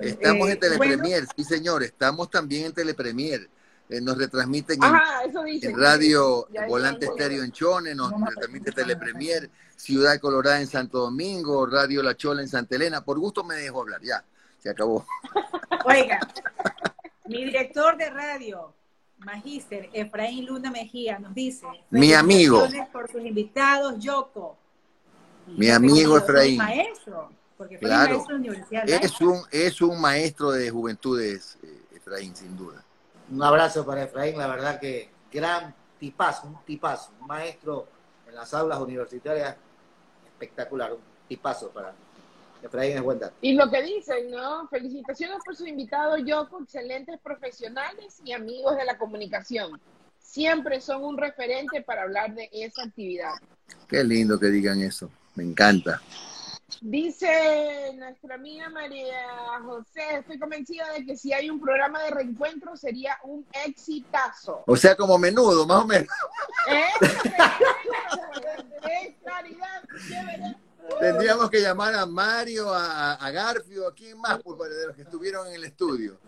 Estamos 0.00 0.48
en 0.50 0.60
Telepremier, 0.60 1.24
sí 1.34 1.44
señor, 1.44 1.82
estamos 1.82 2.30
también 2.30 2.66
en 2.66 2.72
Telepremier. 2.72 3.48
Eh, 3.88 4.00
nos 4.00 4.18
retransmiten 4.18 4.80
en, 4.82 5.78
Radio 5.78 6.48
Volante 6.68 7.06
Estéreo 7.06 7.44
en 7.44 7.52
Chone, 7.52 7.94
nos 7.94 8.12
retransmite 8.12 8.72
Telepremier, 8.72 9.48
Ciudad 9.76 10.18
Colorada 10.18 10.60
en 10.60 10.66
Santo 10.66 10.98
Domingo, 10.98 11.66
Radio 11.66 12.02
La 12.02 12.16
Chola 12.16 12.42
en 12.42 12.48
Santa 12.48 12.74
Elena. 12.74 13.04
Por 13.04 13.20
gusto 13.20 13.44
me 13.44 13.54
dejo 13.54 13.82
hablar, 13.82 14.00
ya, 14.02 14.24
se 14.58 14.70
acabó. 14.70 15.06
Oiga, 15.84 16.18
mi 17.26 17.44
director 17.44 17.96
de 17.96 18.10
radio, 18.10 18.74
Magíster 19.18 19.88
Efraín 19.92 20.46
Luna 20.46 20.72
Mejía, 20.72 21.20
nos 21.20 21.32
dice: 21.32 21.66
Mi 21.90 22.12
amigo. 22.12 22.66
por 22.92 23.08
sus 23.08 23.24
invitados, 23.24 24.00
Yoko. 24.00 24.56
Mi 25.46 25.70
amigo 25.70 26.18
Efraín. 26.18 26.56
Maestro, 26.56 27.30
porque 27.56 27.78
claro, 27.78 28.24
es 28.84 29.20
un, 29.20 29.42
es 29.52 29.80
un 29.80 30.00
maestro 30.00 30.50
de 30.50 30.70
juventudes, 30.70 31.56
eh, 31.62 31.82
Efraín, 31.94 32.34
sin 32.34 32.56
duda. 32.56 32.82
Un 33.30 33.42
abrazo 33.42 33.84
para 33.84 34.04
Efraín, 34.04 34.38
la 34.38 34.46
verdad 34.46 34.78
que 34.78 35.10
gran 35.32 35.74
tipazo, 35.98 36.46
un 36.46 36.64
tipazo, 36.64 37.12
un 37.20 37.26
maestro 37.26 37.86
en 38.28 38.34
las 38.34 38.52
aulas 38.54 38.78
universitarias 38.80 39.56
espectacular, 40.26 40.92
un 40.92 41.00
tipazo 41.28 41.70
para 41.70 41.92
Efraín 42.62 42.96
es 42.96 43.02
buen 43.02 43.20
Y 43.40 43.54
lo 43.54 43.70
que 43.70 43.82
dicen, 43.82 44.30
¿no? 44.30 44.68
Felicitaciones 44.68 45.38
por 45.44 45.56
su 45.56 45.66
invitado 45.66 46.16
Yoko, 46.18 46.62
excelentes 46.62 47.18
profesionales 47.20 48.20
y 48.24 48.32
amigos 48.32 48.76
de 48.76 48.84
la 48.84 48.96
comunicación. 48.98 49.80
Siempre 50.18 50.80
son 50.80 51.04
un 51.04 51.16
referente 51.16 51.82
para 51.82 52.02
hablar 52.02 52.34
de 52.34 52.48
esa 52.52 52.84
actividad. 52.84 53.32
Qué 53.88 54.04
lindo 54.04 54.38
que 54.38 54.46
digan 54.46 54.80
eso, 54.80 55.10
me 55.34 55.44
encanta. 55.44 56.00
Dice 56.80 57.92
nuestra 57.96 58.34
amiga 58.34 58.68
María 58.68 59.60
José, 59.64 60.18
estoy 60.18 60.38
convencida 60.38 60.92
de 60.92 61.04
que 61.04 61.16
si 61.16 61.32
hay 61.32 61.50
un 61.50 61.60
programa 61.60 62.02
de 62.02 62.10
reencuentro 62.10 62.76
sería 62.76 63.16
un 63.24 63.46
exitazo. 63.64 64.62
O 64.66 64.76
sea, 64.76 64.96
como 64.96 65.18
menudo, 65.18 65.66
más 65.66 65.82
o 65.82 65.86
menos. 65.86 66.08
Tendríamos 71.00 71.50
que 71.50 71.60
llamar 71.60 71.94
a 71.94 72.06
Mario, 72.06 72.72
a, 72.72 73.14
a 73.14 73.30
Garfio, 73.30 73.88
a 73.88 73.94
quién 73.94 74.18
más, 74.18 74.40
por 74.42 74.68
de 74.68 74.86
los 74.86 74.96
que 74.96 75.02
estuvieron 75.02 75.46
en 75.48 75.54
el 75.54 75.64
estudio. 75.64 76.18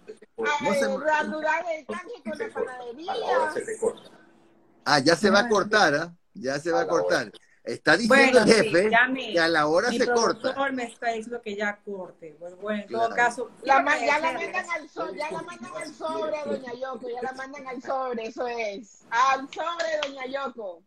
Ah, 4.84 4.98
ya 5.00 5.16
se 5.16 5.30
va 5.30 5.40
a 5.40 5.48
cortar, 5.48 5.94
¿ah? 5.94 6.14
Ya 6.34 6.58
se 6.58 6.70
va 6.70 6.82
a 6.82 6.88
cortar. 6.88 7.32
Está 7.68 7.98
diciendo 7.98 8.38
el 8.38 8.46
jefe 8.46 8.90
que 9.32 9.38
a 9.38 9.46
la 9.46 9.66
hora 9.66 9.90
se 9.90 10.10
corta. 10.10 10.54
Me 10.72 10.84
está 10.84 11.08
diciendo 11.08 11.42
que 11.42 11.54
ya 11.54 11.78
corte. 11.84 12.34
Bueno, 12.62 12.82
en 12.82 12.88
todo 12.88 13.10
caso. 13.10 13.50
ya 13.62 13.76
la 13.76 13.82
mandan 13.82 14.70
al 14.70 14.88
sobre, 14.88 15.18
ya 15.18 15.30
la 15.30 15.42
mandan 15.42 15.76
al 15.76 15.94
sobre, 15.94 16.36
doña 16.46 16.72
Yoko, 16.72 17.08
ya 17.10 17.22
la 17.22 17.32
mandan 17.32 17.66
al 17.66 17.82
sobre, 17.82 18.26
eso 18.26 18.48
es. 18.48 19.02
Al 19.10 19.46
sobre, 19.50 19.86
doña 20.02 20.26
Yoko. 20.26 20.82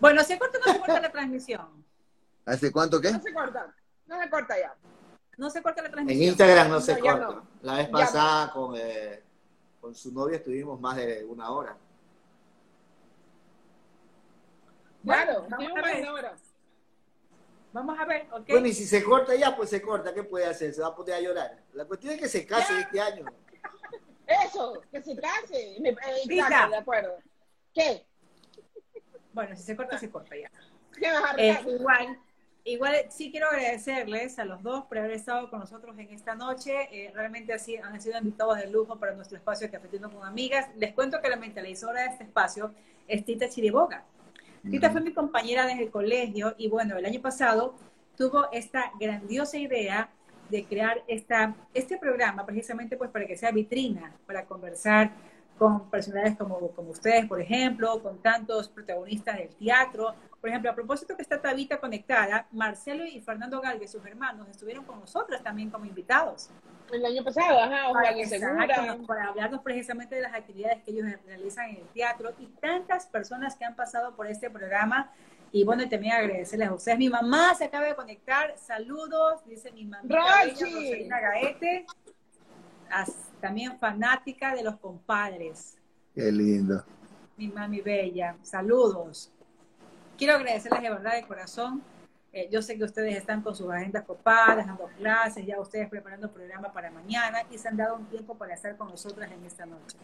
Bueno, 0.00 0.24
¿se 0.24 0.36
corta 0.36 0.58
o 0.58 0.66
no 0.66 0.72
se 0.72 0.78
corta 0.80 1.00
la 1.00 1.12
transmisión? 1.12 1.84
¿Hace 2.44 2.72
cuánto 2.72 3.00
qué? 3.00 3.12
No 3.12 3.22
se 3.22 3.32
corta, 3.32 3.72
no 4.06 4.20
se 4.20 4.30
corta 4.30 4.58
ya. 4.58 4.74
No 5.36 5.48
se 5.48 5.62
corta 5.62 5.82
la 5.82 5.90
transmisión. 5.92 6.22
En 6.22 6.28
Instagram 6.28 6.70
no 6.70 6.80
se 6.80 6.98
corta. 6.98 7.42
La 7.62 7.74
vez 7.76 7.88
pasada 7.88 8.50
con, 8.50 8.74
eh, 8.76 9.22
con 9.80 9.94
su 9.94 10.12
novia 10.12 10.38
estuvimos 10.38 10.80
más 10.80 10.96
de 10.96 11.24
una 11.24 11.50
hora. 11.50 11.76
Claro, 15.02 15.46
vamos 15.48 15.72
a 15.76 15.82
ver. 15.82 16.06
Vamos 17.72 17.98
a 17.98 18.04
ver, 18.04 18.26
ok. 18.30 18.48
Bueno, 18.48 18.66
y 18.66 18.72
si 18.74 18.84
se 18.84 19.02
corta 19.02 19.34
ya, 19.34 19.56
pues 19.56 19.70
se 19.70 19.80
corta. 19.80 20.12
¿Qué 20.12 20.22
puede 20.22 20.44
hacer? 20.46 20.74
Se 20.74 20.82
va 20.82 20.88
a 20.88 20.94
poner 20.94 21.14
a 21.14 21.20
llorar. 21.20 21.62
La 21.72 21.86
cuestión 21.86 22.12
es 22.12 22.20
que 22.20 22.28
se 22.28 22.46
case 22.46 22.80
este 22.80 23.00
año. 23.00 23.24
Eso, 24.26 24.82
que 24.90 25.02
se 25.02 25.16
case. 25.16 25.78
Me, 25.80 25.90
eh, 25.90 25.96
de 26.26 26.76
acuerdo. 26.76 27.16
¿Qué? 27.74 28.04
Bueno, 29.32 29.56
si 29.56 29.62
se 29.62 29.74
corta, 29.74 29.98
se 29.98 30.10
corta 30.10 30.36
ya. 30.36 30.50
¿Qué 30.98 31.10
vas 31.10 31.32
a 31.32 31.36
eh, 31.38 31.60
igual, 31.66 32.18
igual 32.64 32.94
sí 33.08 33.30
quiero 33.30 33.48
agradecerles 33.48 34.38
a 34.38 34.44
los 34.44 34.62
dos 34.62 34.84
por 34.84 34.98
haber 34.98 35.12
estado 35.12 35.48
con 35.48 35.60
nosotros 35.60 35.98
en 35.98 36.10
esta 36.10 36.34
noche. 36.34 36.88
Eh, 36.92 37.10
realmente 37.14 37.54
así, 37.54 37.78
han 37.78 37.98
sido 38.02 38.18
invitados 38.18 38.58
de 38.58 38.66
lujo 38.68 38.98
para 38.98 39.14
nuestro 39.14 39.38
espacio 39.38 39.66
de 39.66 39.72
Cafetino 39.72 40.10
con 40.10 40.24
Amigas. 40.24 40.68
Les 40.76 40.92
cuento 40.92 41.22
que 41.22 41.30
la 41.30 41.36
mentalizadora 41.36 42.02
de 42.02 42.08
este 42.08 42.24
espacio 42.24 42.74
es 43.08 43.24
Tita 43.24 43.48
Chiriboga. 43.48 44.04
Tita 44.70 44.90
fue 44.90 45.00
mi 45.00 45.12
compañera 45.12 45.66
desde 45.66 45.84
el 45.84 45.90
colegio 45.90 46.54
y 46.56 46.68
bueno, 46.68 46.96
el 46.96 47.04
año 47.04 47.20
pasado 47.20 47.74
tuvo 48.16 48.50
esta 48.52 48.92
grandiosa 49.00 49.58
idea 49.58 50.08
de 50.50 50.64
crear 50.64 51.02
esta, 51.08 51.54
este 51.74 51.96
programa 51.98 52.46
precisamente 52.46 52.96
pues 52.96 53.10
para 53.10 53.26
que 53.26 53.36
sea 53.36 53.50
vitrina, 53.50 54.12
para 54.26 54.44
conversar 54.44 55.10
con 55.58 55.90
personajes 55.90 56.36
como, 56.36 56.58
como 56.72 56.90
ustedes, 56.90 57.26
por 57.26 57.40
ejemplo, 57.40 58.02
con 58.02 58.18
tantos 58.18 58.68
protagonistas 58.68 59.38
del 59.38 59.48
teatro. 59.48 60.14
Por 60.42 60.50
ejemplo, 60.50 60.72
a 60.72 60.74
propósito 60.74 61.14
que 61.14 61.22
está 61.22 61.40
Tabita 61.40 61.78
conectada, 61.78 62.48
Marcelo 62.50 63.04
y 63.06 63.20
Fernando 63.20 63.60
Galvez, 63.60 63.92
sus 63.92 64.04
hermanos, 64.04 64.48
estuvieron 64.48 64.84
con 64.84 64.98
nosotros 64.98 65.40
también 65.40 65.70
como 65.70 65.84
invitados. 65.84 66.50
El 66.92 67.06
año 67.06 67.22
pasado, 67.22 67.60
ajá, 67.60 67.92
para, 67.92 68.96
para 69.06 69.28
hablarnos 69.28 69.62
precisamente 69.62 70.16
de 70.16 70.22
las 70.22 70.34
actividades 70.34 70.82
que 70.82 70.90
ellos 70.90 71.06
realizan 71.24 71.70
en 71.70 71.76
el 71.76 71.88
teatro 71.90 72.32
y 72.40 72.46
tantas 72.60 73.06
personas 73.06 73.54
que 73.54 73.64
han 73.64 73.76
pasado 73.76 74.16
por 74.16 74.26
este 74.26 74.50
programa. 74.50 75.12
Y 75.52 75.62
bueno, 75.62 75.88
también 75.88 76.14
agradecerles 76.14 76.70
a 76.70 76.74
ustedes. 76.74 76.98
Mi 76.98 77.08
mamá 77.08 77.54
se 77.54 77.66
acaba 77.66 77.86
de 77.86 77.94
conectar. 77.94 78.52
Saludos, 78.58 79.44
dice 79.46 79.70
mi 79.70 79.84
mamá. 79.84 80.02
Rosalina 80.08 81.20
Gaete 81.20 81.86
también 83.40 83.78
fanática 83.78 84.56
de 84.56 84.64
los 84.64 84.76
compadres. 84.78 85.78
Qué 86.12 86.32
lindo. 86.32 86.84
Mi 87.36 87.46
mami 87.46 87.80
bella. 87.80 88.36
Saludos. 88.42 89.30
Quiero 90.22 90.36
agradecerles 90.36 90.82
de 90.82 90.88
verdad 90.88 91.16
de 91.16 91.26
corazón. 91.26 91.82
Eh, 92.32 92.48
yo 92.48 92.62
sé 92.62 92.78
que 92.78 92.84
ustedes 92.84 93.16
están 93.16 93.42
con 93.42 93.56
sus 93.56 93.68
agendas 93.68 94.04
copadas, 94.04 94.64
dando 94.64 94.88
clases, 94.96 95.44
ya 95.44 95.60
ustedes 95.60 95.88
preparando 95.88 96.28
el 96.28 96.32
programa 96.32 96.72
para 96.72 96.92
mañana 96.92 97.38
y 97.50 97.58
se 97.58 97.66
han 97.66 97.76
dado 97.76 97.96
un 97.96 98.06
tiempo 98.06 98.38
para 98.38 98.54
estar 98.54 98.76
con 98.76 98.88
nosotras 98.88 99.28
en 99.32 99.44
esta 99.44 99.66
noche. 99.66 99.96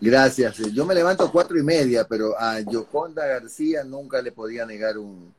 Gracias. 0.00 0.56
Yo 0.72 0.86
me 0.86 0.94
levanto 0.94 1.30
cuatro 1.30 1.58
y 1.58 1.62
media, 1.62 2.06
pero 2.08 2.40
a 2.40 2.60
Yoconda 2.60 3.26
García 3.26 3.84
nunca 3.84 4.22
le 4.22 4.32
podía 4.32 4.64
negar 4.64 4.96
un, 4.96 5.34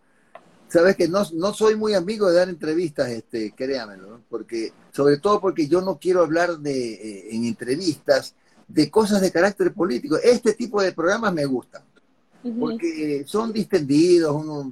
sabes 0.68 0.96
que 0.96 1.08
no, 1.08 1.24
no, 1.34 1.52
soy 1.56 1.76
muy 1.76 1.96
amigo 1.96 2.30
de 2.30 2.36
dar 2.36 2.48
entrevistas, 2.48 3.10
este, 3.10 3.56
créamelo, 3.56 4.22
porque, 4.30 4.72
sobre 4.92 5.18
todo 5.18 5.42
porque 5.42 5.68
yo 5.68 5.82
no 5.82 5.98
quiero 5.98 6.22
hablar 6.22 6.60
de, 6.60 6.94
eh, 6.94 7.28
en 7.32 7.44
entrevistas 7.44 8.36
de 8.68 8.92
cosas 8.92 9.20
de 9.20 9.32
carácter 9.32 9.74
político. 9.74 10.18
Este 10.18 10.54
tipo 10.54 10.80
de 10.80 10.94
programas 10.94 11.34
me 11.34 11.46
gustan, 11.46 11.82
porque 12.60 13.24
son 13.26 13.52
distendidos, 13.52 14.36
uno, 14.36 14.72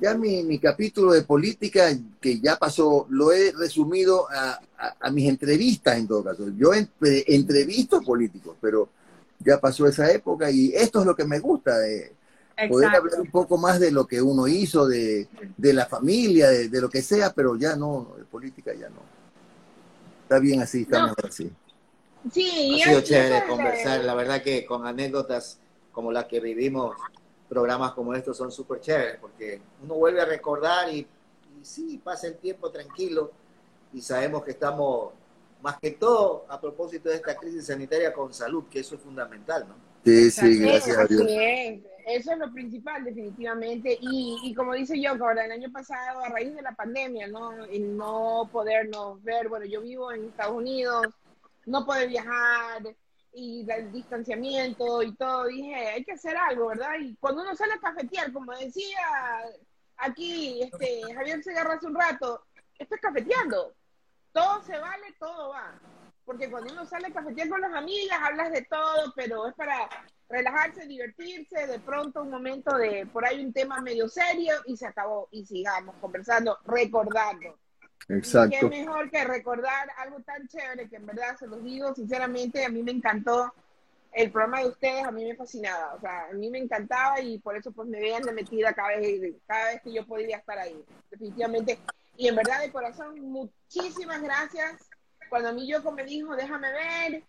ya 0.00 0.14
mi, 0.14 0.42
mi, 0.42 0.58
capítulo 0.58 1.12
de 1.12 1.22
política, 1.22 1.88
que 2.20 2.40
ya 2.40 2.56
pasó, 2.56 3.06
lo 3.10 3.32
he 3.32 3.52
resumido 3.52 4.26
a, 4.30 4.58
a, 5.00 5.10
mis 5.10 5.28
entrevistas 5.28 5.98
en 5.98 6.08
todo 6.08 6.24
caso. 6.24 6.48
Yo 6.56 6.72
entrevisto 7.00 8.00
políticos, 8.00 8.56
pero 8.60 8.88
ya 9.38 9.60
pasó 9.60 9.86
esa 9.86 10.10
época 10.10 10.50
y 10.50 10.72
esto 10.74 11.00
es 11.00 11.06
lo 11.06 11.14
que 11.14 11.24
me 11.24 11.38
gusta. 11.38 11.78
de 11.78 12.12
poder 12.68 12.94
hablar 12.94 13.20
un 13.20 13.30
poco 13.30 13.56
más 13.56 13.80
de 13.80 13.90
lo 13.90 14.06
que 14.06 14.20
uno 14.20 14.46
hizo, 14.46 14.86
de, 14.86 15.28
la 15.58 15.86
familia, 15.86 16.48
de, 16.48 16.80
lo 16.80 16.90
que 16.90 17.02
sea, 17.02 17.32
pero 17.32 17.56
ya 17.56 17.76
no, 17.76 18.14
de 18.18 18.24
política 18.24 18.72
ya 18.74 18.88
no. 18.88 19.02
Está 20.22 20.38
bien 20.38 20.60
así, 20.60 20.82
está 20.82 21.04
mejor 21.04 21.26
así. 21.26 21.50
Sí, 22.30 22.82
ha 22.82 22.88
sido 22.88 23.00
chévere 23.00 23.46
conversar, 23.48 24.04
la 24.04 24.14
verdad 24.14 24.42
que 24.42 24.66
con 24.66 24.86
anécdotas 24.86 25.58
como 25.92 26.12
las 26.12 26.26
que 26.26 26.40
vivimos, 26.40 26.96
programas 27.48 27.92
como 27.92 28.14
estos 28.14 28.36
son 28.36 28.52
súper 28.52 28.80
chéveres, 28.80 29.18
porque 29.20 29.60
uno 29.82 29.94
vuelve 29.94 30.20
a 30.20 30.24
recordar 30.24 30.88
y, 30.92 30.98
y 31.00 31.64
sí, 31.64 32.00
pasa 32.02 32.28
el 32.28 32.36
tiempo 32.36 32.70
tranquilo 32.70 33.32
y 33.92 34.00
sabemos 34.00 34.44
que 34.44 34.52
estamos, 34.52 35.12
más 35.60 35.78
que 35.78 35.92
todo, 35.92 36.46
a 36.48 36.60
propósito 36.60 37.08
de 37.08 37.16
esta 37.16 37.34
crisis 37.34 37.66
sanitaria, 37.66 38.12
con 38.12 38.32
salud, 38.32 38.64
que 38.70 38.80
eso 38.80 38.94
es 38.94 39.00
fundamental, 39.00 39.66
¿no? 39.68 39.74
Sí, 40.04 40.30
sí, 40.30 40.58
gracias 40.58 40.96
a 40.96 41.04
Dios. 41.06 41.26
Eso 42.06 42.32
es 42.32 42.38
lo 42.38 42.50
principal, 42.52 43.04
definitivamente. 43.04 43.96
Y, 44.00 44.38
y 44.42 44.54
como 44.54 44.72
dice 44.72 45.00
yo, 45.00 45.10
ahora 45.10 45.44
el 45.44 45.52
año 45.52 45.70
pasado, 45.70 46.20
a 46.20 46.28
raíz 46.28 46.54
de 46.54 46.62
la 46.62 46.72
pandemia, 46.72 47.28
¿no? 47.28 47.64
El 47.66 47.96
no 47.96 48.48
podernos 48.50 49.22
ver, 49.22 49.48
bueno, 49.48 49.66
yo 49.66 49.82
vivo 49.82 50.10
en 50.10 50.24
Estados 50.24 50.56
Unidos, 50.56 51.06
no 51.66 51.84
poder 51.84 52.08
viajar 52.08 52.82
y 53.32 53.66
el 53.70 53.92
distanciamiento 53.92 55.02
y 55.02 55.14
todo, 55.14 55.46
dije, 55.46 55.74
hay 55.74 56.04
que 56.04 56.12
hacer 56.12 56.36
algo, 56.36 56.68
¿verdad? 56.68 56.94
Y 57.00 57.16
cuando 57.16 57.42
uno 57.42 57.54
sale 57.54 57.74
a 57.74 57.80
cafetear, 57.80 58.32
como 58.32 58.52
decía 58.56 58.98
aquí 59.96 60.62
este, 60.62 61.02
Javier 61.14 61.42
Segarra 61.42 61.74
hace 61.74 61.86
un 61.86 61.94
rato, 61.94 62.44
esto 62.78 62.94
es 62.94 63.00
cafeteando. 63.00 63.74
Todo 64.32 64.62
se 64.62 64.78
vale, 64.78 65.14
todo 65.18 65.50
va. 65.50 65.78
Porque 66.24 66.50
cuando 66.50 66.72
uno 66.72 66.86
sale 66.86 67.08
a 67.08 67.12
cafetear 67.12 67.48
con 67.48 67.60
las 67.60 67.74
amigas, 67.74 68.18
hablas 68.22 68.52
de 68.52 68.62
todo, 68.62 69.12
pero 69.14 69.48
es 69.48 69.54
para 69.54 69.88
relajarse, 70.28 70.86
divertirse, 70.86 71.66
de 71.66 71.80
pronto 71.80 72.22
un 72.22 72.30
momento 72.30 72.76
de 72.76 73.06
por 73.06 73.24
ahí 73.24 73.44
un 73.44 73.52
tema 73.52 73.80
medio 73.80 74.08
serio 74.08 74.54
y 74.66 74.76
se 74.76 74.86
acabó 74.86 75.28
y 75.32 75.44
sigamos 75.44 75.96
conversando, 76.00 76.58
recordando. 76.64 77.58
Exacto. 78.08 78.56
qué 78.58 78.66
mejor 78.66 79.10
que 79.10 79.24
recordar 79.24 79.88
algo 79.98 80.20
tan 80.20 80.48
chévere 80.48 80.88
que 80.88 80.96
en 80.96 81.06
verdad 81.06 81.36
se 81.38 81.46
los 81.46 81.62
digo 81.62 81.94
sinceramente, 81.94 82.64
a 82.64 82.68
mí 82.68 82.82
me 82.82 82.92
encantó 82.92 83.52
el 84.12 84.32
programa 84.32 84.60
de 84.60 84.68
ustedes, 84.68 85.04
a 85.04 85.12
mí 85.12 85.24
me 85.24 85.36
fascinaba, 85.36 85.94
o 85.94 86.00
sea, 86.00 86.26
a 86.30 86.32
mí 86.32 86.50
me 86.50 86.58
encantaba 86.58 87.20
y 87.20 87.38
por 87.38 87.56
eso 87.56 87.70
pues 87.70 87.88
me 87.88 88.00
veían 88.00 88.22
de 88.22 88.32
metida 88.32 88.72
cada 88.72 88.88
vez, 88.88 89.34
cada 89.46 89.72
vez 89.72 89.82
que 89.82 89.92
yo 89.92 90.04
podía 90.04 90.38
estar 90.38 90.58
ahí, 90.58 90.84
definitivamente. 91.10 91.78
Y 92.16 92.28
en 92.28 92.36
verdad 92.36 92.60
de 92.60 92.72
corazón, 92.72 93.20
muchísimas 93.20 94.20
gracias. 94.20 94.88
Cuando 95.28 95.50
a 95.50 95.52
mí 95.52 95.66
Yoko 95.68 95.92
me 95.92 96.04
dijo, 96.04 96.34
déjame 96.34 96.68
ver, 96.72 97.22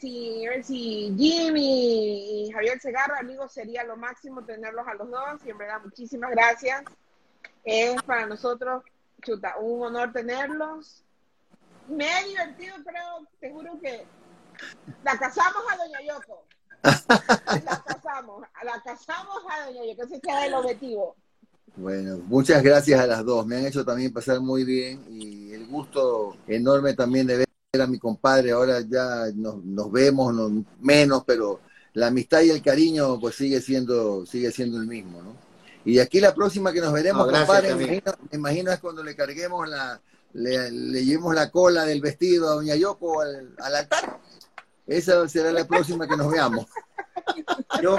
si, 0.00 0.44
si 0.64 1.14
Jimmy 1.16 2.46
y 2.46 2.50
Javier 2.50 2.80
Segarra, 2.80 3.20
amigos, 3.20 3.52
sería 3.52 3.84
lo 3.84 3.96
máximo 3.96 4.44
tenerlos 4.44 4.86
a 4.88 4.94
los 4.94 5.08
dos. 5.10 5.40
Y 5.44 5.50
en 5.50 5.58
verdad, 5.58 5.80
muchísimas 5.84 6.32
gracias. 6.32 6.82
Es 7.62 8.02
para 8.02 8.26
nosotros, 8.26 8.82
chuta, 9.22 9.54
un 9.60 9.82
honor 9.82 10.12
tenerlos. 10.12 11.02
Me 11.88 12.06
he 12.06 12.28
divertido, 12.28 12.76
pero 12.84 13.00
te 13.40 13.50
juro 13.50 13.78
que 13.80 14.04
la 15.02 15.18
casamos 15.18 15.62
a 15.70 15.76
Doña 15.76 16.00
Yoko. 16.02 16.44
La 16.82 17.82
casamos, 17.86 18.42
la 18.64 18.82
casamos 18.82 19.42
a 19.50 19.66
Doña 19.66 19.84
Yoko. 19.84 20.02
Ese 20.04 20.16
es 20.16 20.46
el 20.46 20.54
objetivo. 20.54 21.16
Bueno, 21.76 22.18
muchas 22.26 22.62
gracias 22.62 23.00
a 23.00 23.06
las 23.06 23.24
dos. 23.24 23.46
Me 23.46 23.56
han 23.56 23.66
hecho 23.66 23.84
también 23.84 24.12
pasar 24.12 24.40
muy 24.40 24.64
bien 24.64 25.04
y 25.08 25.52
el 25.52 25.66
gusto 25.66 26.36
enorme 26.46 26.94
también 26.94 27.26
de 27.26 27.38
ver 27.38 27.46
era 27.74 27.86
mi 27.86 27.98
compadre, 27.98 28.50
ahora 28.50 28.82
ya 28.82 29.32
nos, 29.34 29.90
vemos 29.90 30.34
menos, 30.78 31.24
pero 31.26 31.60
la 31.94 32.08
amistad 32.08 32.42
y 32.42 32.50
el 32.50 32.60
cariño 32.60 33.18
pues 33.18 33.36
sigue 33.36 33.62
siendo, 33.62 34.26
sigue 34.26 34.52
siendo 34.52 34.76
el 34.76 34.86
mismo, 34.86 35.22
¿no? 35.22 35.51
Y 35.84 35.98
aquí 35.98 36.20
la 36.20 36.34
próxima 36.34 36.72
que 36.72 36.80
nos 36.80 36.92
veremos, 36.92 37.26
compadre, 37.26 37.74
me 37.74 38.02
imagino, 38.32 38.72
es 38.72 38.78
cuando 38.80 39.02
le 39.02 39.16
carguemos 39.16 39.68
la, 39.68 40.00
le, 40.34 40.70
llevemos 41.04 41.34
la 41.34 41.50
cola 41.50 41.84
del 41.84 42.00
vestido 42.00 42.50
a 42.50 42.54
Doña 42.54 42.76
Yoko 42.76 43.20
al, 43.20 43.54
al 43.58 43.76
altar. 43.76 44.18
Esa 44.86 45.28
será 45.28 45.52
la 45.52 45.64
próxima 45.66 46.06
que 46.06 46.16
nos 46.16 46.30
veamos. 46.30 46.66
Yo, 47.80 47.98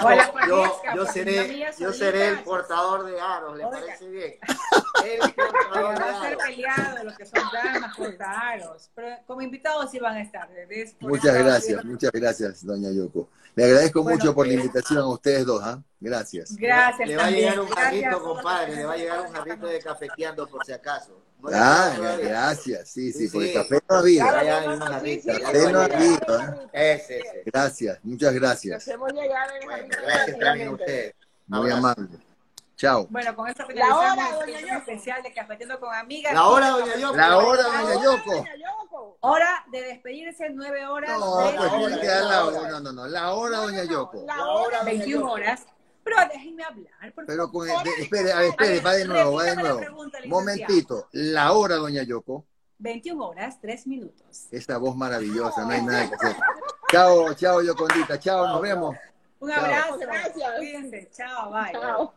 yo, 0.96 1.06
seré, 1.06 1.66
yo 1.80 1.94
seré 1.94 2.30
el 2.30 2.44
portador 2.44 3.06
de 3.06 3.20
aros, 3.20 3.58
¿le 3.58 3.64
parece 3.64 4.10
bien? 4.10 4.34
El 5.04 5.34
portador 5.34 6.02
va 6.02 6.10
a 6.10 6.22
ser 6.22 6.38
peleado 6.38 7.04
los 7.04 7.18
que 7.18 7.26
son 7.26 7.42
damas 7.52 7.98
aros. 8.20 8.92
Pero 8.96 9.18
como 9.26 9.42
invitados 9.42 9.92
sí 9.92 10.00
van 10.00 10.18
a 10.18 10.22
estar. 10.22 10.50
Muchas 11.02 11.34
gracias, 11.36 11.86
muchas 11.86 12.12
gracias, 12.12 12.66
doña 12.66 12.92
Yoko. 12.92 13.30
Le 13.56 13.66
agradezco 13.66 14.04
mucho 14.04 14.34
por 14.34 14.48
la 14.48 14.54
invitación 14.54 15.00
a 15.00 15.08
ustedes 15.08 15.46
dos, 15.46 15.62
¿ah? 15.64 15.82
Gracias. 16.00 16.56
Gracias. 16.56 17.08
Le 17.08 17.18
va 17.18 17.26
a 17.26 17.32
llegar 17.32 17.60
un 17.60 17.68
jarrito, 17.68 18.24
compadre, 18.24 18.76
le 18.76 18.86
va 18.86 18.94
a 18.94 18.98
llegar 18.98 19.22
un 19.22 19.34
jarrito 19.34 19.68
de 19.68 19.80
cafeteando 19.80 20.48
por 20.48 20.66
si 20.66 20.72
acaso. 20.72 21.23
Ah, 21.52 22.18
gracias, 22.22 22.90
sí, 22.90 23.12
sí, 23.12 23.28
por 23.28 23.44
el 23.44 23.54
café 23.54 23.82
no 23.90 23.96
ha 23.96 24.00
habido. 24.00 24.26
Café 24.26 25.72
no 25.72 25.80
ha 25.80 25.86
habido. 25.86 26.40
¿eh? 26.74 27.44
Gracias, 27.46 28.00
muchas 28.04 28.34
gracias. 28.34 28.88
gracias 28.88 30.40
también 30.40 30.68
a 30.68 30.72
ustedes. 30.72 31.16
Muy 31.48 31.72
amable. 31.72 32.08
Chao. 32.76 33.08
Bueno, 33.10 33.36
con 33.36 33.48
finalizamos 33.54 34.48
la 34.48 34.78
especial 34.78 35.24
de 35.24 35.34
Cafeteando 35.34 35.80
con 35.80 35.94
Amigas. 35.94 36.34
La 36.34 36.48
hora, 36.48 36.70
doña 36.70 36.98
Yoko. 36.98 37.16
La 37.16 37.38
hora, 37.38 37.64
doña 37.64 38.04
Yoko. 38.04 39.18
Hora 39.22 39.66
de 39.72 39.82
despedirse, 39.82 40.50
nueve 40.50 40.86
horas. 40.86 41.18
No, 41.20 41.38
de 41.38 41.58
pues 41.58 41.72
tiene 41.72 42.00
que 42.02 42.08
dar 42.08 42.24
la 42.26 42.46
hora. 42.46 42.70
No, 42.70 42.80
no, 42.80 42.92
no. 42.92 43.08
La 43.08 43.34
hora, 43.34 43.58
doña 43.60 43.84
Yoko. 43.84 44.26
La 44.26 44.46
hora, 44.46 44.84
21 44.84 45.32
horas. 45.32 45.66
Pero 46.04 46.18
déjenme 46.32 46.64
hablar. 46.64 47.14
Por 47.14 47.26
Pero 47.26 47.50
con, 47.50 47.68
espere, 48.00 48.32
a 48.32 48.40
ver, 48.40 48.50
espere, 48.50 48.80
va 48.82 48.94
de 48.94 49.06
nuevo, 49.06 49.34
va 49.34 49.44
de 49.44 49.56
nuevo. 49.56 49.82
Momentito. 50.28 51.08
La 51.12 51.54
hora, 51.54 51.76
doña 51.76 52.04
Yoko. 52.04 52.46
21 52.80 53.26
horas, 53.26 53.62
3 53.62 53.88
minutos. 53.88 54.48
Esa 54.52 54.78
voz 54.78 54.96
maravillosa, 54.96 55.64
no 55.64 55.70
hay 55.70 55.82
nada 55.82 56.10
que 56.10 56.16
hacer. 56.16 56.36
Chao, 56.92 57.34
chao, 57.34 57.62
Yocondita. 57.62 58.20
Chao, 58.20 58.48
nos 58.48 58.62
vemos. 58.62 58.96
Un 59.40 59.52
abrazo. 59.52 59.98
Gracias. 60.00 60.58
Cuídense. 60.58 61.10
Chao, 61.16 61.52
bye. 61.52 61.72
Chao. 61.72 62.14